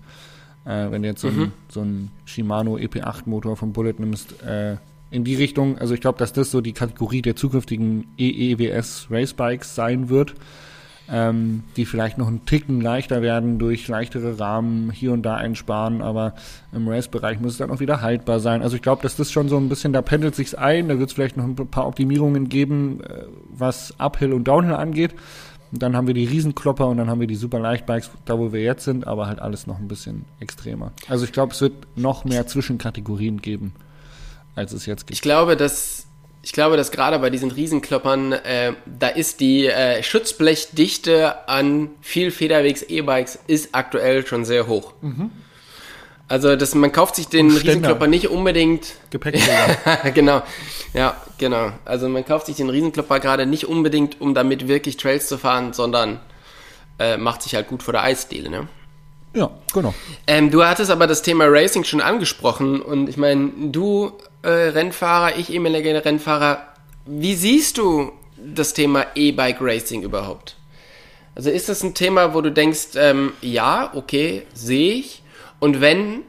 Äh, 0.66 0.92
wenn 0.92 1.02
du 1.02 1.08
jetzt 1.08 1.22
so, 1.22 1.30
Mhm. 1.30 1.42
ein, 1.44 1.52
so 1.70 1.82
ein 1.82 2.12
Shimano 2.26 2.76
EP8 2.78 3.22
Motor 3.26 3.56
vom 3.56 3.72
Bullet 3.72 3.94
nimmst, 4.00 4.42
äh, 4.44 4.76
in 5.12 5.24
die 5.24 5.36
Richtung, 5.36 5.78
also 5.78 5.94
ich 5.94 6.02
glaube, 6.02 6.20
dass 6.20 6.34
das 6.34 6.52
so 6.52 6.62
die 6.62 6.74
Kategorie 6.74 7.22
der 7.22 7.36
zukünftigen 7.36 8.06
EEWS 8.18 9.08
Racebikes 9.10 9.74
sein 9.74 10.10
wird, 10.10 10.36
ähm, 11.12 11.64
die 11.76 11.86
vielleicht 11.86 12.18
noch 12.18 12.28
einen 12.28 12.46
Ticken 12.46 12.82
leichter 12.82 13.22
werden 13.22 13.58
durch 13.58 13.88
leichtere 13.88 14.40
Rahmen, 14.40 14.92
hier 14.92 15.12
und 15.12 15.24
da 15.24 15.36
einsparen, 15.36 16.02
aber 16.02 16.36
im 16.72 16.88
Race-Bereich 16.88 17.40
muss 17.40 17.54
es 17.54 17.58
dann 17.58 17.72
auch 17.72 17.80
wieder 17.80 18.02
haltbar 18.02 18.40
sein. 18.40 18.62
Also 18.62 18.76
ich 18.76 18.82
glaube, 18.82 19.02
dass 19.02 19.16
das 19.16 19.32
schon 19.32 19.50
so 19.50 19.58
ein 19.58 19.70
bisschen, 19.70 19.94
da 19.94 20.02
pendelt 20.02 20.36
sich's 20.36 20.54
ein, 20.54 20.88
da 20.88 21.00
wird 21.00 21.10
es 21.10 21.16
vielleicht 21.16 21.38
noch 21.38 21.46
ein 21.46 21.56
paar 21.56 21.88
Optimierungen 21.88 22.50
geben, 22.50 23.02
äh, 23.02 23.24
was 23.50 23.94
Uphill 24.00 24.34
und 24.34 24.48
Downhill 24.48 24.76
angeht. 24.76 25.16
Und 25.72 25.84
dann 25.84 25.96
haben 25.96 26.08
wir 26.08 26.16
die 26.16 26.26
Riesenklopper 26.26 26.88
und 26.88 26.98
dann 26.98 27.10
haben 27.10 27.20
wir 27.20 27.28
die 27.28 27.36
super 27.36 27.60
Leichtbikes, 27.60 28.10
da 28.26 28.40
wo 28.40 28.52
wir 28.52 28.62
jetzt 28.62 28.86
sind, 28.86 29.06
aber 29.06 29.28
halt 29.28 29.40
alles 29.40 29.68
noch 29.68 29.78
ein 29.78 29.88
bisschen 29.88 30.26
extremer. 30.40 30.92
Also 31.08 31.26
ich 31.26 31.32
glaube, 31.32 31.54
es 31.54 31.62
wird 31.62 31.74
noch 31.96 32.26
mehr 32.26 32.48
Zwischenkategorien 32.48 33.40
geben, 33.42 33.74
als 34.56 34.74
es 34.74 34.88
jetzt 34.88 35.06
gibt. 35.06 35.18
Ich 35.18 35.22
glaube, 35.22 35.56
dass 35.56 36.09
ich 36.50 36.54
glaube, 36.54 36.78
dass 36.78 36.90
gerade 36.90 37.20
bei 37.20 37.30
diesen 37.30 37.52
Riesenkloppern, 37.52 38.32
äh, 38.34 38.74
da 38.88 39.10
ist 39.10 39.40
die 39.40 39.68
äh, 39.68 40.02
Schutzblechdichte 40.02 41.48
an 41.48 41.92
viel 42.02 42.32
Federwegs 42.32 42.82
E-Bikes 42.82 43.38
ist 43.46 43.70
aktuell 43.74 44.26
schon 44.26 44.46
sehr 44.46 44.66
hoch. 44.66 44.94
Also 46.28 46.56
das, 46.56 46.74
man 46.74 46.92
kauft 46.92 47.18
sich 47.18 47.28
den. 47.28 47.52
Riesenklopper 47.56 48.08
nicht 48.08 48.30
unbedingt 48.30 48.96
Gepäckträger. 49.12 50.12
genau, 50.16 50.42
ja, 50.96 51.16
genau. 51.38 51.72
Also 51.86 52.10
man 52.10 52.26
kauft 52.26 52.48
sich 52.48 52.56
den 52.56 52.72
Riesenklopper 52.72 53.20
gerade 53.20 53.46
nicht 53.46 53.68
unbedingt, 53.68 54.20
um 54.20 54.34
damit 54.34 54.68
wirklich 54.68 54.98
Trails 54.98 55.28
zu 55.28 55.38
fahren, 55.38 55.74
sondern 55.74 56.20
äh, 56.98 57.18
macht 57.18 57.44
sich 57.44 57.54
halt 57.54 57.68
gut 57.68 57.84
vor 57.84 57.92
der 57.92 58.02
Eisdiele, 58.02 58.50
ne? 58.50 58.68
ja, 59.36 59.52
genau. 59.72 59.94
Ähm, 60.26 60.50
du 60.50 60.64
hattest 60.64 60.90
aber 60.90 61.06
das 61.06 61.22
Thema 61.22 61.46
Racing 61.48 61.84
schon 61.84 62.02
angesprochen 62.02 62.82
und 62.82 63.08
ich 63.08 63.18
meine, 63.18 63.52
du 63.72 64.14
äh, 64.42 64.50
Rennfahrer, 64.50 65.38
ich 65.38 65.52
ehemaliger 65.52 66.04
Rennfahrer, 66.04 66.66
wie 67.06 67.36
siehst 67.36 67.78
du 67.78 68.12
das 68.38 68.74
Thema 68.74 69.06
E-Bike 69.16 69.58
Racing 69.60 70.04
überhaupt? 70.04 70.56
Also 71.36 71.50
ist 71.50 71.70
das 71.70 71.84
ein 71.84 71.94
Thema, 71.94 72.34
wo 72.34 72.42
du 72.42 72.52
denkst, 72.52 72.90
ähm, 72.96 73.34
ja, 73.42 73.92
okay, 73.94 74.44
sehe 74.54 74.94
ich. 74.94 75.24
Und 75.60 75.82
wenn, 75.82 76.22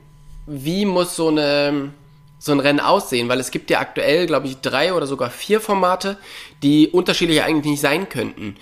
wie 0.47 0.85
muss 0.85 1.17
so 1.17 1.29
eine 1.29 1.91
so 2.39 2.53
ein 2.53 2.61
Rennen 2.61 2.81
aussehen? 2.81 3.29
Weil 3.29 3.39
es 3.39 3.51
gibt 3.51 3.71
ja 3.71 3.81
aktuell, 3.81 4.27
glaube 4.27 4.47
ich, 4.47 4.57
drei 4.59 4.95
oder 4.95 5.07
sogar 5.07 5.31
vier 5.31 5.61
Formate, 5.61 6.17
die 6.63 6.89
unterschiedlich 6.89 7.43
eigentlich 7.43 7.73
nicht 7.73 7.81
sein 7.81 8.09
könnten. 8.09 8.57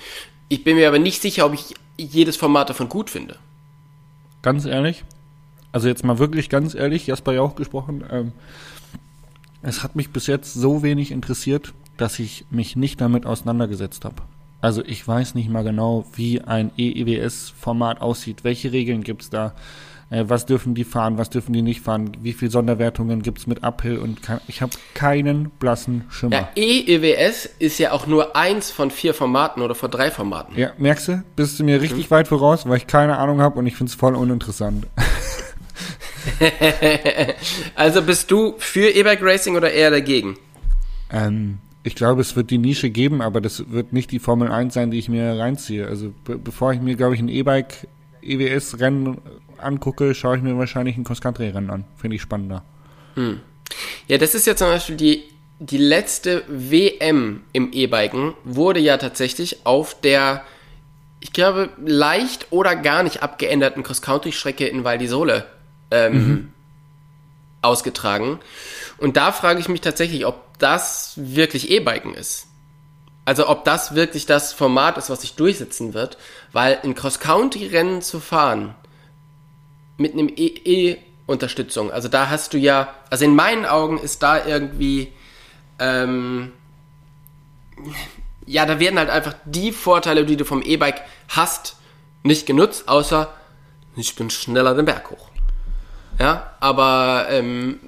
Ich 0.49 0.65
bin 0.65 0.77
mir 0.77 0.89
aber 0.89 0.99
nicht 0.99 1.23
sicher, 1.23 1.47
ob 1.47 1.55
ich 1.55 1.75
jedes 1.97 2.37
Format 2.37 2.71
davon 2.71 2.89
gut 2.89 3.11
finde. 3.11 3.37
Ganz 4.43 4.65
ehrlich, 4.65 5.05
also 5.73 5.89
jetzt 5.89 6.05
mal 6.05 6.19
wirklich 6.19 6.49
ganz 6.49 6.75
ehrlich, 6.75 7.07
Jasper 7.07 7.33
ja 7.33 7.43
auch 7.43 7.55
gesprochen, 7.55 8.05
ähm, 8.11 8.33
es 9.63 9.83
hat 9.83 9.97
mich 9.97 10.11
bis 10.11 10.27
jetzt 10.27 10.55
so 10.55 10.83
wenig 10.83 11.11
interessiert, 11.11 11.73
dass 11.97 12.19
ich 12.19 12.47
mich 12.51 12.77
nicht 12.77 13.01
damit 13.01 13.27
auseinandergesetzt 13.27 14.05
habe. 14.05 14.17
Also 14.61 14.83
ich 14.85 15.07
weiß 15.07 15.35
nicht 15.35 15.49
mal 15.51 15.63
genau, 15.65 16.05
wie 16.15 16.41
ein 16.41 16.71
EEWS-Format 16.77 18.01
aussieht, 18.01 18.45
welche 18.45 18.73
Regeln 18.73 19.03
gibt's 19.05 19.31
da, 19.31 19.55
äh, 20.11 20.25
was 20.27 20.47
dürfen 20.47 20.75
die 20.75 20.83
fahren, 20.85 21.17
was 21.19 21.31
dürfen 21.31 21.53
die 21.53 21.63
nicht 21.63 21.81
fahren, 21.81 22.17
wie 22.23 22.33
viele 22.33 22.51
Sonderwertungen 22.51 23.23
gibt's 23.23 23.47
mit 23.47 23.63
Uphill 23.63 23.99
und 23.99 24.23
ke- 24.23 24.41
ich 24.49 24.63
habe 24.63 24.73
keinen 24.95 25.51
blassen 25.61 26.05
Schimmer. 26.09 26.35
Ja, 26.37 26.49
EEWS 26.57 27.47
ist 27.59 27.79
ja 27.79 27.93
auch 27.93 28.07
nur 28.07 28.35
eins 28.35 28.71
von 28.71 28.91
vier 28.91 29.15
Formaten 29.15 29.63
oder 29.63 29.75
von 29.77 29.91
drei 29.91 30.11
Formaten. 30.11 30.59
Ja, 30.59 30.71
merkst 30.79 31.09
du, 31.09 31.23
bist 31.37 31.61
du 31.61 31.65
mir 31.65 31.81
richtig 31.81 32.11
weit 32.11 32.27
voraus, 32.27 32.67
weil 32.69 32.79
ich 32.79 32.87
keine 32.89 33.19
Ahnung 33.19 33.41
habe 33.41 33.59
und 33.59 33.67
ich 33.67 33.77
find's 33.77 33.95
voll 33.95 34.15
uninteressant. 34.17 34.87
Also 37.75 38.03
bist 38.03 38.31
du 38.31 38.55
für 38.59 38.91
E-Bike 38.91 39.23
Racing 39.23 39.57
oder 39.57 39.71
eher 39.71 39.91
dagegen? 39.91 40.37
Ähm, 41.11 41.59
ich 41.83 41.95
glaube, 41.95 42.21
es 42.21 42.37
wird 42.37 42.51
die 42.51 42.59
Nische 42.59 42.91
geben, 42.91 43.23
aber 43.23 43.41
das 43.41 43.71
wird 43.71 43.93
nicht 43.93 44.11
die 44.11 44.19
Formel 44.19 44.51
1 44.51 44.75
sein, 44.75 44.91
die 44.91 44.99
ich 44.99 45.09
mir 45.09 45.39
reinziehe. 45.39 45.87
Also 45.87 46.13
be 46.25 46.39
bevor 46.39 46.73
ich 46.73 46.81
mir, 46.81 46.97
glaube 46.97 47.15
ich, 47.15 47.21
ein 47.21 47.29
E-Bike 47.29 47.89
EWS-Rennen 48.23 49.19
angucke, 49.59 50.15
schaue 50.15 50.37
ich 50.37 50.43
mir 50.43 50.57
wahrscheinlich 50.59 50.97
ein 50.97 51.05
Cross-Country-Rennen 51.05 51.71
an. 51.71 51.85
Finde 51.97 52.17
ich 52.17 52.23
spannender. 52.23 52.63
Ja, 54.07 54.19
das 54.19 54.35
ist 54.35 54.47
ja 54.47 54.55
zum 54.55 54.69
Beispiel 54.69 54.97
die, 54.97 55.25
die 55.59 55.79
letzte 55.79 56.45
WM 56.49 57.43
im 57.53 57.73
E-Biken 57.73 58.35
wurde 58.45 58.81
ja 58.81 58.97
tatsächlich 58.97 59.65
auf 59.67 60.01
der, 60.01 60.45
ich 61.21 61.33
glaube, 61.33 61.71
leicht 61.85 62.49
oder 62.51 62.77
gar 62.77 63.03
nicht 63.03 63.23
abgeänderten 63.23 63.83
Cross-Country-Strecke 63.83 64.67
in 64.67 64.85
Val 64.85 64.99
di 64.99 65.07
Sole 65.07 65.47
ähm, 65.91 66.53
ausgetragen. 67.63 68.41
Und 68.99 69.17
da 69.17 69.33
frage 69.33 69.61
ich 69.61 69.69
mich 69.69 69.81
tatsächlich, 69.81 70.27
ob 70.27 70.59
das 70.59 71.15
wirklich 71.17 71.71
E-Biken 71.71 72.15
ist. 72.15 72.47
Also 73.25 73.49
ob 73.49 73.65
das 73.65 73.95
wirklich 73.95 74.27
das 74.27 74.53
Format 74.53 74.97
ist, 74.97 75.11
was 75.11 75.21
sich 75.21 75.35
durchsetzen 75.35 75.93
wird, 75.93 76.17
weil 76.53 76.79
ein 76.83 76.95
Cross-County-Rennen 76.95 78.01
zu 78.01 78.21
fahren 78.21 78.75
mit 79.99 80.15
einem 80.15 80.31
E-Unterstützung, 80.35 81.91
also 81.91 82.09
da 82.09 82.31
hast 82.31 82.55
du 82.55 82.59
ja, 82.59 82.95
also 83.11 83.25
in 83.27 83.35
meinen 83.35 83.67
Augen 83.67 83.99
ist 83.99 84.23
da 84.23 84.47
irgendwie, 84.47 85.13
ähm, 85.79 86.53
ja, 88.47 88.65
da 88.65 88.81
werden 88.81 88.99
halt 88.99 89.11
einfach 89.11 89.35
die 89.45 89.73
Vorteile, 89.73 90.25
die 90.25 90.39
du 90.39 90.47
vom 90.47 90.63
E-Bike 90.63 91.03
hast, 91.29 91.77
nicht 92.23 92.47
genutzt, 92.47 92.89
außer 92.89 93.31
ich 93.97 94.17
bin 94.17 94.31
schneller 94.31 94.75
den 94.75 94.87
Berg 94.87 95.11
hoch. 95.11 95.28
Ja, 96.19 96.53
aber 96.61 97.27
ähm, 97.31 97.79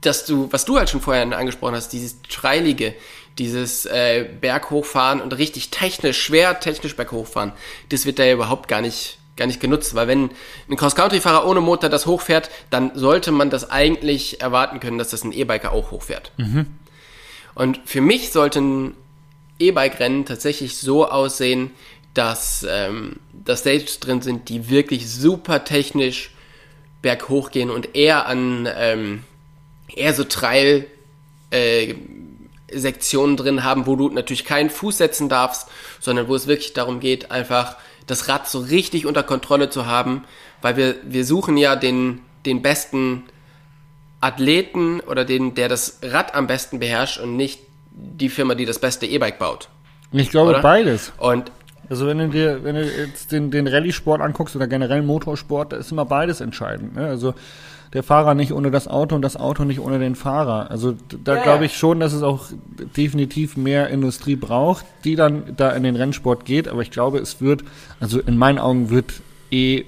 dass 0.00 0.24
du, 0.24 0.48
was 0.50 0.64
du 0.64 0.78
halt 0.78 0.90
schon 0.90 1.00
vorher 1.00 1.22
angesprochen 1.36 1.74
hast, 1.74 1.92
dieses 1.92 2.22
Treilige, 2.22 2.94
dieses 3.38 3.86
äh, 3.86 4.28
Berghochfahren 4.40 5.20
und 5.20 5.36
richtig 5.36 5.70
technisch, 5.70 6.20
schwer 6.20 6.58
technisch 6.60 6.96
Berghochfahren, 6.96 7.52
das 7.90 8.06
wird 8.06 8.18
da 8.18 8.24
ja 8.24 8.34
überhaupt 8.34 8.68
gar 8.68 8.80
nicht, 8.80 9.18
gar 9.36 9.46
nicht 9.46 9.60
genutzt, 9.60 9.94
weil 9.94 10.08
wenn 10.08 10.30
ein 10.68 10.76
Cross-Country-Fahrer 10.76 11.46
ohne 11.46 11.60
Motor 11.60 11.90
das 11.90 12.06
hochfährt, 12.06 12.50
dann 12.70 12.92
sollte 12.94 13.30
man 13.32 13.50
das 13.50 13.70
eigentlich 13.70 14.40
erwarten 14.40 14.80
können, 14.80 14.98
dass 14.98 15.10
das 15.10 15.24
ein 15.24 15.32
E-Biker 15.32 15.72
auch 15.72 15.90
hochfährt. 15.90 16.32
Mhm. 16.36 16.66
Und 17.54 17.80
für 17.84 18.00
mich 18.00 18.32
sollte 18.32 18.60
ein 18.60 18.94
E-Bike-Rennen 19.58 20.24
tatsächlich 20.24 20.78
so 20.78 21.08
aussehen, 21.08 21.70
dass 22.14 22.66
ähm, 22.68 23.16
da 23.32 23.56
Stages 23.56 24.00
drin 24.00 24.22
sind, 24.22 24.48
die 24.48 24.68
wirklich 24.68 25.08
super 25.08 25.64
technisch 25.64 26.30
berghoch 27.02 27.50
gehen 27.50 27.70
und 27.70 27.94
eher 27.96 28.26
an 28.26 28.68
ähm, 28.76 29.24
eher 29.94 30.14
so 30.14 30.24
Trail 30.24 30.86
äh, 31.50 31.94
Sektionen 32.72 33.36
drin 33.36 33.64
haben, 33.64 33.86
wo 33.86 33.96
du 33.96 34.08
natürlich 34.10 34.44
keinen 34.44 34.70
Fuß 34.70 34.98
setzen 34.98 35.28
darfst, 35.28 35.68
sondern 35.98 36.28
wo 36.28 36.34
es 36.34 36.46
wirklich 36.46 36.72
darum 36.72 37.00
geht, 37.00 37.30
einfach 37.30 37.76
das 38.06 38.28
Rad 38.28 38.48
so 38.48 38.60
richtig 38.60 39.06
unter 39.06 39.22
Kontrolle 39.22 39.70
zu 39.70 39.86
haben, 39.86 40.24
weil 40.62 40.76
wir, 40.76 40.96
wir 41.02 41.24
suchen 41.24 41.56
ja 41.56 41.76
den, 41.76 42.20
den 42.46 42.62
besten 42.62 43.24
Athleten 44.20 45.00
oder 45.00 45.24
den, 45.24 45.54
der 45.54 45.68
das 45.68 45.98
Rad 46.02 46.34
am 46.34 46.46
besten 46.46 46.78
beherrscht 46.78 47.18
und 47.18 47.36
nicht 47.36 47.60
die 47.92 48.28
Firma, 48.28 48.54
die 48.54 48.66
das 48.66 48.78
beste 48.78 49.06
E-Bike 49.06 49.38
baut. 49.38 49.68
Ich 50.12 50.30
glaube 50.30 50.50
oder? 50.50 50.60
beides. 50.60 51.12
Und 51.18 51.50
also 51.90 52.06
wenn 52.06 52.18
du 52.18 52.28
dir, 52.28 52.62
wenn 52.62 52.76
du 52.76 52.84
jetzt 52.84 53.32
den, 53.32 53.50
den 53.50 53.66
Rallye-Sport 53.66 54.20
anguckst 54.20 54.54
oder 54.54 54.68
generell 54.68 55.02
Motorsport, 55.02 55.72
da 55.72 55.76
ist 55.76 55.90
immer 55.90 56.04
beides 56.04 56.40
entscheidend. 56.40 56.94
Ne? 56.94 57.04
Also 57.04 57.34
der 57.92 58.04
Fahrer 58.04 58.34
nicht 58.34 58.52
ohne 58.52 58.70
das 58.70 58.86
Auto 58.86 59.16
und 59.16 59.22
das 59.22 59.36
Auto 59.36 59.64
nicht 59.64 59.80
ohne 59.80 59.98
den 59.98 60.14
Fahrer. 60.14 60.70
Also 60.70 60.94
da 61.24 61.34
ja, 61.34 61.42
glaube 61.42 61.64
ich 61.64 61.76
schon, 61.76 61.98
dass 61.98 62.12
es 62.12 62.22
auch 62.22 62.46
definitiv 62.96 63.56
mehr 63.56 63.88
Industrie 63.88 64.36
braucht, 64.36 64.86
die 65.02 65.16
dann 65.16 65.42
da 65.56 65.72
in 65.72 65.82
den 65.82 65.96
Rennsport 65.96 66.44
geht. 66.44 66.68
Aber 66.68 66.82
ich 66.82 66.92
glaube, 66.92 67.18
es 67.18 67.40
wird, 67.40 67.64
also 67.98 68.20
in 68.20 68.38
meinen 68.38 68.60
Augen 68.60 68.90
wird 68.90 69.14
eh 69.50 69.84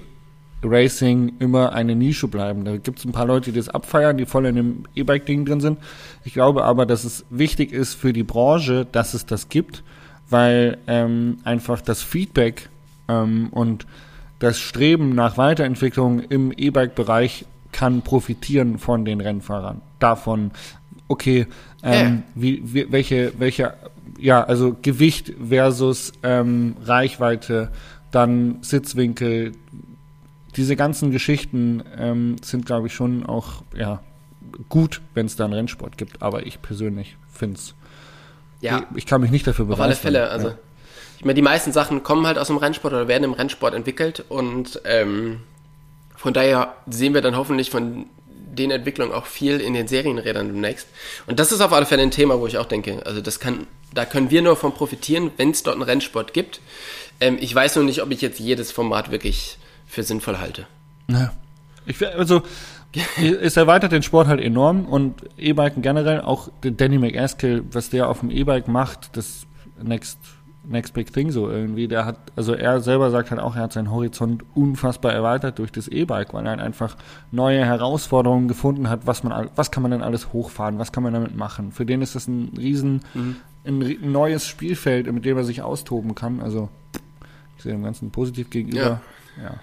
Racing 0.61 1.33
immer 1.39 1.71
eine 1.71 1.95
Nische 1.95 2.27
bleiben. 2.27 2.65
Da 2.65 2.75
gibt 2.75 2.99
es 2.99 3.05
ein 3.05 3.13
paar 3.13 3.27
Leute, 3.27 3.51
die 3.51 3.57
das 3.57 3.69
abfeiern, 3.69 4.17
die 4.17 4.25
voll 4.25 4.45
in 4.45 4.55
dem 4.55 4.83
E-Bike-Ding 4.95 5.45
drin 5.45 5.61
sind. 5.61 5.79
Ich 6.25 6.33
glaube 6.33 6.65
aber, 6.65 6.85
dass 6.85 7.05
es 7.05 7.25
wichtig 7.29 7.71
ist 7.71 7.93
für 7.93 8.11
die 8.11 8.23
Branche, 8.23 8.85
dass 8.91 9.13
es 9.13 9.25
das 9.25 9.47
gibt, 9.47 9.83
weil 10.33 10.79
ähm, 10.87 11.37
einfach 11.43 11.79
das 11.79 12.01
Feedback 12.01 12.69
ähm, 13.07 13.49
und 13.51 13.85
das 14.39 14.59
Streben 14.59 15.13
nach 15.13 15.37
Weiterentwicklung 15.37 16.19
im 16.19 16.51
E-Bike-Bereich 16.51 17.45
kann 17.71 18.01
profitieren 18.01 18.79
von 18.79 19.05
den 19.05 19.21
Rennfahrern. 19.21 19.81
Davon, 19.99 20.51
okay, 21.07 21.45
ähm, 21.83 21.93
ja. 22.15 22.23
wie, 22.33 22.61
wie, 22.73 22.91
welche, 22.91 23.33
welche, 23.37 23.75
ja, 24.19 24.43
also 24.43 24.75
Gewicht 24.81 25.33
versus 25.47 26.11
ähm, 26.23 26.75
Reichweite, 26.83 27.71
dann 28.11 28.57
Sitzwinkel, 28.61 29.51
diese 30.55 30.75
ganzen 30.75 31.11
Geschichten 31.11 31.83
ähm, 31.95 32.37
sind, 32.41 32.65
glaube 32.65 32.87
ich, 32.87 32.93
schon 32.93 33.25
auch, 33.25 33.63
ja, 33.77 34.01
gut, 34.67 35.01
wenn 35.13 35.27
es 35.27 35.35
da 35.35 35.45
einen 35.45 35.53
Rennsport 35.53 35.97
gibt. 35.97 36.21
Aber 36.23 36.45
ich 36.45 36.61
persönlich 36.61 37.17
finde 37.31 37.57
es, 37.57 37.75
ja. 38.63 38.85
ich, 38.95 39.05
kann 39.05 39.21
mich 39.21 39.31
nicht 39.31 39.45
dafür 39.45 39.65
beweisen. 39.65 39.81
Auf 39.81 39.85
alle 39.85 39.95
Fälle, 39.95 40.29
also. 40.29 40.47
Ja. 40.49 40.57
Ich 41.17 41.25
meine, 41.25 41.35
die 41.35 41.41
meisten 41.41 41.71
Sachen 41.71 42.03
kommen 42.03 42.27
halt 42.27 42.37
aus 42.37 42.47
dem 42.47 42.57
Rennsport 42.57 42.93
oder 42.93 43.07
werden 43.07 43.23
im 43.23 43.33
Rennsport 43.33 43.73
entwickelt 43.73 44.25
und 44.27 44.81
ähm, 44.83 45.39
von 46.17 46.33
daher 46.33 46.73
sehen 46.87 47.13
wir 47.13 47.21
dann 47.21 47.37
hoffentlich 47.37 47.69
von 47.69 48.05
den 48.27 48.71
Entwicklungen 48.71 49.13
auch 49.13 49.25
viel 49.25 49.59
in 49.59 49.73
den 49.73 49.87
Serienrädern 49.87 50.47
demnächst. 50.47 50.87
Und 51.27 51.39
das 51.39 51.51
ist 51.51 51.61
auf 51.61 51.73
alle 51.73 51.85
Fälle 51.85 52.03
ein 52.03 52.11
Thema, 52.11 52.39
wo 52.39 52.47
ich 52.47 52.57
auch 52.57 52.65
denke, 52.65 53.05
also 53.05 53.21
das 53.21 53.39
kann, 53.39 53.67
da 53.93 54.05
können 54.05 54.29
wir 54.31 54.41
nur 54.41 54.55
von 54.55 54.73
profitieren, 54.73 55.31
wenn 55.37 55.51
es 55.51 55.63
dort 55.63 55.75
einen 55.75 55.83
Rennsport 55.83 56.33
gibt. 56.33 56.61
Ähm, 57.19 57.37
ich 57.39 57.53
weiß 57.53 57.75
nur 57.75 57.85
nicht, 57.85 58.01
ob 58.01 58.11
ich 58.11 58.21
jetzt 58.21 58.39
jedes 58.39 58.71
Format 58.71 59.11
wirklich 59.11 59.57
für 59.87 60.03
sinnvoll 60.03 60.37
halte. 60.39 60.67
Ja. 61.07 61.33
Ich, 61.85 62.05
also, 62.05 62.43
es 63.41 63.57
erweitert 63.57 63.91
den 63.91 64.03
Sport 64.03 64.27
halt 64.27 64.41
enorm 64.41 64.85
und 64.85 65.15
E-Biken 65.37 65.81
generell, 65.81 66.21
auch 66.21 66.49
Danny 66.61 66.97
McAskill, 66.97 67.63
was 67.71 67.89
der 67.89 68.09
auf 68.09 68.19
dem 68.19 68.29
E-Bike 68.29 68.67
macht, 68.67 69.17
das 69.17 69.45
Next 69.81 70.19
Next 70.65 70.93
Big 70.93 71.11
Thing 71.11 71.31
so 71.31 71.49
irgendwie. 71.49 71.87
Der 71.87 72.05
hat, 72.05 72.17
also 72.35 72.53
er 72.53 72.79
selber 72.79 73.11
sagt 73.11 73.31
halt 73.31 73.41
auch, 73.41 73.55
er 73.55 73.63
hat 73.63 73.73
seinen 73.73 73.91
Horizont 73.91 74.43
unfassbar 74.55 75.11
erweitert 75.11 75.59
durch 75.59 75.71
das 75.71 75.87
E-Bike, 75.87 76.33
weil 76.33 76.45
er 76.45 76.51
halt 76.51 76.61
einfach 76.61 76.95
neue 77.31 77.65
Herausforderungen 77.65 78.47
gefunden 78.47 78.89
hat, 78.89 79.05
was 79.05 79.23
man, 79.23 79.49
was 79.55 79.71
kann 79.71 79.83
man 79.83 79.91
denn 79.91 80.01
alles 80.01 80.31
hochfahren, 80.31 80.79
was 80.79 80.91
kann 80.91 81.03
man 81.03 81.13
damit 81.13 81.35
machen. 81.35 81.71
Für 81.71 81.85
den 81.85 82.01
ist 82.01 82.15
das 82.15 82.27
ein 82.27 82.53
riesen, 82.57 83.01
mhm. 83.13 83.35
ein 83.65 84.11
neues 84.11 84.47
Spielfeld, 84.47 85.11
mit 85.11 85.25
dem 85.25 85.37
er 85.37 85.43
sich 85.43 85.61
austoben 85.61 86.15
kann. 86.15 86.39
Also 86.41 86.69
ich 87.57 87.63
sehe 87.63 87.73
dem 87.73 87.83
Ganzen 87.83 88.11
positiv 88.11 88.49
gegenüber. 88.49 89.01
Ja. 89.37 89.43
ja. 89.43 89.55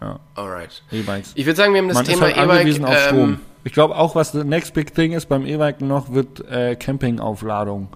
Ja. 0.00 0.20
Alright. 0.34 0.82
E-Bikes. 0.92 1.32
Ich 1.34 1.46
würde 1.46 1.56
sagen, 1.56 1.72
wir 1.72 1.80
haben 1.80 1.88
das 1.88 1.96
Man 1.96 2.04
Thema 2.04 2.22
halt 2.22 2.36
E-Bike. 2.36 3.12
Ähm, 3.12 3.40
ich 3.64 3.72
glaube 3.72 3.96
auch, 3.96 4.14
was 4.14 4.32
das 4.32 4.44
Next 4.44 4.74
Big 4.74 4.94
Thing 4.94 5.12
ist 5.12 5.26
beim 5.26 5.46
E-Bike 5.46 5.80
noch, 5.80 6.12
wird 6.12 6.48
äh, 6.48 6.76
Campingaufladung. 6.76 7.88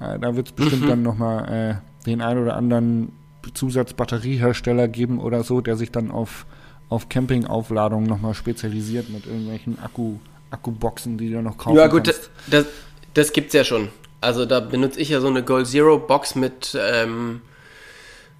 Äh, 0.00 0.18
da 0.18 0.36
wird 0.36 0.48
es 0.48 0.52
bestimmt 0.52 0.84
mhm. 0.84 0.88
dann 0.88 1.02
nochmal 1.02 1.80
äh, 1.80 2.06
den 2.06 2.20
ein 2.20 2.38
oder 2.38 2.56
anderen 2.56 3.12
Zusatzbatteriehersteller 3.52 4.88
geben 4.88 5.20
oder 5.20 5.44
so, 5.44 5.60
der 5.60 5.76
sich 5.76 5.90
dann 5.90 6.10
auf, 6.10 6.46
auf 6.88 7.08
Campingaufladung 7.08 8.04
nochmal 8.04 8.34
spezialisiert 8.34 9.08
mit 9.08 9.26
irgendwelchen 9.26 9.78
Akku, 9.78 10.16
Akkuboxen, 10.50 11.18
die 11.18 11.30
du 11.30 11.42
noch 11.42 11.58
kaufen 11.58 11.76
Ja 11.76 11.88
gut, 11.88 12.04
kannst. 12.04 12.30
das, 12.46 12.66
das 13.14 13.32
gibt's 13.32 13.54
ja 13.54 13.64
schon. 13.64 13.88
Also 14.20 14.46
da 14.46 14.60
benutze 14.60 15.00
ich 15.00 15.10
ja 15.10 15.20
so 15.20 15.28
eine 15.28 15.42
Gold 15.42 15.66
Zero 15.66 15.98
Box 15.98 16.34
mit, 16.34 16.76
ähm, 16.80 17.42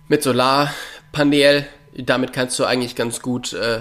mit 0.09 0.22
Solarpanel. 0.22 1.66
Damit 1.97 2.32
kannst 2.32 2.59
du 2.59 2.64
eigentlich 2.64 2.94
ganz 2.94 3.20
gut 3.22 3.53
äh, 3.53 3.80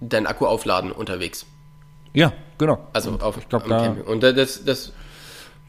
deinen 0.00 0.26
Akku 0.26 0.46
aufladen 0.46 0.92
unterwegs. 0.92 1.46
Ja, 2.12 2.32
genau. 2.58 2.78
Also 2.92 3.12
auf, 3.20 3.36
ich 3.36 3.48
glaube 3.48 3.68
da. 3.68 3.78
Camping. 3.84 4.04
Und 4.04 4.22
das, 4.22 4.64
das 4.64 4.92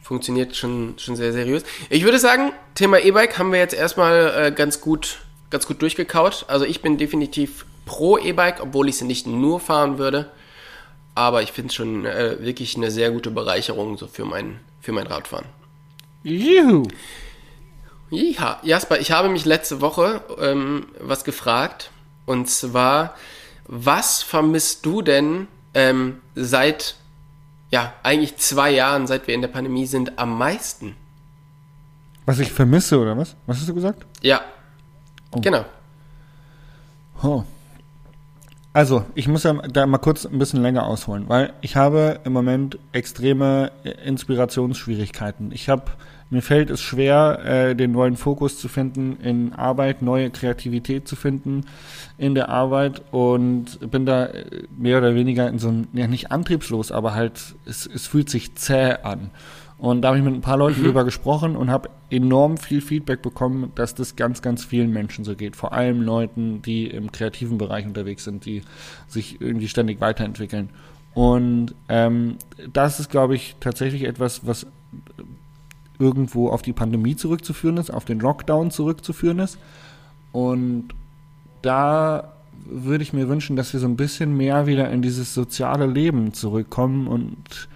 funktioniert 0.02 0.56
schon, 0.56 0.94
schon 0.98 1.16
sehr 1.16 1.32
seriös. 1.32 1.62
Ich 1.90 2.04
würde 2.04 2.18
sagen, 2.18 2.52
Thema 2.74 2.98
E-Bike 2.98 3.38
haben 3.38 3.52
wir 3.52 3.58
jetzt 3.58 3.74
erstmal 3.74 4.46
äh, 4.46 4.52
ganz 4.52 4.80
gut, 4.80 5.18
ganz 5.50 5.66
gut 5.66 5.82
durchgekaut. 5.82 6.46
Also 6.48 6.64
ich 6.64 6.80
bin 6.80 6.96
definitiv 6.96 7.66
pro 7.84 8.18
E-Bike, 8.18 8.60
obwohl 8.62 8.88
ich 8.88 8.96
sie 8.96 9.04
nicht 9.04 9.26
nur 9.26 9.60
fahren 9.60 9.98
würde. 9.98 10.30
Aber 11.14 11.42
ich 11.42 11.52
finde 11.52 11.68
es 11.68 11.74
schon 11.74 12.06
äh, 12.06 12.36
wirklich 12.40 12.76
eine 12.76 12.90
sehr 12.90 13.10
gute 13.10 13.30
Bereicherung 13.30 13.98
so 13.98 14.06
für 14.06 14.24
mein, 14.24 14.60
für 14.80 14.92
mein 14.92 15.06
Radfahren. 15.06 15.46
Juhu! 16.22 16.84
Ja, 18.10 18.58
Jasper, 18.62 18.98
ich 19.00 19.10
habe 19.10 19.28
mich 19.28 19.44
letzte 19.44 19.80
Woche 19.80 20.22
ähm, 20.40 20.86
was 21.00 21.24
gefragt. 21.24 21.90
Und 22.26 22.48
zwar, 22.48 23.14
was 23.66 24.22
vermisst 24.22 24.84
du 24.86 25.02
denn 25.02 25.46
ähm, 25.74 26.20
seit 26.34 26.96
ja, 27.70 27.92
eigentlich 28.02 28.36
zwei 28.36 28.70
Jahren, 28.70 29.06
seit 29.06 29.26
wir 29.26 29.34
in 29.34 29.42
der 29.42 29.48
Pandemie 29.48 29.86
sind, 29.86 30.18
am 30.18 30.38
meisten? 30.38 30.96
Was 32.24 32.38
ich 32.38 32.52
vermisse, 32.52 32.98
oder 32.98 33.16
was? 33.16 33.36
Was 33.46 33.58
hast 33.58 33.68
du 33.68 33.74
gesagt? 33.74 34.04
Ja. 34.22 34.40
Oh. 35.30 35.40
Genau. 35.40 35.64
Oh. 37.22 37.44
Also, 38.72 39.04
ich 39.14 39.28
muss 39.28 39.42
ja 39.42 39.54
da 39.54 39.86
mal 39.86 39.98
kurz 39.98 40.24
ein 40.24 40.38
bisschen 40.38 40.62
länger 40.62 40.86
ausholen, 40.86 41.28
weil 41.28 41.52
ich 41.62 41.76
habe 41.76 42.20
im 42.24 42.32
Moment 42.32 42.78
extreme 42.92 43.72
Inspirationsschwierigkeiten. 44.04 45.52
Ich 45.52 45.68
habe 45.68 45.90
mir 46.30 46.42
fällt 46.42 46.70
es 46.70 46.82
schwer, 46.82 47.40
äh, 47.44 47.74
den 47.74 47.92
neuen 47.92 48.16
Fokus 48.16 48.58
zu 48.58 48.68
finden 48.68 49.16
in 49.22 49.54
Arbeit, 49.54 50.02
neue 50.02 50.30
Kreativität 50.30 51.08
zu 51.08 51.16
finden 51.16 51.64
in 52.18 52.34
der 52.34 52.50
Arbeit 52.50 53.02
und 53.12 53.90
bin 53.90 54.04
da 54.04 54.26
äh, 54.26 54.64
mehr 54.76 54.98
oder 54.98 55.14
weniger 55.14 55.48
in 55.48 55.58
so 55.58 55.68
einem, 55.68 55.88
ja 55.92 56.06
nicht 56.06 56.30
antriebslos, 56.30 56.92
aber 56.92 57.14
halt, 57.14 57.54
es, 57.64 57.86
es 57.86 58.06
fühlt 58.06 58.28
sich 58.28 58.54
zäh 58.56 58.96
an. 59.02 59.30
Und 59.78 60.02
da 60.02 60.08
habe 60.08 60.18
ich 60.18 60.24
mit 60.24 60.34
ein 60.34 60.40
paar 60.40 60.56
Leuten 60.56 60.80
mhm. 60.80 60.86
drüber 60.86 61.04
gesprochen 61.04 61.56
und 61.56 61.70
habe 61.70 61.88
enorm 62.10 62.56
viel 62.56 62.80
Feedback 62.80 63.22
bekommen, 63.22 63.70
dass 63.76 63.94
das 63.94 64.16
ganz, 64.16 64.42
ganz 64.42 64.64
vielen 64.64 64.92
Menschen 64.92 65.24
so 65.24 65.36
geht. 65.36 65.54
Vor 65.54 65.72
allem 65.72 66.02
Leuten, 66.02 66.62
die 66.62 66.88
im 66.88 67.12
kreativen 67.12 67.58
Bereich 67.58 67.86
unterwegs 67.86 68.24
sind, 68.24 68.44
die 68.44 68.62
sich 69.06 69.40
irgendwie 69.40 69.68
ständig 69.68 70.00
weiterentwickeln. 70.00 70.70
Und 71.14 71.74
ähm, 71.88 72.36
das 72.72 72.98
ist, 73.00 73.08
glaube 73.08 73.36
ich, 73.36 73.56
tatsächlich 73.60 74.04
etwas, 74.04 74.46
was 74.46 74.66
irgendwo 75.98 76.48
auf 76.50 76.62
die 76.62 76.72
Pandemie 76.72 77.16
zurückzuführen 77.16 77.76
ist, 77.76 77.90
auf 77.90 78.04
den 78.04 78.20
Lockdown 78.20 78.70
zurückzuführen 78.70 79.38
ist. 79.38 79.58
Und 80.32 80.88
da 81.62 82.32
würde 82.64 83.02
ich 83.02 83.12
mir 83.12 83.28
wünschen, 83.28 83.56
dass 83.56 83.72
wir 83.72 83.80
so 83.80 83.86
ein 83.86 83.96
bisschen 83.96 84.36
mehr 84.36 84.66
wieder 84.66 84.90
in 84.90 85.02
dieses 85.02 85.34
soziale 85.34 85.86
Leben 85.86 86.34
zurückkommen 86.34 87.06
und 87.06 87.68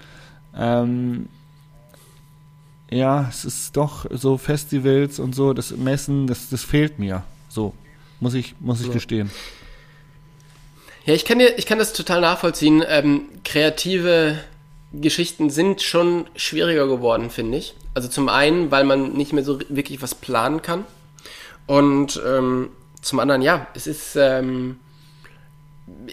ähm, 0.56 1.28
ja, 2.90 3.26
es 3.28 3.44
ist 3.46 3.76
doch 3.76 4.04
so 4.10 4.36
Festivals 4.36 5.18
und 5.18 5.34
so, 5.34 5.54
das 5.54 5.70
Messen, 5.70 6.26
das, 6.26 6.50
das 6.50 6.62
fehlt 6.62 6.98
mir. 6.98 7.22
So, 7.48 7.72
muss 8.20 8.34
ich, 8.34 8.54
muss 8.60 8.80
ich 8.80 8.88
ja. 8.88 8.92
gestehen. 8.92 9.30
Ja, 11.06 11.14
ich 11.14 11.24
kann, 11.24 11.38
dir, 11.38 11.58
ich 11.58 11.66
kann 11.66 11.78
das 11.78 11.94
total 11.94 12.20
nachvollziehen. 12.20 12.84
Ähm, 12.86 13.22
kreative 13.44 14.38
Geschichten 14.92 15.50
sind 15.50 15.80
schon 15.82 16.26
schwieriger 16.36 16.86
geworden, 16.86 17.30
finde 17.30 17.58
ich. 17.58 17.74
Also 17.94 18.08
zum 18.08 18.28
einen, 18.28 18.70
weil 18.70 18.84
man 18.84 19.12
nicht 19.12 19.32
mehr 19.32 19.44
so 19.44 19.58
wirklich 19.68 20.02
was 20.02 20.14
planen 20.14 20.62
kann. 20.62 20.84
Und 21.66 22.20
ähm, 22.26 22.70
zum 23.00 23.18
anderen, 23.18 23.42
ja, 23.42 23.66
es 23.74 23.86
ist, 23.86 24.16
ähm, 24.16 24.78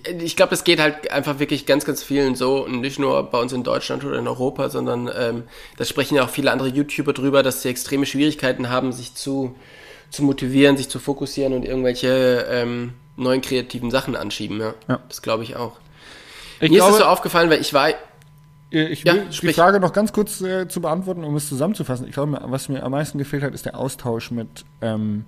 ich 0.03 0.35
glaube, 0.35 0.53
es 0.53 0.63
geht 0.63 0.79
halt 0.79 1.11
einfach 1.11 1.39
wirklich 1.39 1.65
ganz, 1.65 1.85
ganz 1.85 2.03
vielen 2.03 2.35
so, 2.35 2.65
und 2.65 2.81
nicht 2.81 2.99
nur 2.99 3.21
bei 3.23 3.39
uns 3.39 3.53
in 3.53 3.63
Deutschland 3.63 4.03
oder 4.03 4.17
in 4.17 4.27
Europa, 4.27 4.69
sondern 4.69 5.09
ähm, 5.15 5.43
das 5.77 5.89
sprechen 5.89 6.15
ja 6.15 6.23
auch 6.23 6.29
viele 6.29 6.51
andere 6.51 6.69
YouTuber 6.69 7.13
drüber, 7.13 7.43
dass 7.43 7.61
sie 7.61 7.69
extreme 7.69 8.05
Schwierigkeiten 8.05 8.69
haben, 8.69 8.91
sich 8.91 9.13
zu, 9.13 9.55
zu 10.09 10.23
motivieren, 10.23 10.77
sich 10.77 10.89
zu 10.89 10.99
fokussieren 10.99 11.53
und 11.53 11.65
irgendwelche 11.65 12.47
ähm, 12.49 12.93
neuen 13.17 13.41
kreativen 13.41 13.91
Sachen 13.91 14.15
anschieben. 14.15 14.59
Ja, 14.59 14.73
ja. 14.87 14.99
das 15.07 15.21
glaube 15.21 15.43
ich 15.43 15.55
auch. 15.55 15.77
Ich 16.61 16.71
Mir 16.71 16.77
glaube, 16.77 16.91
ist 16.91 16.97
es 16.99 17.03
so 17.03 17.09
aufgefallen, 17.09 17.49
weil 17.49 17.61
ich 17.61 17.73
war. 17.73 17.89
Ich 18.71 19.03
will 19.03 19.15
ja, 19.15 19.23
die 19.29 19.53
Frage 19.53 19.79
noch 19.79 19.93
ganz 19.93 20.13
kurz 20.13 20.41
äh, 20.41 20.67
zu 20.67 20.79
beantworten, 20.79 21.23
um 21.23 21.35
es 21.35 21.49
zusammenzufassen. 21.49 22.07
Ich 22.07 22.13
glaube, 22.13 22.39
was 22.43 22.69
mir 22.69 22.83
am 22.83 22.91
meisten 22.91 23.17
gefehlt 23.17 23.41
hat, 23.41 23.53
ist 23.53 23.65
der 23.65 23.77
Austausch 23.77 24.29
mit 24.29 24.63
ähm, 24.81 25.25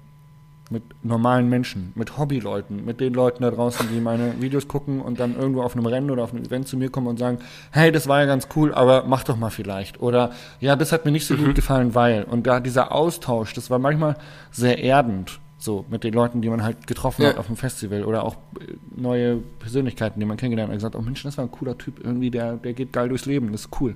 mit 0.71 0.83
normalen 1.03 1.49
Menschen, 1.49 1.91
mit 1.95 2.17
Hobbyleuten, 2.17 2.85
mit 2.85 3.01
den 3.01 3.13
Leuten 3.13 3.43
da 3.43 3.51
draußen, 3.51 3.89
die 3.93 3.99
meine 3.99 4.41
Videos 4.41 4.67
gucken 4.67 5.01
und 5.01 5.19
dann 5.19 5.35
irgendwo 5.35 5.63
auf 5.63 5.75
einem 5.75 5.85
Rennen 5.85 6.09
oder 6.09 6.23
auf 6.23 6.33
einem 6.33 6.45
Event 6.45 6.67
zu 6.67 6.77
mir 6.77 6.89
kommen 6.89 7.07
und 7.07 7.19
sagen, 7.19 7.39
hey, 7.71 7.91
das 7.91 8.07
war 8.07 8.21
ja 8.21 8.25
ganz 8.25 8.47
cool, 8.55 8.73
aber 8.73 9.03
mach 9.05 9.25
doch 9.25 9.35
mal 9.35 9.49
vielleicht. 9.49 10.01
Oder 10.01 10.31
ja, 10.61 10.77
das 10.77 10.93
hat 10.93 11.03
mir 11.03 11.11
nicht 11.11 11.27
so 11.27 11.35
mhm. 11.35 11.45
gut 11.45 11.55
gefallen, 11.55 11.93
weil. 11.93 12.23
Und 12.23 12.47
da 12.47 12.61
dieser 12.61 12.93
Austausch, 12.93 13.53
das 13.53 13.69
war 13.69 13.79
manchmal 13.79 14.15
sehr 14.51 14.81
erdend. 14.81 15.39
So, 15.63 15.85
mit 15.89 16.03
den 16.03 16.13
Leuten, 16.13 16.41
die 16.41 16.49
man 16.49 16.63
halt 16.63 16.87
getroffen 16.87 17.21
ja. 17.21 17.29
hat 17.29 17.37
auf 17.37 17.45
dem 17.45 17.55
Festival 17.55 18.03
oder 18.03 18.23
auch 18.23 18.35
äh, 18.59 18.73
neue 18.95 19.37
Persönlichkeiten, 19.59 20.19
die 20.19 20.25
man 20.25 20.35
kennengelernt 20.35 20.69
hat, 20.69 20.73
und 20.73 20.77
gesagt, 20.77 20.95
oh 20.95 21.01
Mensch, 21.01 21.21
das 21.21 21.37
war 21.37 21.45
ein 21.45 21.51
cooler 21.51 21.77
Typ, 21.77 22.03
irgendwie, 22.03 22.31
der, 22.31 22.57
der 22.57 22.73
geht 22.73 22.91
geil 22.91 23.09
durchs 23.09 23.25
Leben, 23.25 23.51
das 23.51 23.61
ist 23.61 23.69
cool. 23.79 23.95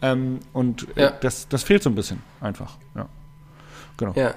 Ähm, 0.00 0.40
und 0.52 0.88
äh, 0.96 1.02
ja. 1.02 1.10
das, 1.10 1.48
das 1.48 1.62
fehlt 1.62 1.82
so 1.82 1.90
ein 1.90 1.94
bisschen 1.94 2.22
einfach, 2.40 2.78
ja. 2.96 3.08
Genau. 3.98 4.14
Ja. 4.16 4.34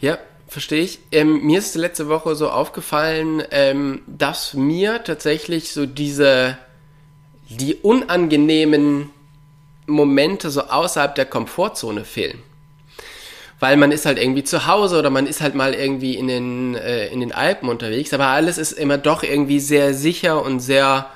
Ja, 0.00 0.18
Verstehe 0.48 0.82
ich. 0.82 1.00
Ähm, 1.10 1.44
mir 1.44 1.58
ist 1.58 1.74
letzte 1.74 2.08
Woche 2.08 2.36
so 2.36 2.50
aufgefallen, 2.50 3.42
ähm, 3.50 4.02
dass 4.06 4.54
mir 4.54 5.02
tatsächlich 5.02 5.72
so 5.72 5.86
diese, 5.86 6.56
die 7.48 7.74
unangenehmen 7.74 9.10
Momente 9.86 10.50
so 10.50 10.62
außerhalb 10.62 11.14
der 11.16 11.26
Komfortzone 11.26 12.04
fehlen. 12.04 12.38
Weil 13.58 13.76
man 13.76 13.90
ist 13.90 14.04
halt 14.04 14.18
irgendwie 14.18 14.44
zu 14.44 14.66
Hause 14.66 14.98
oder 14.98 15.10
man 15.10 15.26
ist 15.26 15.40
halt 15.40 15.54
mal 15.54 15.74
irgendwie 15.74 16.14
in 16.14 16.28
den, 16.28 16.74
äh, 16.74 17.08
in 17.08 17.20
den 17.20 17.32
Alpen 17.32 17.68
unterwegs, 17.68 18.12
aber 18.12 18.26
alles 18.26 18.58
ist 18.58 18.72
immer 18.72 18.98
doch 18.98 19.22
irgendwie 19.22 19.60
sehr 19.60 19.94
sicher 19.94 20.42
und 20.42 20.60
sehr 20.60 21.06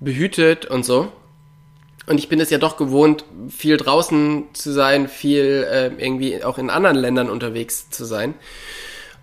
behütet 0.00 0.66
und 0.66 0.84
so. 0.84 1.12
Und 2.06 2.18
ich 2.18 2.28
bin 2.28 2.40
es 2.40 2.50
ja 2.50 2.58
doch 2.58 2.76
gewohnt, 2.76 3.24
viel 3.48 3.76
draußen 3.76 4.46
zu 4.54 4.72
sein, 4.72 5.06
viel 5.08 5.66
äh, 5.70 5.86
irgendwie 6.02 6.42
auch 6.42 6.58
in 6.58 6.70
anderen 6.70 6.96
Ländern 6.96 7.30
unterwegs 7.30 7.90
zu 7.90 8.04
sein. 8.04 8.34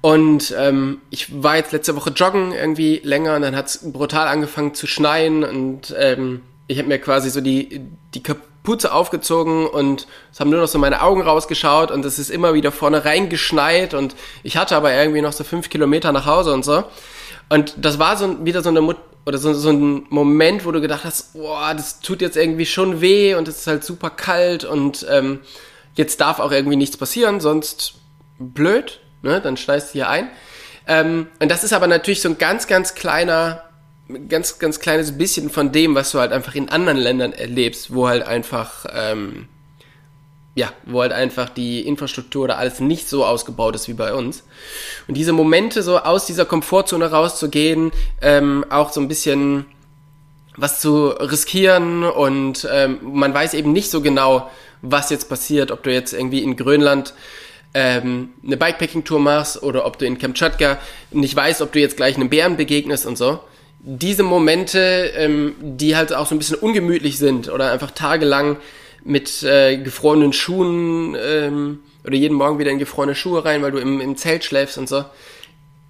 Und 0.01 0.55
ähm, 0.57 1.01
ich 1.09 1.43
war 1.43 1.57
jetzt 1.57 1.74
letzte 1.74 1.95
Woche 1.95 2.11
joggen 2.11 2.53
irgendwie 2.53 3.01
länger 3.03 3.36
und 3.36 3.41
dann 3.41 3.55
hat 3.55 3.67
es 3.67 3.91
brutal 3.91 4.28
angefangen 4.28 4.74
zu 4.74 4.88
schneien 4.88 5.43
und 5.43 5.93
ähm, 5.97 6.41
ich 6.67 6.78
habe 6.78 6.88
mir 6.88 6.99
quasi 6.99 7.30
so 7.30 7.41
die, 7.41 7.82
die 8.13 8.24
Kapuze 8.64 8.93
aufgezogen 8.93 9.66
und 9.68 10.05
es 10.32 10.39
haben 10.39 10.49
nur 10.49 10.60
noch 10.60 10.68
so 10.68 10.78
meine 10.78 11.01
Augen 11.01 11.22
rausgeschaut 11.22 11.91
und 11.91 12.05
es 12.05 12.20
ist 12.20 12.30
immer 12.30 12.53
wieder 12.53 12.72
vorne 12.72 13.03
reingeschneit 13.03 13.93
und 13.93 14.16
ich 14.43 14.57
hatte 14.57 14.76
aber 14.76 14.93
irgendwie 14.93 15.22
noch 15.22 15.34
so 15.34 15.43
fünf 15.43 15.70
Kilometer 15.70 16.12
nach 16.12 16.26
Hause 16.26 16.53
und 16.53 16.64
so. 16.64 16.84
Und 17.49 17.74
das 17.78 17.97
war 17.97 18.16
so 18.18 18.45
wieder 18.45 18.62
so 18.62 18.70
eine 18.70 18.82
Mut 18.82 18.97
oder 19.26 19.38
so, 19.38 19.53
so 19.53 19.72
ein 19.72 20.05
Moment, 20.10 20.66
wo 20.66 20.72
du 20.72 20.82
gedacht 20.82 21.03
hast, 21.03 21.34
boah, 21.34 21.74
das 21.74 21.99
tut 22.01 22.22
jetzt 22.22 22.38
irgendwie 22.38 22.66
schon 22.66 23.01
weh 23.01 23.34
und 23.36 23.47
es 23.47 23.60
ist 23.60 23.68
halt 23.68 23.84
super 23.84 24.12
kalt 24.12 24.66
und 24.66 25.05
ähm, 25.10 25.39
jetzt 25.95 26.22
darf 26.22 26.39
auch 26.39 26.51
irgendwie 26.51 26.78
nichts 26.78 26.97
passieren, 26.97 27.39
sonst 27.39 27.95
blöd, 28.38 28.99
ne? 29.22 29.41
Dann 29.41 29.57
schneist 29.57 29.89
du 29.89 29.93
hier 29.93 30.10
ein. 30.10 30.30
Ähm, 30.88 31.28
und 31.39 31.49
das 31.49 31.64
ist 31.64 31.74
aber 31.74 31.88
natürlich 31.88 32.22
so 32.22 32.30
ein 32.30 32.38
ganz, 32.38 32.68
ganz 32.68 32.93
kleiner, 32.93 33.64
ganz, 34.28 34.60
ganz 34.60 34.80
kleines 34.80 35.18
bisschen 35.18 35.49
von 35.49 35.72
dem, 35.72 35.95
was 35.95 36.12
du 36.12 36.20
halt 36.20 36.32
einfach 36.32 36.55
in 36.55 36.70
anderen 36.70 36.97
Ländern 36.97 37.34
erlebst, 37.34 37.93
wo 37.93 38.07
halt 38.07 38.26
einfach 38.26 38.86
ähm, 38.93 39.47
ja, 40.55 40.74
wo 40.86 41.01
halt 41.01 41.14
einfach 41.14 41.47
die 41.49 41.88
Infrastruktur 41.88 42.43
oder 42.43 42.57
alles 42.57 42.82
nicht 42.82 43.07
so 43.07 43.26
ausgebaut 43.26 43.76
ist 43.76 43.88
wie 43.88 43.93
bei 43.93 44.14
uns. 44.14 44.43
Und 45.07 45.16
diese 45.16 45.32
Momente, 45.32 45.84
so 45.84 45.99
aus 45.99 46.26
dieser 46.26 46.43
Komfortzone 46.43 47.10
rauszugehen, 47.10 47.91
ähm, 48.22 48.66
auch 48.70 48.91
so 48.91 48.99
ein 48.99 49.07
bisschen 49.07 49.66
was 50.57 50.82
zu 50.82 51.07
riskieren 51.07 52.03
und 52.03 52.68
ähm, 52.70 52.99
man 53.01 53.34
weiß 53.34 53.53
eben 53.53 53.72
nicht 53.72 53.89
so 53.89 54.01
genau, 54.01 54.51
was 54.82 55.10
jetzt 55.10 55.30
passiert, 55.30 55.72
ob 55.72 55.84
du 55.84 55.93
jetzt 55.93 56.12
irgendwie 56.14 56.43
in 56.43 56.57
Grönland 56.57 57.14
ähm, 57.74 58.32
eine 58.45 58.57
Bikepacking-Tour 58.57 59.20
machst 59.20 59.64
oder 59.64 59.86
ob 59.86 59.97
du 59.99 60.05
in 60.05 60.18
Kamtschatka 60.18 60.80
nicht 61.12 61.36
weißt, 61.36 61.62
ob 61.62 61.72
du 61.72 61.80
jetzt 61.80 61.95
gleich 61.95 62.16
einem 62.16 62.30
Bären 62.30 62.57
begegnest 62.57 63.05
und 63.05 63.18
so. 63.18 63.39
Diese 63.82 64.23
Momente, 64.23 64.80
ähm, 65.15 65.55
die 65.59 65.95
halt 65.95 66.13
auch 66.13 66.27
so 66.27 66.36
ein 66.36 66.38
bisschen 66.38 66.57
ungemütlich 66.57 67.17
sind 67.17 67.49
oder 67.49 67.71
einfach 67.71 67.91
tagelang 67.91 68.57
mit 69.03 69.41
äh, 69.43 69.77
gefrorenen 69.77 70.34
Schuhen 70.34 71.15
ähm, 71.17 71.80
oder 72.05 72.15
jeden 72.15 72.36
Morgen 72.36 72.59
wieder 72.59 72.71
in 72.71 72.80
gefrorene 72.80 73.15
Schuhe 73.15 73.45
rein, 73.45 73.61
weil 73.61 73.71
du 73.71 73.77
im, 73.77 74.01
im 74.01 74.17
Zelt 74.17 74.43
schläfst 74.43 74.77
und 74.77 74.89
so. 74.89 75.05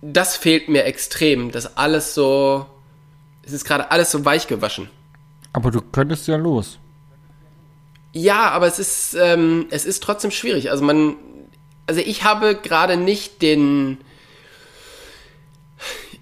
Das 0.01 0.37
fehlt 0.37 0.69
mir 0.69 0.85
extrem, 0.85 1.51
dass 1.51 1.77
alles 1.77 2.13
so, 2.13 2.65
es 3.43 3.51
ist 3.53 3.65
gerade 3.65 3.91
alles 3.91 4.11
so 4.11 4.23
weich 4.23 4.47
gewaschen. 4.47 4.89
Aber 5.51 5.71
du 5.71 5.81
könntest 5.81 6.27
ja 6.27 6.35
los. 6.35 6.77
Ja, 8.13 8.49
aber 8.49 8.67
es 8.67 8.79
ist, 8.79 9.15
ähm, 9.19 9.67
es 9.69 9.85
ist 9.85 10.01
trotzdem 10.01 10.31
schwierig. 10.31 10.71
Also 10.71 10.83
man, 10.83 11.15
also 11.85 12.01
ich 12.01 12.23
habe 12.23 12.55
gerade 12.55 12.97
nicht 12.97 13.41
den, 13.41 13.97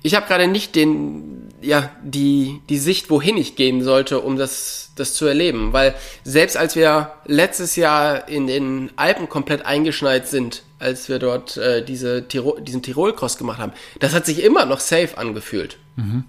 ich 0.01 0.15
habe 0.15 0.27
gerade 0.27 0.47
nicht 0.47 0.75
den, 0.75 1.36
ja, 1.61 1.91
die, 2.03 2.61
die 2.69 2.77
Sicht, 2.77 3.09
wohin 3.09 3.37
ich 3.37 3.55
gehen 3.55 3.83
sollte, 3.83 4.19
um 4.19 4.37
das, 4.37 4.91
das 4.95 5.13
zu 5.13 5.25
erleben. 5.25 5.73
Weil 5.73 5.95
selbst 6.23 6.57
als 6.57 6.75
wir 6.75 7.13
letztes 7.25 7.75
Jahr 7.75 8.27
in 8.27 8.47
den 8.47 8.91
Alpen 8.95 9.29
komplett 9.29 9.65
eingeschneit 9.65 10.27
sind, 10.27 10.63
als 10.79 11.09
wir 11.09 11.19
dort 11.19 11.57
äh, 11.57 11.83
diese 11.83 12.27
Tirol, 12.27 12.61
diesen 12.61 12.83
Tirol-Cross 12.83 13.37
gemacht 13.37 13.59
haben, 13.59 13.73
das 13.99 14.13
hat 14.13 14.25
sich 14.25 14.43
immer 14.43 14.65
noch 14.65 14.79
safe 14.79 15.17
angefühlt. 15.17 15.77
Mhm. 15.95 16.25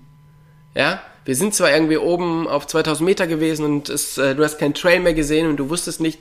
Ja, 0.75 1.03
wir 1.25 1.37
sind 1.37 1.55
zwar 1.55 1.71
irgendwie 1.71 1.99
oben 1.99 2.49
auf 2.49 2.67
2000 2.67 3.05
Meter 3.05 3.27
gewesen 3.27 3.65
und 3.65 3.91
es, 3.91 4.17
äh, 4.17 4.35
du 4.35 4.43
hast 4.45 4.59
keinen 4.59 4.75
Trail 4.75 5.01
mehr 5.01 5.15
gesehen 5.15 5.49
und 5.49 5.59
du 5.59 5.69
wusstest 5.69 6.01
nicht, 6.01 6.19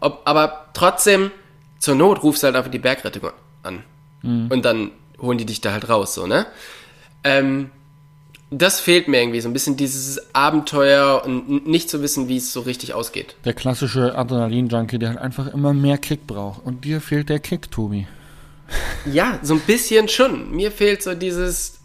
ob, 0.00 0.20
aber 0.26 0.68
trotzdem, 0.74 1.30
zur 1.78 1.94
Not 1.94 2.22
rufst 2.22 2.42
du 2.42 2.46
halt 2.46 2.56
einfach 2.56 2.70
die 2.70 2.78
Bergrettung 2.78 3.30
an. 3.62 3.82
Mhm. 4.22 4.48
Und 4.50 4.64
dann 4.64 4.90
holen 5.18 5.38
die 5.38 5.46
dich 5.46 5.60
da 5.62 5.72
halt 5.72 5.88
raus, 5.88 6.14
so, 6.14 6.26
ne? 6.26 6.46
Ähm, 7.24 7.70
das 8.52 8.80
fehlt 8.80 9.08
mir 9.08 9.20
irgendwie 9.20 9.40
so 9.40 9.48
ein 9.48 9.52
bisschen 9.52 9.76
dieses 9.76 10.34
Abenteuer 10.34 11.22
und 11.24 11.66
nicht 11.66 11.88
zu 11.88 12.02
wissen, 12.02 12.28
wie 12.28 12.36
es 12.36 12.52
so 12.52 12.60
richtig 12.60 12.92
ausgeht. 12.92 13.34
Der 13.44 13.54
klassische 13.54 14.14
Adrenalin-Junkie, 14.16 14.98
der 14.98 15.10
halt 15.10 15.18
einfach 15.18 15.52
immer 15.52 15.72
mehr 15.72 15.98
Kick 15.98 16.26
braucht. 16.26 16.64
Und 16.64 16.84
dir 16.84 17.00
fehlt 17.00 17.28
der 17.28 17.38
Kick, 17.38 17.70
Tobi. 17.70 18.06
Ja, 19.10 19.38
so 19.42 19.54
ein 19.54 19.60
bisschen 19.60 20.08
schon. 20.08 20.50
Mir 20.50 20.70
fehlt 20.70 21.02
so 21.02 21.14
dieses, 21.14 21.80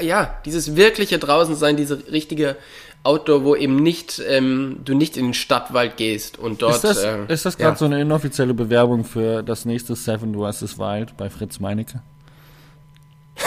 ja, 0.00 0.38
dieses 0.44 0.76
wirkliche 0.76 1.18
draußen 1.18 1.56
sein, 1.56 1.76
diese 1.76 2.10
richtige 2.10 2.56
Outdoor, 3.02 3.44
wo 3.44 3.54
eben 3.54 3.76
nicht, 3.76 4.20
ähm, 4.26 4.80
du 4.84 4.94
nicht 4.94 5.16
in 5.16 5.26
den 5.26 5.34
Stadtwald 5.34 5.96
gehst 5.96 6.38
und 6.38 6.62
dort. 6.62 6.76
Ist 6.76 6.84
das, 6.84 7.04
äh, 7.04 7.26
das 7.28 7.56
gerade 7.56 7.72
ja. 7.72 7.76
so 7.76 7.84
eine 7.84 8.00
inoffizielle 8.00 8.54
Bewerbung 8.54 9.04
für 9.04 9.42
das 9.42 9.64
nächste 9.64 9.94
Seven 9.94 10.34
vs. 10.34 10.78
Wild 10.78 11.16
bei 11.16 11.30
Fritz 11.30 11.60
Meinecke? 11.60 12.00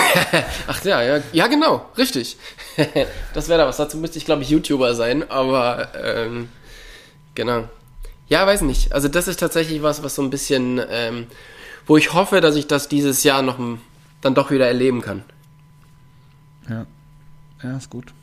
Ach 0.68 0.84
ja, 0.84 1.02
ja, 1.02 1.24
ja, 1.32 1.48
genau, 1.48 1.86
richtig. 1.98 2.38
das 3.34 3.50
wäre 3.50 3.60
da 3.60 3.68
was. 3.68 3.78
Dazu 3.78 3.98
müsste 3.98 4.18
ich, 4.18 4.26
glaube 4.26 4.44
ich, 4.44 4.50
YouTuber 4.50 4.96
sein, 4.96 5.30
aber 5.30 5.90
ähm, 6.02 6.50
genau. 7.36 7.70
Ja, 8.28 8.46
weiß 8.46 8.62
nicht. 8.62 8.94
Also 8.94 9.08
das 9.08 9.28
ist 9.28 9.40
tatsächlich 9.40 9.82
was, 9.82 10.04
was 10.04 10.16
so 10.16 10.22
ein 10.22 10.30
bisschen, 10.30 10.82
ähm, 10.90 11.28
wo 11.86 11.98
ich 11.98 12.14
hoffe, 12.14 12.42
dass 12.42 12.56
ich 12.56 12.68
das 12.68 12.88
dieses 12.88 13.24
Jahr 13.24 13.42
noch 13.42 13.60
dann 14.22 14.36
doch 14.36 14.52
wieder 14.52 14.68
erleben 14.68 15.02
kann. 15.02 15.24
Ja. 16.70 16.86
Ja, 17.64 17.78
ist 17.78 17.90
gut. 17.90 18.14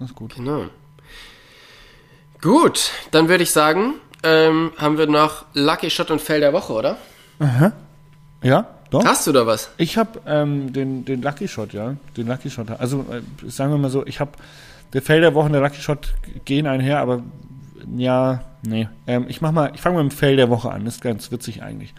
ist 0.00 0.14
gut. 0.14 0.36
Genau. 0.36 0.66
Gut, 2.40 2.90
dann 3.10 3.28
würde 3.28 3.42
ich 3.42 3.50
sagen, 3.50 3.94
ähm, 4.22 4.72
haben 4.76 4.98
wir 4.98 5.06
noch 5.06 5.46
Lucky 5.52 5.90
Shot 5.90 6.10
und 6.10 6.20
Fell 6.20 6.40
der 6.40 6.52
Woche, 6.52 6.72
oder? 6.72 6.98
Ja, 8.42 8.75
doch. 8.90 9.04
Hast 9.04 9.26
du 9.26 9.32
da 9.32 9.46
was? 9.46 9.70
Ich 9.76 9.96
habe 9.96 10.20
ähm, 10.26 10.72
den, 10.72 11.04
den 11.04 11.22
Lucky 11.22 11.48
Shot, 11.48 11.72
ja. 11.72 11.96
Den 12.16 12.26
Lucky 12.26 12.50
Shot. 12.50 12.70
Also 12.70 13.04
äh, 13.10 13.50
sagen 13.50 13.72
wir 13.72 13.78
mal 13.78 13.90
so, 13.90 14.06
ich 14.06 14.20
habe 14.20 14.32
der 14.92 15.02
Fell 15.02 15.20
der 15.20 15.34
Woche 15.34 15.46
und 15.46 15.52
der 15.52 15.62
Lucky 15.62 15.80
Shot 15.80 16.14
gehen 16.44 16.66
einher, 16.66 17.00
aber 17.00 17.22
ja, 17.96 18.44
nee. 18.62 18.88
Ähm, 19.06 19.26
ich 19.28 19.40
mach 19.40 19.52
mal, 19.52 19.72
ich 19.74 19.80
fange 19.80 19.96
mal 19.96 20.04
mit 20.04 20.12
dem 20.12 20.16
Fell 20.16 20.36
der 20.36 20.50
Woche 20.50 20.70
an. 20.70 20.84
Das 20.84 20.96
ist 20.96 21.00
ganz 21.00 21.30
witzig 21.30 21.62
eigentlich. 21.62 21.94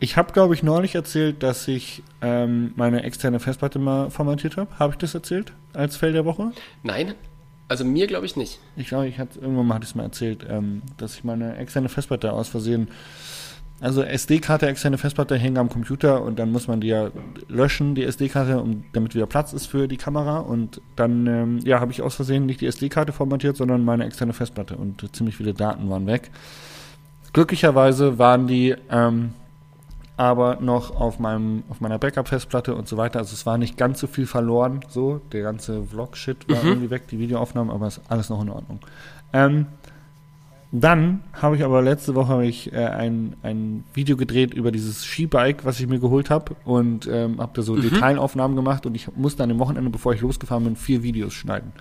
Ich 0.00 0.16
habe, 0.16 0.32
glaube 0.32 0.54
ich, 0.54 0.62
neulich 0.62 0.94
erzählt, 0.94 1.42
dass 1.42 1.68
ich 1.68 2.02
ähm, 2.20 2.72
meine 2.76 3.02
externe 3.02 3.40
Festplatte 3.40 3.78
mal 3.78 4.10
formatiert 4.10 4.56
habe. 4.56 4.78
Habe 4.78 4.92
ich 4.92 4.98
das 4.98 5.14
erzählt 5.14 5.52
als 5.72 5.96
Fell 5.96 6.12
der 6.12 6.24
Woche? 6.24 6.52
Nein? 6.82 7.14
Also 7.68 7.84
mir 7.86 8.06
glaube 8.06 8.26
ich 8.26 8.36
nicht. 8.36 8.58
Ich 8.76 8.88
glaube, 8.88 9.08
ich 9.08 9.18
hatte 9.18 9.38
irgendwann 9.38 9.66
mal 9.66 9.76
hatte 9.76 9.84
ich 9.84 9.90
es 9.90 9.94
mal 9.94 10.02
erzählt, 10.02 10.44
ähm, 10.46 10.82
dass 10.98 11.14
ich 11.14 11.24
meine 11.24 11.56
externe 11.56 11.88
Festplatte 11.88 12.32
aus 12.32 12.48
Versehen, 12.48 12.88
also 13.82 14.02
SD-Karte, 14.02 14.68
externe 14.68 14.96
Festplatte 14.96 15.36
hängen 15.36 15.58
am 15.58 15.68
Computer 15.68 16.22
und 16.22 16.38
dann 16.38 16.52
muss 16.52 16.68
man 16.68 16.80
die 16.80 16.86
ja 16.86 17.10
löschen, 17.48 17.96
die 17.96 18.04
SD-Karte, 18.04 18.60
um, 18.60 18.84
damit 18.92 19.16
wieder 19.16 19.26
Platz 19.26 19.52
ist 19.52 19.66
für 19.66 19.88
die 19.88 19.96
Kamera. 19.96 20.38
Und 20.38 20.80
dann, 20.94 21.26
ähm, 21.26 21.58
ja, 21.64 21.80
habe 21.80 21.90
ich 21.90 22.00
aus 22.00 22.14
Versehen 22.14 22.46
nicht 22.46 22.60
die 22.60 22.66
SD-Karte 22.66 23.12
formatiert, 23.12 23.56
sondern 23.56 23.84
meine 23.84 24.04
externe 24.04 24.34
Festplatte 24.34 24.76
und 24.76 25.04
ziemlich 25.16 25.36
viele 25.36 25.52
Daten 25.52 25.90
waren 25.90 26.06
weg. 26.06 26.30
Glücklicherweise 27.32 28.20
waren 28.20 28.46
die 28.46 28.76
ähm, 28.88 29.34
aber 30.16 30.58
noch 30.60 30.94
auf 30.94 31.18
meinem 31.18 31.64
auf 31.68 31.80
meiner 31.80 31.98
Backup-Festplatte 31.98 32.76
und 32.76 32.86
so 32.86 32.96
weiter. 32.96 33.18
Also 33.18 33.34
es 33.34 33.46
war 33.46 33.58
nicht 33.58 33.76
ganz 33.76 33.98
so 33.98 34.06
viel 34.06 34.26
verloren. 34.26 34.84
So, 34.88 35.20
der 35.32 35.42
ganze 35.42 35.82
Vlog-Shit 35.82 36.48
war 36.48 36.62
irgendwie 36.62 36.90
weg, 36.90 37.08
die 37.08 37.18
Videoaufnahmen, 37.18 37.72
aber 37.72 37.88
es 37.88 37.96
ist 37.96 38.04
alles 38.08 38.30
noch 38.30 38.40
in 38.42 38.50
Ordnung. 38.50 38.78
Ähm, 39.32 39.66
dann 40.74 41.22
habe 41.34 41.56
ich 41.56 41.64
aber 41.64 41.82
letzte 41.82 42.14
Woche 42.14 42.28
habe 42.28 42.46
ich, 42.46 42.72
äh, 42.72 42.86
ein, 42.86 43.36
ein 43.42 43.84
Video 43.92 44.16
gedreht 44.16 44.54
über 44.54 44.72
dieses 44.72 45.04
Skibike, 45.04 45.66
was 45.66 45.78
ich 45.78 45.86
mir 45.86 46.00
geholt 46.00 46.30
habe 46.30 46.56
und 46.64 47.06
ähm, 47.06 47.40
habe 47.40 47.52
da 47.54 47.60
so 47.60 47.76
Detailaufnahmen 47.76 48.56
gemacht 48.56 48.86
und 48.86 48.94
ich 48.94 49.14
musste 49.14 49.42
an 49.42 49.50
dem 49.50 49.58
Wochenende, 49.58 49.90
bevor 49.90 50.14
ich 50.14 50.22
losgefahren 50.22 50.64
bin, 50.64 50.76
vier 50.76 51.02
Videos 51.02 51.34
schneiden 51.34 51.72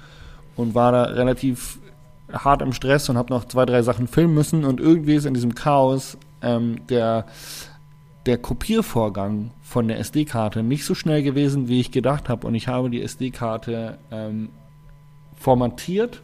und 0.58 0.76
war 0.76 0.92
da 0.92 1.04
relativ 1.04 1.80
hart 2.34 2.62
im 2.62 2.74
Stress 2.74 3.08
und 3.08 3.18
habe 3.18 3.34
noch 3.34 3.46
zwei, 3.46 3.66
drei 3.66 3.82
Sachen 3.82 4.08
filmen 4.08 4.34
müssen 4.34 4.66
und 4.66 4.82
irgendwie 4.82 5.16
ist 5.16 5.26
in 5.26 5.34
diesem 5.34 5.56
Chaos 5.56 6.18
ähm, 6.42 6.86
der, 6.90 7.28
der 8.26 8.40
Kopiervorgang 8.40 9.52
von 9.62 9.88
der 9.88 10.00
SD-Karte 10.00 10.64
nicht 10.64 10.84
so 10.84 10.96
schnell 10.96 11.24
gewesen, 11.24 11.70
wie 11.70 11.80
ich 11.80 11.92
gedacht 11.92 12.28
habe 12.28 12.46
und 12.46 12.56
ich 12.56 12.68
habe 12.68 12.90
die 12.90 13.02
SD-Karte 13.02 14.00
ähm, 14.12 14.50
formatiert 15.38 16.22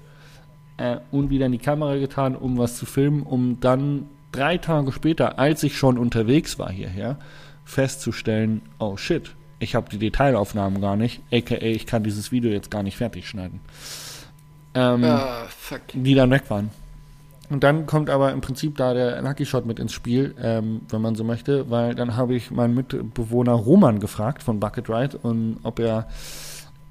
äh, 0.77 0.97
und 1.11 1.29
wieder 1.29 1.45
in 1.47 1.51
die 1.51 1.57
Kamera 1.57 1.95
getan, 1.97 2.35
um 2.35 2.57
was 2.57 2.77
zu 2.77 2.85
filmen, 2.85 3.23
um 3.23 3.59
dann 3.59 4.05
drei 4.31 4.57
Tage 4.57 4.91
später, 4.91 5.39
als 5.39 5.63
ich 5.63 5.77
schon 5.77 5.97
unterwegs 5.97 6.59
war 6.59 6.71
hierher, 6.71 7.17
festzustellen, 7.65 8.61
oh 8.79 8.97
shit, 8.97 9.31
ich 9.59 9.75
habe 9.75 9.89
die 9.89 9.97
Detailaufnahmen 9.97 10.81
gar 10.81 10.95
nicht, 10.95 11.21
aka 11.31 11.55
ich 11.55 11.85
kann 11.85 12.03
dieses 12.03 12.31
Video 12.31 12.51
jetzt 12.51 12.69
gar 12.71 12.83
nicht 12.83 12.97
fertig 12.97 13.27
schneiden. 13.27 13.59
Ähm, 14.73 15.03
Ah, 15.03 15.45
fuck. 15.49 15.81
die 15.93 16.13
dann 16.13 16.29
weg 16.31 16.43
waren. 16.49 16.69
Und 17.49 17.63
dann 17.63 17.85
kommt 17.85 18.09
aber 18.09 18.33
im 18.33 18.41
Prinzip 18.41 18.75
da 18.75 18.93
der 18.93 19.21
Lucky 19.21 19.45
Shot 19.45 19.65
mit 19.65 19.79
ins 19.79 19.93
Spiel, 19.93 20.35
ähm, 20.41 20.81
wenn 20.89 21.01
man 21.01 21.15
so 21.15 21.23
möchte, 21.23 21.69
weil 21.69 21.95
dann 21.95 22.15
habe 22.17 22.35
ich 22.35 22.51
meinen 22.51 22.75
Mitbewohner 22.75 23.53
Roman 23.53 23.99
gefragt 23.99 24.43
von 24.43 24.59
Bucket 24.59 24.89
Ride 24.89 25.17
und 25.17 25.57
ob 25.63 25.79
er, 25.79 26.07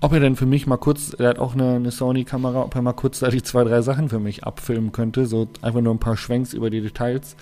ob 0.01 0.13
er 0.13 0.21
denn 0.21 0.37
für 0.37 0.47
mich 0.47 0.67
mal 0.67 0.77
kurz, 0.77 1.15
er 1.15 1.31
hat 1.31 1.39
auch 1.39 1.55
eine, 1.55 1.77
eine 1.77 1.91
Sony-Kamera, 1.91 2.63
ob 2.63 2.75
er 2.75 2.83
mal 2.83 2.93
kurz 2.93 3.21
da 3.21 3.29
die 3.29 3.43
zwei, 3.43 3.65
drei 3.65 3.81
Sachen 3.83 4.09
für 4.09 4.19
mich 4.19 4.45
abfilmen 4.45 4.93
könnte, 4.93 5.27
so 5.27 5.49
einfach 5.63 5.81
nur 5.81 5.95
ein 5.95 5.99
paar 5.99 6.17
Schwenks 6.17 6.53
über 6.53 6.71
die 6.71 6.81
Details. 6.81 7.37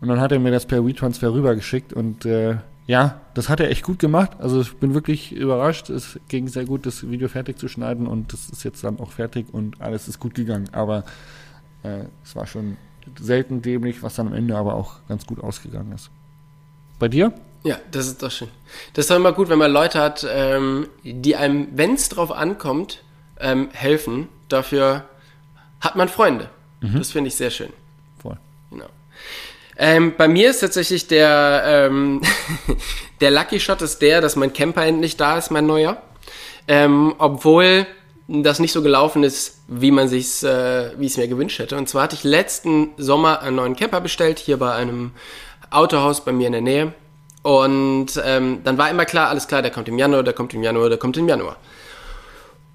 Und 0.00 0.08
dann 0.08 0.20
hat 0.20 0.30
er 0.30 0.38
mir 0.38 0.50
das 0.50 0.66
per 0.66 0.86
WeTransfer 0.86 1.32
rübergeschickt 1.32 1.92
und 1.92 2.26
äh, 2.26 2.56
ja, 2.86 3.20
das 3.34 3.48
hat 3.48 3.60
er 3.60 3.70
echt 3.70 3.82
gut 3.82 3.98
gemacht. 3.98 4.32
Also 4.38 4.60
ich 4.60 4.76
bin 4.76 4.94
wirklich 4.94 5.32
überrascht. 5.32 5.90
Es 5.90 6.20
ging 6.28 6.46
sehr 6.48 6.66
gut, 6.66 6.86
das 6.86 7.08
Video 7.08 7.28
fertig 7.28 7.58
zu 7.58 7.66
schneiden 7.66 8.06
und 8.06 8.32
das 8.32 8.48
ist 8.48 8.62
jetzt 8.62 8.84
dann 8.84 9.00
auch 9.00 9.10
fertig 9.10 9.46
und 9.52 9.80
alles 9.80 10.06
ist 10.06 10.20
gut 10.20 10.34
gegangen. 10.34 10.68
Aber 10.72 11.04
äh, 11.82 12.04
es 12.22 12.36
war 12.36 12.46
schon 12.46 12.76
selten 13.18 13.62
dämlich, 13.62 14.02
was 14.02 14.14
dann 14.14 14.28
am 14.28 14.34
Ende 14.34 14.56
aber 14.56 14.74
auch 14.74 15.00
ganz 15.08 15.26
gut 15.26 15.40
ausgegangen 15.40 15.92
ist. 15.92 16.10
Bei 16.98 17.08
dir? 17.08 17.32
Ja, 17.66 17.80
das 17.90 18.06
ist 18.06 18.22
doch 18.22 18.30
schön. 18.30 18.48
Das 18.94 19.06
ist 19.06 19.10
doch 19.10 19.16
immer 19.16 19.32
gut, 19.32 19.48
wenn 19.48 19.58
man 19.58 19.72
Leute 19.72 19.98
hat, 20.00 20.24
ähm, 20.30 20.88
die 21.02 21.34
einem, 21.34 21.66
wenn 21.72 21.94
es 21.94 22.08
drauf 22.08 22.30
ankommt, 22.30 23.02
ähm, 23.40 23.70
helfen. 23.72 24.28
Dafür 24.48 25.04
hat 25.80 25.96
man 25.96 26.08
Freunde. 26.08 26.48
Das 26.80 27.10
finde 27.10 27.26
ich 27.26 27.34
sehr 27.34 27.50
schön. 27.50 27.72
Voll. 28.22 28.36
Genau. 28.70 28.86
Ähm, 29.76 30.14
bei 30.16 30.28
mir 30.28 30.50
ist 30.50 30.60
tatsächlich 30.60 31.08
der, 31.08 31.62
ähm, 31.66 32.22
der 33.20 33.32
Lucky 33.32 33.58
Shot 33.58 33.82
ist 33.82 34.00
der, 34.00 34.20
dass 34.20 34.36
mein 34.36 34.52
Camper 34.52 34.84
endlich 34.84 35.16
da 35.16 35.36
ist, 35.36 35.50
mein 35.50 35.66
neuer. 35.66 36.00
Ähm, 36.68 37.16
obwohl 37.18 37.86
das 38.28 38.60
nicht 38.60 38.72
so 38.72 38.82
gelaufen 38.82 39.24
ist, 39.24 39.62
wie 39.66 39.90
man 39.90 40.06
sich's, 40.06 40.44
äh, 40.44 40.92
wie 40.98 41.06
ich 41.06 41.12
es 41.12 41.18
mir 41.18 41.26
gewünscht 41.26 41.58
hätte. 41.58 41.76
Und 41.76 41.88
zwar 41.88 42.04
hatte 42.04 42.14
ich 42.14 42.22
letzten 42.22 42.90
Sommer 42.96 43.40
einen 43.42 43.56
neuen 43.56 43.74
Camper 43.74 44.00
bestellt, 44.00 44.38
hier 44.38 44.56
bei 44.56 44.72
einem 44.72 45.10
Autohaus 45.70 46.24
bei 46.24 46.30
mir 46.30 46.46
in 46.46 46.52
der 46.52 46.62
Nähe. 46.62 46.94
Und 47.46 48.20
ähm, 48.24 48.62
dann 48.64 48.76
war 48.76 48.90
immer 48.90 49.04
klar, 49.04 49.28
alles 49.28 49.46
klar, 49.46 49.62
der 49.62 49.70
kommt 49.70 49.86
im 49.86 49.96
Januar, 49.96 50.24
der 50.24 50.32
kommt 50.32 50.52
im 50.52 50.64
Januar, 50.64 50.88
der 50.88 50.98
kommt 50.98 51.16
im 51.16 51.28
Januar. 51.28 51.54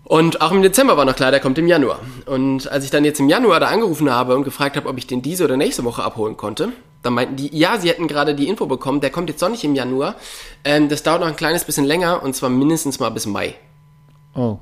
Und 0.06 0.40
auch 0.40 0.54
im 0.54 0.62
Dezember 0.62 0.96
war 0.96 1.04
noch 1.04 1.18
klar, 1.18 1.30
der 1.30 1.42
kommt 1.42 1.58
im 1.58 1.68
Januar. 1.68 2.00
Und 2.26 2.72
als 2.72 2.86
ich 2.86 2.90
dann 2.90 3.04
jetzt 3.04 3.20
im 3.20 3.28
Januar 3.28 3.60
da 3.60 3.68
angerufen 3.68 4.10
habe 4.10 4.34
und 4.34 4.46
gefragt 4.46 4.78
habe, 4.78 4.88
ob 4.88 4.98
ich 4.98 5.08
den 5.08 5.22
diese 5.22 5.44
oder 5.44 5.58
nächste 5.58 5.84
Woche 5.84 6.04
abholen 6.04 6.38
konnte, 6.38 6.70
dann 7.04 7.16
meinten 7.16 7.36
die, 7.36 7.54
ja, 7.54 7.78
sie 7.80 7.90
hätten 7.90 8.08
gerade 8.08 8.34
die 8.34 8.48
Info 8.48 8.66
bekommen, 8.66 9.02
der 9.02 9.10
kommt 9.10 9.28
jetzt 9.28 9.42
doch 9.42 9.50
nicht 9.50 9.66
im 9.66 9.76
Januar. 9.76 10.16
Ähm, 10.64 10.88
das 10.88 11.04
dauert 11.04 11.20
noch 11.20 11.28
ein 11.28 11.36
kleines 11.36 11.66
bisschen 11.66 11.84
länger 11.84 12.24
und 12.24 12.34
zwar 12.34 12.50
mindestens 12.50 12.98
mal 12.98 13.10
bis 13.10 13.26
Mai. 13.26 13.56
Oh. 14.36 14.58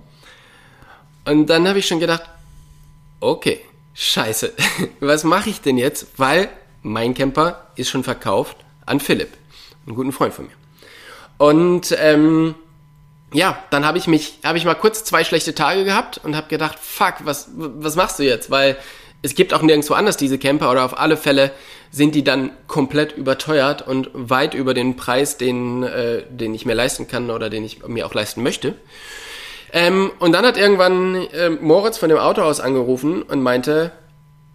Und 1.23 1.51
dann 1.51 1.67
habe 1.67 1.77
ich 1.77 1.87
schon 1.87 1.99
gedacht, 1.99 2.23
okay, 3.19 3.59
scheiße, 3.93 4.53
was 5.01 5.23
mache 5.23 5.51
ich 5.51 5.61
denn 5.61 5.77
jetzt? 5.77 6.07
Weil 6.17 6.49
mein 6.81 7.13
Camper 7.13 7.67
ist 7.75 7.89
schon 7.89 8.03
verkauft 8.03 8.57
an 8.87 8.99
Philipp, 8.99 9.37
einen 9.89 9.95
guten 9.95 10.11
Freund 10.11 10.33
von 10.33 10.45
mir. 10.45 10.53
Und 11.37 11.95
ähm, 11.99 12.55
ja, 13.33 13.61
dann 13.69 13.85
habe 13.85 13.97
ich 13.97 14.07
mich, 14.07 14.39
habe 14.43 14.57
ich 14.57 14.65
mal 14.65 14.75
kurz 14.75 15.03
zwei 15.03 15.23
schlechte 15.23 15.53
Tage 15.53 15.83
gehabt 15.83 16.19
und 16.23 16.35
habe 16.35 16.47
gedacht, 16.47 16.79
fuck, 16.79 17.15
was, 17.23 17.49
was 17.55 17.95
machst 17.95 18.19
du 18.19 18.23
jetzt? 18.23 18.49
Weil 18.49 18.77
es 19.21 19.35
gibt 19.35 19.53
auch 19.53 19.61
nirgendwo 19.61 19.93
anders 19.93 20.17
diese 20.17 20.37
Camper 20.37 20.71
oder 20.71 20.85
auf 20.85 20.97
alle 20.97 21.17
Fälle 21.17 21.51
sind 21.91 22.15
die 22.15 22.23
dann 22.23 22.51
komplett 22.67 23.13
überteuert 23.13 23.85
und 23.85 24.09
weit 24.13 24.53
über 24.53 24.73
den 24.73 24.95
Preis, 24.95 25.37
den, 25.37 25.83
äh, 25.83 26.23
den 26.29 26.53
ich 26.53 26.65
mir 26.65 26.75
leisten 26.75 27.07
kann 27.07 27.29
oder 27.29 27.49
den 27.49 27.65
ich 27.65 27.85
mir 27.87 28.05
auch 28.05 28.13
leisten 28.13 28.43
möchte. 28.43 28.75
Ähm, 29.73 30.11
und 30.19 30.31
dann 30.31 30.45
hat 30.45 30.57
irgendwann 30.57 31.27
ähm, 31.33 31.59
Moritz 31.61 31.97
von 31.97 32.09
dem 32.09 32.17
Autohaus 32.17 32.59
angerufen 32.59 33.21
und 33.23 33.41
meinte, 33.41 33.91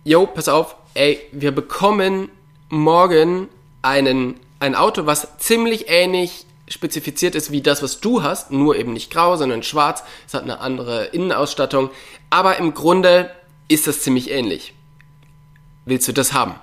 yo, 0.04 0.26
pass 0.26 0.48
auf, 0.48 0.76
ey, 0.94 1.20
wir 1.32 1.52
bekommen 1.52 2.30
morgen 2.68 3.48
einen, 3.82 4.40
ein 4.64 4.74
Auto, 4.74 5.06
was 5.06 5.38
ziemlich 5.38 5.88
ähnlich 5.88 6.46
spezifiziert 6.68 7.34
ist 7.34 7.52
wie 7.52 7.60
das, 7.60 7.82
was 7.82 8.00
du 8.00 8.22
hast, 8.22 8.50
nur 8.50 8.76
eben 8.76 8.94
nicht 8.94 9.10
grau, 9.10 9.36
sondern 9.36 9.62
schwarz. 9.62 10.02
Es 10.26 10.34
hat 10.34 10.42
eine 10.44 10.60
andere 10.60 11.06
Innenausstattung, 11.06 11.90
aber 12.30 12.56
im 12.56 12.72
Grunde 12.72 13.30
ist 13.68 13.86
das 13.86 14.00
ziemlich 14.00 14.30
ähnlich. 14.30 14.72
Willst 15.84 16.08
du 16.08 16.12
das 16.12 16.32
haben? 16.32 16.54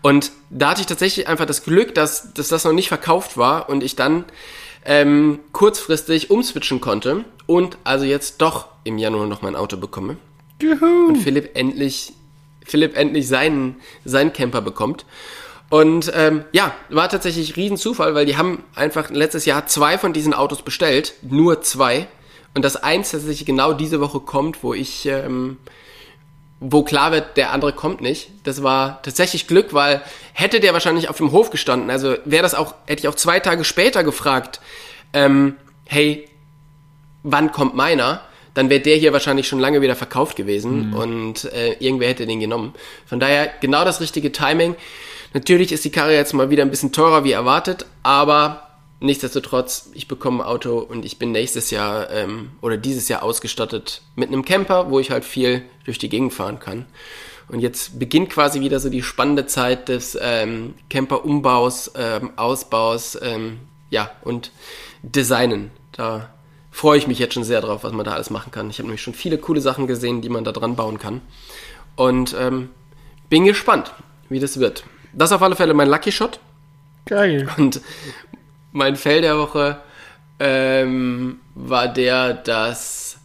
Und 0.00 0.32
da 0.50 0.70
hatte 0.70 0.80
ich 0.80 0.86
tatsächlich 0.86 1.28
einfach 1.28 1.46
das 1.46 1.64
Glück, 1.64 1.94
dass, 1.94 2.32
dass 2.32 2.48
das 2.48 2.64
noch 2.64 2.72
nicht 2.72 2.88
verkauft 2.88 3.36
war 3.36 3.68
und 3.68 3.82
ich 3.82 3.96
dann 3.96 4.24
ähm, 4.86 5.40
kurzfristig 5.52 6.30
umswitchen 6.30 6.80
konnte 6.80 7.24
und 7.46 7.76
also 7.84 8.04
jetzt 8.04 8.40
doch 8.40 8.68
im 8.84 8.98
Januar 8.98 9.26
noch 9.26 9.42
mein 9.42 9.56
Auto 9.56 9.76
bekomme. 9.76 10.16
Und 11.08 11.16
Philipp 11.16 11.50
endlich, 11.54 12.14
Philipp 12.64 12.96
endlich 12.96 13.28
seinen, 13.28 13.76
seinen 14.04 14.32
Camper 14.32 14.62
bekommt. 14.62 15.04
Und 15.74 16.12
ähm, 16.14 16.44
ja, 16.52 16.72
war 16.88 17.08
tatsächlich 17.08 17.56
riesen 17.56 17.76
Zufall, 17.76 18.14
weil 18.14 18.26
die 18.26 18.36
haben 18.36 18.62
einfach 18.76 19.10
letztes 19.10 19.44
Jahr 19.44 19.66
zwei 19.66 19.98
von 19.98 20.12
diesen 20.12 20.32
Autos 20.32 20.62
bestellt, 20.62 21.14
nur 21.22 21.62
zwei. 21.62 22.06
Und 22.54 22.64
das 22.64 22.76
eins 22.76 23.10
tatsächlich 23.10 23.44
genau 23.44 23.72
diese 23.72 24.00
Woche 24.00 24.20
kommt, 24.20 24.62
wo 24.62 24.72
ich, 24.72 25.04
ähm, 25.06 25.56
wo 26.60 26.84
klar 26.84 27.10
wird, 27.10 27.36
der 27.36 27.50
andere 27.50 27.72
kommt 27.72 28.02
nicht. 28.02 28.30
Das 28.44 28.62
war 28.62 29.02
tatsächlich 29.02 29.48
Glück, 29.48 29.74
weil 29.74 30.00
hätte 30.32 30.60
der 30.60 30.74
wahrscheinlich 30.74 31.08
auf 31.08 31.16
dem 31.16 31.32
Hof 31.32 31.50
gestanden, 31.50 31.90
also 31.90 32.14
wäre 32.24 32.44
das 32.44 32.54
auch, 32.54 32.76
hätte 32.86 33.00
ich 33.00 33.08
auch 33.08 33.16
zwei 33.16 33.40
Tage 33.40 33.64
später 33.64 34.04
gefragt, 34.04 34.60
ähm, 35.12 35.56
hey, 35.86 36.28
wann 37.24 37.50
kommt 37.50 37.74
meiner? 37.74 38.20
Dann 38.54 38.70
wäre 38.70 38.80
der 38.80 38.96
hier 38.96 39.12
wahrscheinlich 39.12 39.48
schon 39.48 39.58
lange 39.58 39.80
wieder 39.80 39.96
verkauft 39.96 40.36
gewesen 40.36 40.94
und 40.94 41.52
äh, 41.52 41.72
irgendwer 41.80 42.10
hätte 42.10 42.26
den 42.26 42.38
genommen. 42.38 42.74
Von 43.06 43.18
daher 43.18 43.50
genau 43.60 43.84
das 43.84 44.00
richtige 44.00 44.30
Timing. 44.30 44.76
Natürlich 45.34 45.72
ist 45.72 45.84
die 45.84 45.90
Karre 45.90 46.14
jetzt 46.14 46.32
mal 46.32 46.48
wieder 46.48 46.62
ein 46.62 46.70
bisschen 46.70 46.92
teurer 46.92 47.24
wie 47.24 47.32
erwartet, 47.32 47.86
aber 48.04 48.68
nichtsdestotrotz, 49.00 49.90
ich 49.92 50.06
bekomme 50.06 50.44
ein 50.44 50.46
Auto 50.48 50.78
und 50.78 51.04
ich 51.04 51.18
bin 51.18 51.32
nächstes 51.32 51.72
Jahr 51.72 52.08
ähm, 52.10 52.52
oder 52.60 52.76
dieses 52.76 53.08
Jahr 53.08 53.24
ausgestattet 53.24 54.02
mit 54.14 54.28
einem 54.28 54.44
Camper, 54.44 54.90
wo 54.90 55.00
ich 55.00 55.10
halt 55.10 55.24
viel 55.24 55.62
durch 55.84 55.98
die 55.98 56.08
Gegend 56.08 56.32
fahren 56.32 56.60
kann. 56.60 56.86
Und 57.48 57.58
jetzt 57.60 57.98
beginnt 57.98 58.30
quasi 58.30 58.60
wieder 58.60 58.78
so 58.78 58.88
die 58.88 59.02
spannende 59.02 59.44
Zeit 59.46 59.88
des 59.88 60.16
ähm, 60.20 60.74
Camper-Umbaus, 60.88 61.92
ähm, 61.96 62.30
Ausbaus, 62.36 63.18
ähm, 63.20 63.58
ja, 63.90 64.12
und 64.22 64.52
Designen. 65.02 65.72
Da 65.90 66.32
freue 66.70 66.96
ich 66.96 67.08
mich 67.08 67.18
jetzt 67.18 67.34
schon 67.34 67.44
sehr 67.44 67.60
drauf, 67.60 67.82
was 67.82 67.92
man 67.92 68.04
da 68.04 68.12
alles 68.12 68.30
machen 68.30 68.52
kann. 68.52 68.70
Ich 68.70 68.78
habe 68.78 68.86
nämlich 68.86 69.02
schon 69.02 69.14
viele 69.14 69.38
coole 69.38 69.60
Sachen 69.60 69.88
gesehen, 69.88 70.22
die 70.22 70.28
man 70.28 70.44
da 70.44 70.52
dran 70.52 70.76
bauen 70.76 70.98
kann. 70.98 71.22
Und 71.96 72.36
ähm, 72.38 72.70
bin 73.28 73.44
gespannt, 73.44 73.92
wie 74.28 74.38
das 74.38 74.60
wird. 74.60 74.84
Das 75.16 75.30
ist 75.30 75.34
auf 75.34 75.42
alle 75.42 75.56
Fälle 75.56 75.74
mein 75.74 75.88
Lucky 75.88 76.12
Shot. 76.12 76.40
Geil. 77.06 77.48
Und 77.56 77.80
mein 78.72 78.96
Fell 78.96 79.20
der 79.20 79.38
Woche 79.38 79.78
ähm, 80.40 81.40
war 81.54 81.88
der, 81.88 82.34
dass 82.34 83.18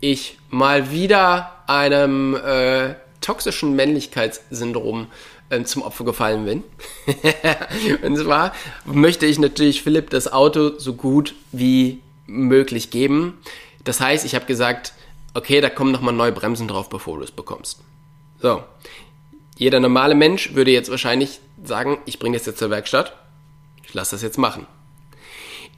ich 0.00 0.38
mal 0.50 0.90
wieder 0.90 1.52
einem 1.66 2.34
äh, 2.34 2.94
toxischen 3.20 3.74
Männlichkeitssyndrom 3.76 5.06
ähm, 5.50 5.64
zum 5.64 5.82
Opfer 5.82 6.04
gefallen 6.04 6.44
bin. 6.44 6.64
und 8.02 8.16
zwar 8.16 8.52
möchte 8.84 9.26
ich 9.26 9.38
natürlich 9.38 9.82
Philipp 9.82 10.10
das 10.10 10.32
Auto 10.32 10.78
so 10.78 10.94
gut 10.94 11.34
wie 11.52 12.00
möglich 12.26 12.90
geben. 12.90 13.38
Das 13.84 14.00
heißt, 14.00 14.24
ich 14.24 14.34
habe 14.34 14.46
gesagt, 14.46 14.92
okay, 15.34 15.60
da 15.60 15.70
kommen 15.70 15.92
nochmal 15.92 16.14
neue 16.14 16.32
Bremsen 16.32 16.66
drauf, 16.66 16.88
bevor 16.88 17.18
du 17.18 17.24
es 17.24 17.30
bekommst. 17.30 17.80
So. 18.40 18.64
Jeder 19.56 19.80
normale 19.80 20.14
Mensch 20.14 20.54
würde 20.54 20.70
jetzt 20.70 20.90
wahrscheinlich 20.90 21.40
sagen, 21.64 21.98
ich 22.04 22.18
bringe 22.18 22.36
das 22.36 22.46
jetzt 22.46 22.58
zur 22.58 22.70
Werkstatt, 22.70 23.16
ich 23.84 23.94
lasse 23.94 24.14
das 24.14 24.22
jetzt 24.22 24.38
machen. 24.38 24.66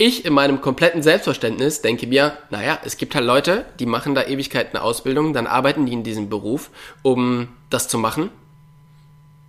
Ich 0.00 0.24
in 0.24 0.32
meinem 0.32 0.60
kompletten 0.60 1.02
Selbstverständnis 1.02 1.80
denke 1.80 2.06
mir, 2.06 2.38
naja, 2.50 2.78
es 2.84 2.96
gibt 2.96 3.14
halt 3.14 3.24
Leute, 3.24 3.64
die 3.80 3.86
machen 3.86 4.14
da 4.14 4.24
Ewigkeiten 4.24 4.78
Ausbildung, 4.78 5.32
dann 5.32 5.46
arbeiten 5.46 5.86
die 5.86 5.92
in 5.92 6.04
diesem 6.04 6.28
Beruf, 6.28 6.70
um 7.02 7.48
das 7.70 7.88
zu 7.88 7.98
machen. 7.98 8.30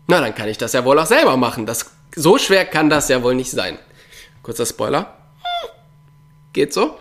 Na, 0.08 0.22
dann 0.22 0.34
kann 0.34 0.50
ich 0.50 0.58
das 0.58 0.74
ja 0.74 0.86
wohl 0.86 0.98
auch 0.98 1.06
selber 1.06 1.38
machen. 1.38 1.68
Das, 1.68 1.92
so 2.16 2.40
schwer 2.40 2.66
kann 2.66 2.90
das 2.90 3.10
ja 3.10 3.22
wohl 3.22 3.36
nicht 3.36 3.52
sein. 3.52 3.78
Kurzer 4.42 4.66
Spoiler. 4.66 5.16
Geht 6.54 6.74
so. 6.74 6.86
Auf 6.86 6.98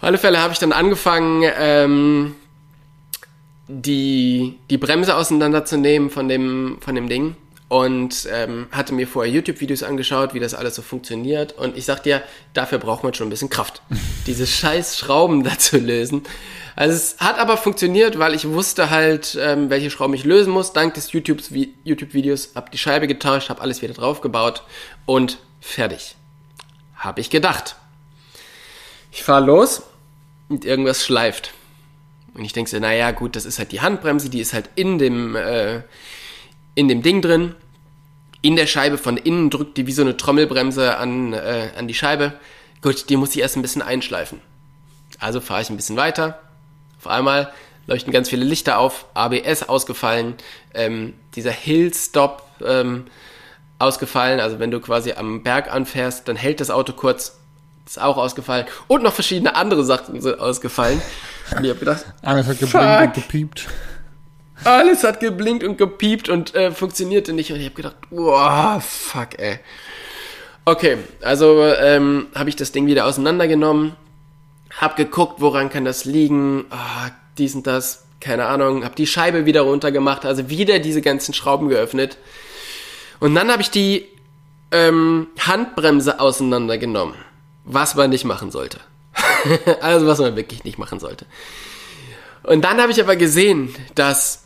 alle 0.00 0.18
Fälle 0.18 0.40
habe 0.40 0.52
ich 0.52 0.58
dann 0.58 0.72
angefangen, 0.72 1.44
ähm, 1.56 2.34
die, 3.70 4.58
die 4.68 4.78
Bremse 4.78 5.16
auseinanderzunehmen 5.16 6.10
von 6.10 6.28
dem, 6.28 6.78
von 6.80 6.94
dem 6.94 7.08
Ding 7.08 7.36
und 7.68 8.28
ähm, 8.32 8.66
hatte 8.72 8.92
mir 8.92 9.06
vorher 9.06 9.32
YouTube-Videos 9.32 9.84
angeschaut, 9.84 10.34
wie 10.34 10.40
das 10.40 10.54
alles 10.54 10.74
so 10.74 10.82
funktioniert. 10.82 11.52
Und 11.52 11.76
ich 11.76 11.84
sag 11.84 12.02
dir, 12.02 12.20
dafür 12.52 12.78
braucht 12.78 13.04
man 13.04 13.14
schon 13.14 13.28
ein 13.28 13.30
bisschen 13.30 13.48
Kraft, 13.48 13.80
diese 14.26 14.46
scheiß 14.46 14.98
Schrauben 14.98 15.44
da 15.44 15.56
zu 15.56 15.78
lösen. 15.78 16.24
Also 16.74 16.96
es 16.96 17.16
hat 17.18 17.38
aber 17.38 17.56
funktioniert, 17.56 18.18
weil 18.18 18.34
ich 18.34 18.48
wusste 18.48 18.90
halt, 18.90 19.38
ähm, 19.40 19.70
welche 19.70 19.90
Schrauben 19.90 20.14
ich 20.14 20.24
lösen 20.24 20.52
muss. 20.52 20.72
Dank 20.72 20.94
des 20.94 21.12
YouTube-Videos 21.12 22.52
habe 22.56 22.70
die 22.72 22.78
Scheibe 22.78 23.06
getauscht, 23.06 23.50
habe 23.50 23.60
alles 23.60 23.82
wieder 23.82 23.94
draufgebaut 23.94 24.64
und 25.06 25.38
fertig. 25.60 26.16
Habe 26.96 27.20
ich 27.20 27.30
gedacht. 27.30 27.76
Ich 29.12 29.22
fahre 29.22 29.44
los 29.44 29.82
und 30.48 30.64
irgendwas 30.64 31.04
schleift. 31.04 31.52
Und 32.34 32.44
ich 32.44 32.52
denke 32.52 32.70
so, 32.70 32.78
naja, 32.78 33.10
gut, 33.10 33.36
das 33.36 33.44
ist 33.44 33.58
halt 33.58 33.72
die 33.72 33.80
Handbremse, 33.80 34.30
die 34.30 34.40
ist 34.40 34.52
halt 34.52 34.70
in 34.74 34.98
dem, 34.98 35.36
äh, 35.36 35.82
in 36.74 36.88
dem 36.88 37.02
Ding 37.02 37.22
drin. 37.22 37.54
In 38.42 38.56
der 38.56 38.66
Scheibe 38.66 38.98
von 38.98 39.16
innen 39.16 39.50
drückt 39.50 39.76
die 39.76 39.86
wie 39.86 39.92
so 39.92 40.02
eine 40.02 40.16
Trommelbremse 40.16 40.96
an, 40.96 41.32
äh, 41.32 41.70
an 41.76 41.88
die 41.88 41.94
Scheibe. 41.94 42.34
Gut, 42.82 43.10
die 43.10 43.16
muss 43.16 43.34
ich 43.34 43.42
erst 43.42 43.56
ein 43.56 43.62
bisschen 43.62 43.82
einschleifen. 43.82 44.40
Also 45.18 45.40
fahre 45.40 45.60
ich 45.60 45.70
ein 45.70 45.76
bisschen 45.76 45.96
weiter. 45.96 46.40
Auf 46.98 47.06
einmal 47.06 47.52
leuchten 47.86 48.12
ganz 48.12 48.28
viele 48.28 48.44
Lichter 48.44 48.78
auf, 48.78 49.06
ABS 49.14 49.68
ausgefallen, 49.68 50.34
ähm, 50.74 51.14
dieser 51.34 51.50
Hill-Stop 51.50 52.42
ähm, 52.64 53.06
ausgefallen. 53.78 54.40
Also 54.40 54.58
wenn 54.58 54.70
du 54.70 54.80
quasi 54.80 55.12
am 55.12 55.42
Berg 55.42 55.72
anfährst, 55.72 56.28
dann 56.28 56.36
hält 56.36 56.60
das 56.60 56.70
Auto 56.70 56.92
kurz, 56.92 57.38
ist 57.84 58.00
auch 58.00 58.16
ausgefallen. 58.16 58.66
Und 58.86 59.02
noch 59.02 59.12
verschiedene 59.12 59.56
andere 59.56 59.84
Sachen 59.84 60.20
sind 60.20 60.38
ausgefallen. 60.38 61.02
Und 61.56 61.64
ich 61.64 61.70
hab 61.70 61.78
gedacht, 61.78 62.04
Alles 62.22 62.46
hat 62.46 62.58
geblinkt 62.58 62.76
und 63.06 63.14
gepiept. 63.14 63.68
alles 64.64 65.04
hat 65.04 65.20
geblinkt 65.20 65.64
und 65.64 65.78
gepiept 65.78 66.28
und 66.28 66.54
äh, 66.54 66.70
funktionierte 66.72 67.32
nicht. 67.32 67.50
Und 67.50 67.58
ich 67.58 67.66
habe 67.66 67.74
gedacht, 67.74 67.96
wow, 68.10 68.82
fuck, 68.84 69.38
ey. 69.38 69.58
Okay, 70.64 70.98
also 71.22 71.64
ähm, 71.64 72.26
habe 72.34 72.48
ich 72.50 72.56
das 72.56 72.70
Ding 72.72 72.86
wieder 72.86 73.06
auseinandergenommen, 73.06 73.94
hab 74.78 74.96
geguckt, 74.96 75.40
woran 75.40 75.70
kann 75.70 75.84
das 75.84 76.04
liegen, 76.04 76.66
ah, 76.70 77.10
dies 77.38 77.54
und 77.54 77.66
das, 77.66 78.04
keine 78.20 78.46
Ahnung, 78.46 78.84
hab 78.84 78.94
die 78.94 79.06
Scheibe 79.06 79.46
wieder 79.46 79.62
runtergemacht, 79.62 80.24
also 80.26 80.48
wieder 80.50 80.78
diese 80.78 81.00
ganzen 81.00 81.32
Schrauben 81.34 81.68
geöffnet. 81.70 82.18
Und 83.18 83.34
dann 83.34 83.50
habe 83.50 83.62
ich 83.62 83.70
die 83.70 84.06
ähm, 84.70 85.28
Handbremse 85.40 86.20
auseinandergenommen, 86.20 87.14
was 87.64 87.94
man 87.94 88.10
nicht 88.10 88.24
machen 88.24 88.50
sollte. 88.50 88.78
also 89.80 90.06
was 90.06 90.18
man 90.18 90.36
wirklich 90.36 90.64
nicht 90.64 90.78
machen 90.78 91.00
sollte. 91.00 91.26
Und 92.42 92.62
dann 92.62 92.80
habe 92.80 92.92
ich 92.92 93.00
aber 93.00 93.16
gesehen, 93.16 93.74
dass 93.94 94.44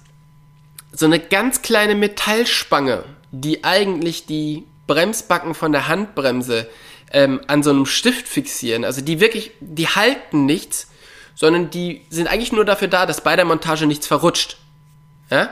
so 0.92 1.06
eine 1.06 1.20
ganz 1.20 1.62
kleine 1.62 1.94
Metallspange, 1.94 3.04
die 3.30 3.64
eigentlich 3.64 4.26
die 4.26 4.64
Bremsbacken 4.86 5.54
von 5.54 5.72
der 5.72 5.88
Handbremse 5.88 6.68
ähm, 7.12 7.40
an 7.46 7.62
so 7.62 7.70
einem 7.70 7.86
Stift 7.86 8.28
fixieren, 8.28 8.84
also 8.84 9.00
die 9.00 9.20
wirklich, 9.20 9.52
die 9.60 9.88
halten 9.88 10.46
nichts, 10.46 10.88
sondern 11.34 11.70
die 11.70 12.02
sind 12.10 12.28
eigentlich 12.28 12.52
nur 12.52 12.64
dafür 12.64 12.88
da, 12.88 13.06
dass 13.06 13.22
bei 13.22 13.36
der 13.36 13.44
Montage 13.44 13.86
nichts 13.86 14.06
verrutscht. 14.06 14.58
Ja? 15.30 15.48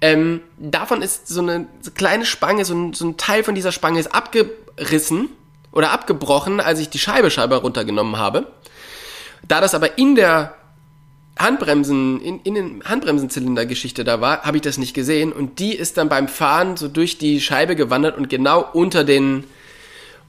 Ähm, 0.00 0.40
davon 0.58 1.00
ist 1.00 1.28
so 1.28 1.40
eine 1.40 1.66
kleine 1.94 2.26
Spange, 2.26 2.64
so 2.64 2.74
ein, 2.74 2.92
so 2.92 3.06
ein 3.06 3.16
Teil 3.16 3.44
von 3.44 3.54
dieser 3.54 3.72
Spange 3.72 4.00
ist 4.00 4.14
abgerissen 4.14 5.30
oder 5.72 5.90
abgebrochen, 5.90 6.60
als 6.60 6.78
ich 6.80 6.88
die 6.90 6.98
Scheibe 6.98 7.30
Scheibe 7.30 7.56
runtergenommen 7.56 8.16
habe. 8.18 8.46
Da 9.48 9.60
das 9.60 9.74
aber 9.74 9.98
in 9.98 10.14
der 10.14 10.54
Handbremsen, 11.38 12.20
in, 12.20 12.40
in 12.40 12.54
den 12.54 12.84
Handbremsenzylinder-Geschichte 12.84 14.04
da 14.04 14.20
war, 14.20 14.42
habe 14.42 14.58
ich 14.58 14.62
das 14.62 14.76
nicht 14.78 14.94
gesehen 14.94 15.32
und 15.32 15.58
die 15.58 15.74
ist 15.74 15.96
dann 15.96 16.08
beim 16.08 16.28
Fahren 16.28 16.76
so 16.76 16.88
durch 16.88 17.18
die 17.18 17.40
Scheibe 17.40 17.74
gewandert 17.74 18.16
und 18.18 18.28
genau 18.28 18.64
unter 18.72 19.02
den 19.04 19.44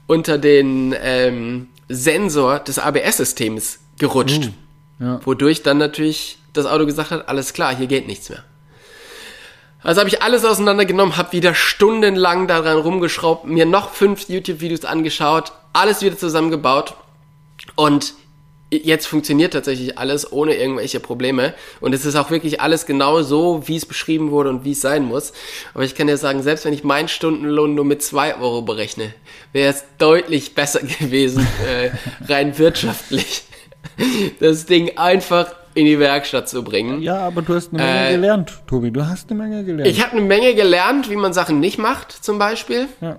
unter 0.06 0.36
den 0.38 0.94
ähm, 1.00 1.68
Sensor 1.88 2.58
des 2.58 2.78
ABS-Systems 2.78 3.78
gerutscht, 3.98 4.50
Ja. 4.98 5.20
wodurch 5.24 5.62
dann 5.62 5.78
natürlich 5.78 6.38
das 6.52 6.66
Auto 6.66 6.84
gesagt 6.86 7.10
hat, 7.10 7.28
alles 7.28 7.52
klar, 7.54 7.74
hier 7.74 7.86
geht 7.86 8.06
nichts 8.06 8.28
mehr. 8.28 8.44
Also 9.84 10.00
habe 10.00 10.08
ich 10.08 10.22
alles 10.22 10.44
auseinandergenommen, 10.46 11.18
habe 11.18 11.32
wieder 11.32 11.54
stundenlang 11.54 12.48
daran 12.48 12.78
rumgeschraubt, 12.78 13.44
mir 13.44 13.66
noch 13.66 13.90
fünf 13.90 14.28
YouTube-Videos 14.30 14.86
angeschaut, 14.86 15.52
alles 15.74 16.00
wieder 16.00 16.16
zusammengebaut. 16.16 16.94
Und 17.76 18.14
jetzt 18.70 19.06
funktioniert 19.06 19.52
tatsächlich 19.52 19.98
alles 19.98 20.32
ohne 20.32 20.54
irgendwelche 20.54 21.00
Probleme. 21.00 21.52
Und 21.80 21.94
es 21.94 22.06
ist 22.06 22.16
auch 22.16 22.30
wirklich 22.30 22.62
alles 22.62 22.86
genau 22.86 23.22
so, 23.22 23.68
wie 23.68 23.76
es 23.76 23.84
beschrieben 23.84 24.30
wurde 24.30 24.48
und 24.48 24.64
wie 24.64 24.72
es 24.72 24.80
sein 24.80 25.04
muss. 25.04 25.34
Aber 25.74 25.84
ich 25.84 25.94
kann 25.94 26.06
dir 26.06 26.16
sagen, 26.16 26.42
selbst 26.42 26.64
wenn 26.64 26.72
ich 26.72 26.82
meinen 26.82 27.08
Stundenlohn 27.08 27.74
nur 27.74 27.84
mit 27.84 28.02
zwei 28.02 28.36
Euro 28.36 28.62
berechne, 28.62 29.12
wäre 29.52 29.70
es 29.70 29.84
deutlich 29.98 30.54
besser 30.54 30.80
gewesen, 30.98 31.46
äh, 31.66 31.90
rein 32.26 32.56
wirtschaftlich, 32.58 33.42
das 34.40 34.64
Ding 34.64 34.96
einfach 34.96 35.54
in 35.74 35.84
die 35.86 35.98
Werkstatt 35.98 36.48
zu 36.48 36.62
bringen. 36.62 37.02
Ja, 37.02 37.18
aber 37.18 37.42
du 37.42 37.54
hast 37.54 37.72
eine 37.72 37.82
Menge 37.82 38.08
Äh, 38.08 38.12
gelernt, 38.12 38.52
Tobi. 38.66 38.90
Du 38.90 39.06
hast 39.06 39.30
eine 39.30 39.42
Menge 39.42 39.64
gelernt. 39.64 39.90
Ich 39.90 40.00
habe 40.02 40.12
eine 40.12 40.20
Menge 40.22 40.54
gelernt, 40.54 41.10
wie 41.10 41.16
man 41.16 41.32
Sachen 41.32 41.60
nicht 41.60 41.78
macht, 41.78 42.12
zum 42.12 42.38
Beispiel. 42.38 42.86
ja. 43.00 43.18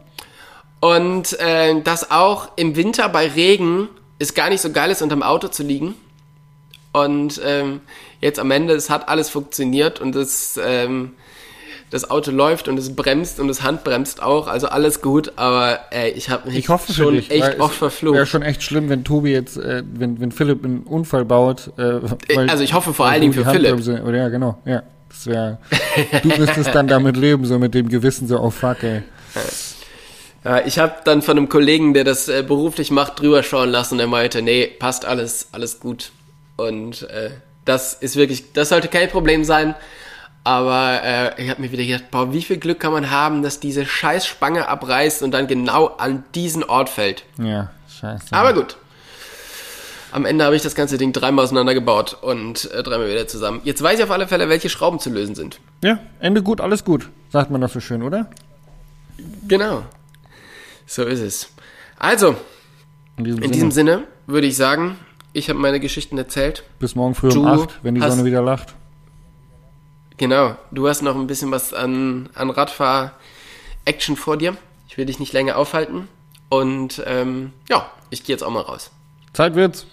Und 0.81 1.39
äh, 1.39 1.81
dass 1.81 2.11
auch 2.11 2.49
im 2.57 2.75
Winter 2.75 3.09
bei 3.09 3.27
Regen 3.27 3.89
es 4.19 4.33
gar 4.35 4.49
nicht 4.49 4.61
so 4.61 4.71
geil 4.71 4.91
ist, 4.91 5.01
unterm 5.01 5.23
Auto 5.23 5.47
zu 5.47 5.63
liegen. 5.63 5.95
Und 6.93 7.41
ähm, 7.43 7.81
jetzt 8.21 8.39
am 8.39 8.51
Ende, 8.51 8.73
es 8.75 8.89
hat 8.89 9.09
alles 9.09 9.29
funktioniert 9.29 9.99
und 9.99 10.15
es, 10.15 10.59
ähm, 10.63 11.13
das 11.95 12.09
Auto 12.11 12.29
läuft 12.31 12.67
und 12.67 12.77
es 12.77 12.95
bremst 12.95 13.39
und 13.39 13.49
es 13.49 13.63
handbremst 13.63 14.21
auch, 14.21 14.47
also 14.47 14.67
alles 14.67 15.01
gut, 15.01 15.31
aber 15.37 15.79
ey, 15.91 16.11
ich 16.11 16.29
habe 16.29 16.49
mich 16.49 16.57
Ich 16.57 16.69
hoffe 16.69 16.91
schon 16.93 17.15
dich, 17.15 17.31
echt 17.31 17.59
oft 17.59 17.73
es 17.73 17.77
verflucht. 17.79 18.15
Wäre 18.15 18.25
schon 18.25 18.41
echt 18.41 18.61
schlimm, 18.63 18.89
wenn 18.89 19.03
Tobi 19.03 19.31
jetzt, 19.31 19.57
äh, 19.57 19.81
wenn, 19.93 20.19
wenn 20.19 20.31
Philipp 20.31 20.63
einen 20.63 20.81
Unfall 20.83 21.25
baut. 21.25 21.71
Äh, 21.77 22.01
weil- 22.35 22.49
also 22.49 22.63
ich 22.63 22.73
hoffe 22.73 22.93
vor 22.93 23.07
allen 23.07 23.21
Dingen 23.21 23.33
für 23.33 23.45
Philipp. 23.45 23.75
Oder 24.05 24.17
ja, 24.17 24.29
genau. 24.29 24.57
Ja, 24.65 24.83
das 25.09 25.25
wäre. 25.27 25.57
du 26.21 26.27
müsstest 26.37 26.75
dann 26.75 26.87
damit 26.87 27.17
leben, 27.17 27.45
so 27.45 27.57
mit 27.57 27.73
dem 27.73 27.87
Gewissen, 27.89 28.27
so 28.27 28.39
oh 28.39 28.49
fuck, 28.49 28.83
ey. 28.83 29.01
Ja, 30.43 30.65
ich 30.65 30.77
habe 30.77 30.95
dann 31.05 31.21
von 31.21 31.37
einem 31.37 31.49
Kollegen, 31.49 31.93
der 31.93 32.03
das 32.03 32.27
äh, 32.27 32.43
beruflich 32.47 32.91
macht, 32.91 33.19
drüber 33.19 33.41
schauen 33.41 33.69
lassen 33.69 33.95
und 33.95 33.99
er 34.01 34.07
meinte, 34.07 34.41
nee, 34.41 34.67
passt 34.67 35.05
alles, 35.05 35.47
alles 35.53 35.79
gut. 35.79 36.11
Und 36.57 37.03
äh, 37.09 37.31
das 37.65 37.93
ist 37.95 38.15
wirklich, 38.15 38.51
das 38.53 38.69
sollte 38.69 38.87
kein 38.87 39.09
Problem 39.09 39.43
sein. 39.43 39.73
Aber 40.45 41.01
äh, 41.03 41.43
ich 41.43 41.49
habe 41.49 41.59
mir 41.59 41.71
wieder 41.71 41.83
gedacht, 41.83 42.11
boah, 42.11 42.31
wie 42.31 42.43
viel 42.43 42.57
Glück 42.57 42.79
kann 42.79 42.93
man 42.93 43.09
haben, 43.09 43.41
dass 43.41 43.59
diese 43.59 43.83
scheiß 43.83 44.27
Spange 44.27 44.67
abreißt 44.67 45.23
und 45.23 45.31
dann 45.31 45.47
genau 45.47 45.87
an 45.87 46.23
diesen 46.35 46.63
Ort 46.63 46.87
fällt. 46.87 47.25
Ja, 47.39 47.71
scheiße. 47.89 48.27
Aber 48.31 48.53
gut. 48.53 48.77
Am 50.11 50.23
Ende 50.23 50.45
habe 50.45 50.55
ich 50.55 50.61
das 50.61 50.75
ganze 50.75 50.99
Ding 50.99 51.13
dreimal 51.13 51.45
auseinandergebaut 51.45 52.19
und 52.21 52.71
äh, 52.71 52.83
dreimal 52.83 53.09
wieder 53.09 53.27
zusammen. 53.27 53.59
Jetzt 53.63 53.81
weiß 53.81 53.97
ich 53.97 54.03
auf 54.03 54.11
alle 54.11 54.27
Fälle, 54.27 54.47
welche 54.47 54.69
Schrauben 54.69 54.99
zu 54.99 55.09
lösen 55.09 55.33
sind. 55.33 55.59
Ja, 55.83 55.97
Ende 56.19 56.43
gut, 56.43 56.61
alles 56.61 56.85
gut, 56.85 57.09
sagt 57.31 57.49
man 57.49 57.67
so 57.67 57.79
schön, 57.79 58.03
oder? 58.03 58.29
Genau. 59.47 59.81
So 60.85 61.05
ist 61.05 61.21
es. 61.21 61.49
Also, 61.97 62.35
In 63.17 63.23
diesem, 63.23 63.41
in 63.41 63.51
diesem 63.51 63.71
Sinne 63.71 64.03
würde 64.27 64.45
ich 64.45 64.55
sagen, 64.55 64.95
ich 65.33 65.49
habe 65.49 65.57
meine 65.57 65.79
Geschichten 65.79 66.19
erzählt. 66.19 66.63
Bis 66.77 66.93
morgen 66.93 67.15
früh 67.15 67.29
um 67.29 67.47
8, 67.47 67.79
wenn 67.81 67.95
die 67.95 68.01
Sonne 68.01 68.25
wieder 68.25 68.43
lacht. 68.43 68.75
Genau, 70.17 70.55
du 70.71 70.87
hast 70.87 71.01
noch 71.01 71.15
ein 71.15 71.27
bisschen 71.27 71.51
was 71.51 71.73
an, 71.73 72.29
an 72.35 72.49
Radfahr-Action 72.49 74.15
vor 74.15 74.37
dir. 74.37 74.55
Ich 74.87 74.97
will 74.97 75.05
dich 75.05 75.19
nicht 75.19 75.33
länger 75.33 75.57
aufhalten. 75.57 76.07
Und 76.49 77.03
ähm, 77.05 77.53
ja, 77.69 77.89
ich 78.09 78.23
gehe 78.23 78.33
jetzt 78.33 78.43
auch 78.43 78.51
mal 78.51 78.61
raus. 78.61 78.91
Zeit 79.33 79.55
wird's. 79.55 79.85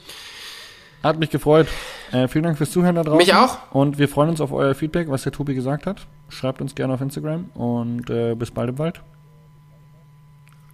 Hat 1.03 1.19
mich 1.19 1.31
gefreut. 1.31 1.67
Äh, 2.13 2.29
vielen 2.29 2.45
Dank 2.45 2.59
fürs 2.59 2.71
Zuhören 2.71 2.95
da 2.95 3.03
draußen. 3.03 3.19
Mich 3.19 3.35
auch. 3.35 3.59
Und 3.73 3.99
wir 3.99 4.09
freuen 4.09 4.29
uns 4.29 4.41
auf 4.41 4.53
euer 4.53 4.75
Feedback, 4.75 5.09
was 5.11 5.23
der 5.23 5.33
Tobi 5.33 5.55
gesagt 5.55 5.87
hat. 5.87 6.07
Schreibt 6.29 6.61
uns 6.61 6.75
gerne 6.75 6.95
auf 6.95 7.01
Instagram 7.01 7.51
und 7.55 8.09
äh, 8.09 8.35
bis 8.35 8.51
bald 8.51 8.71
im 8.71 8.79
Wald. 8.79 9.01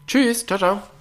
Tschüss, 0.06 0.44
ciao, 0.44 0.58
ciao. 0.58 0.97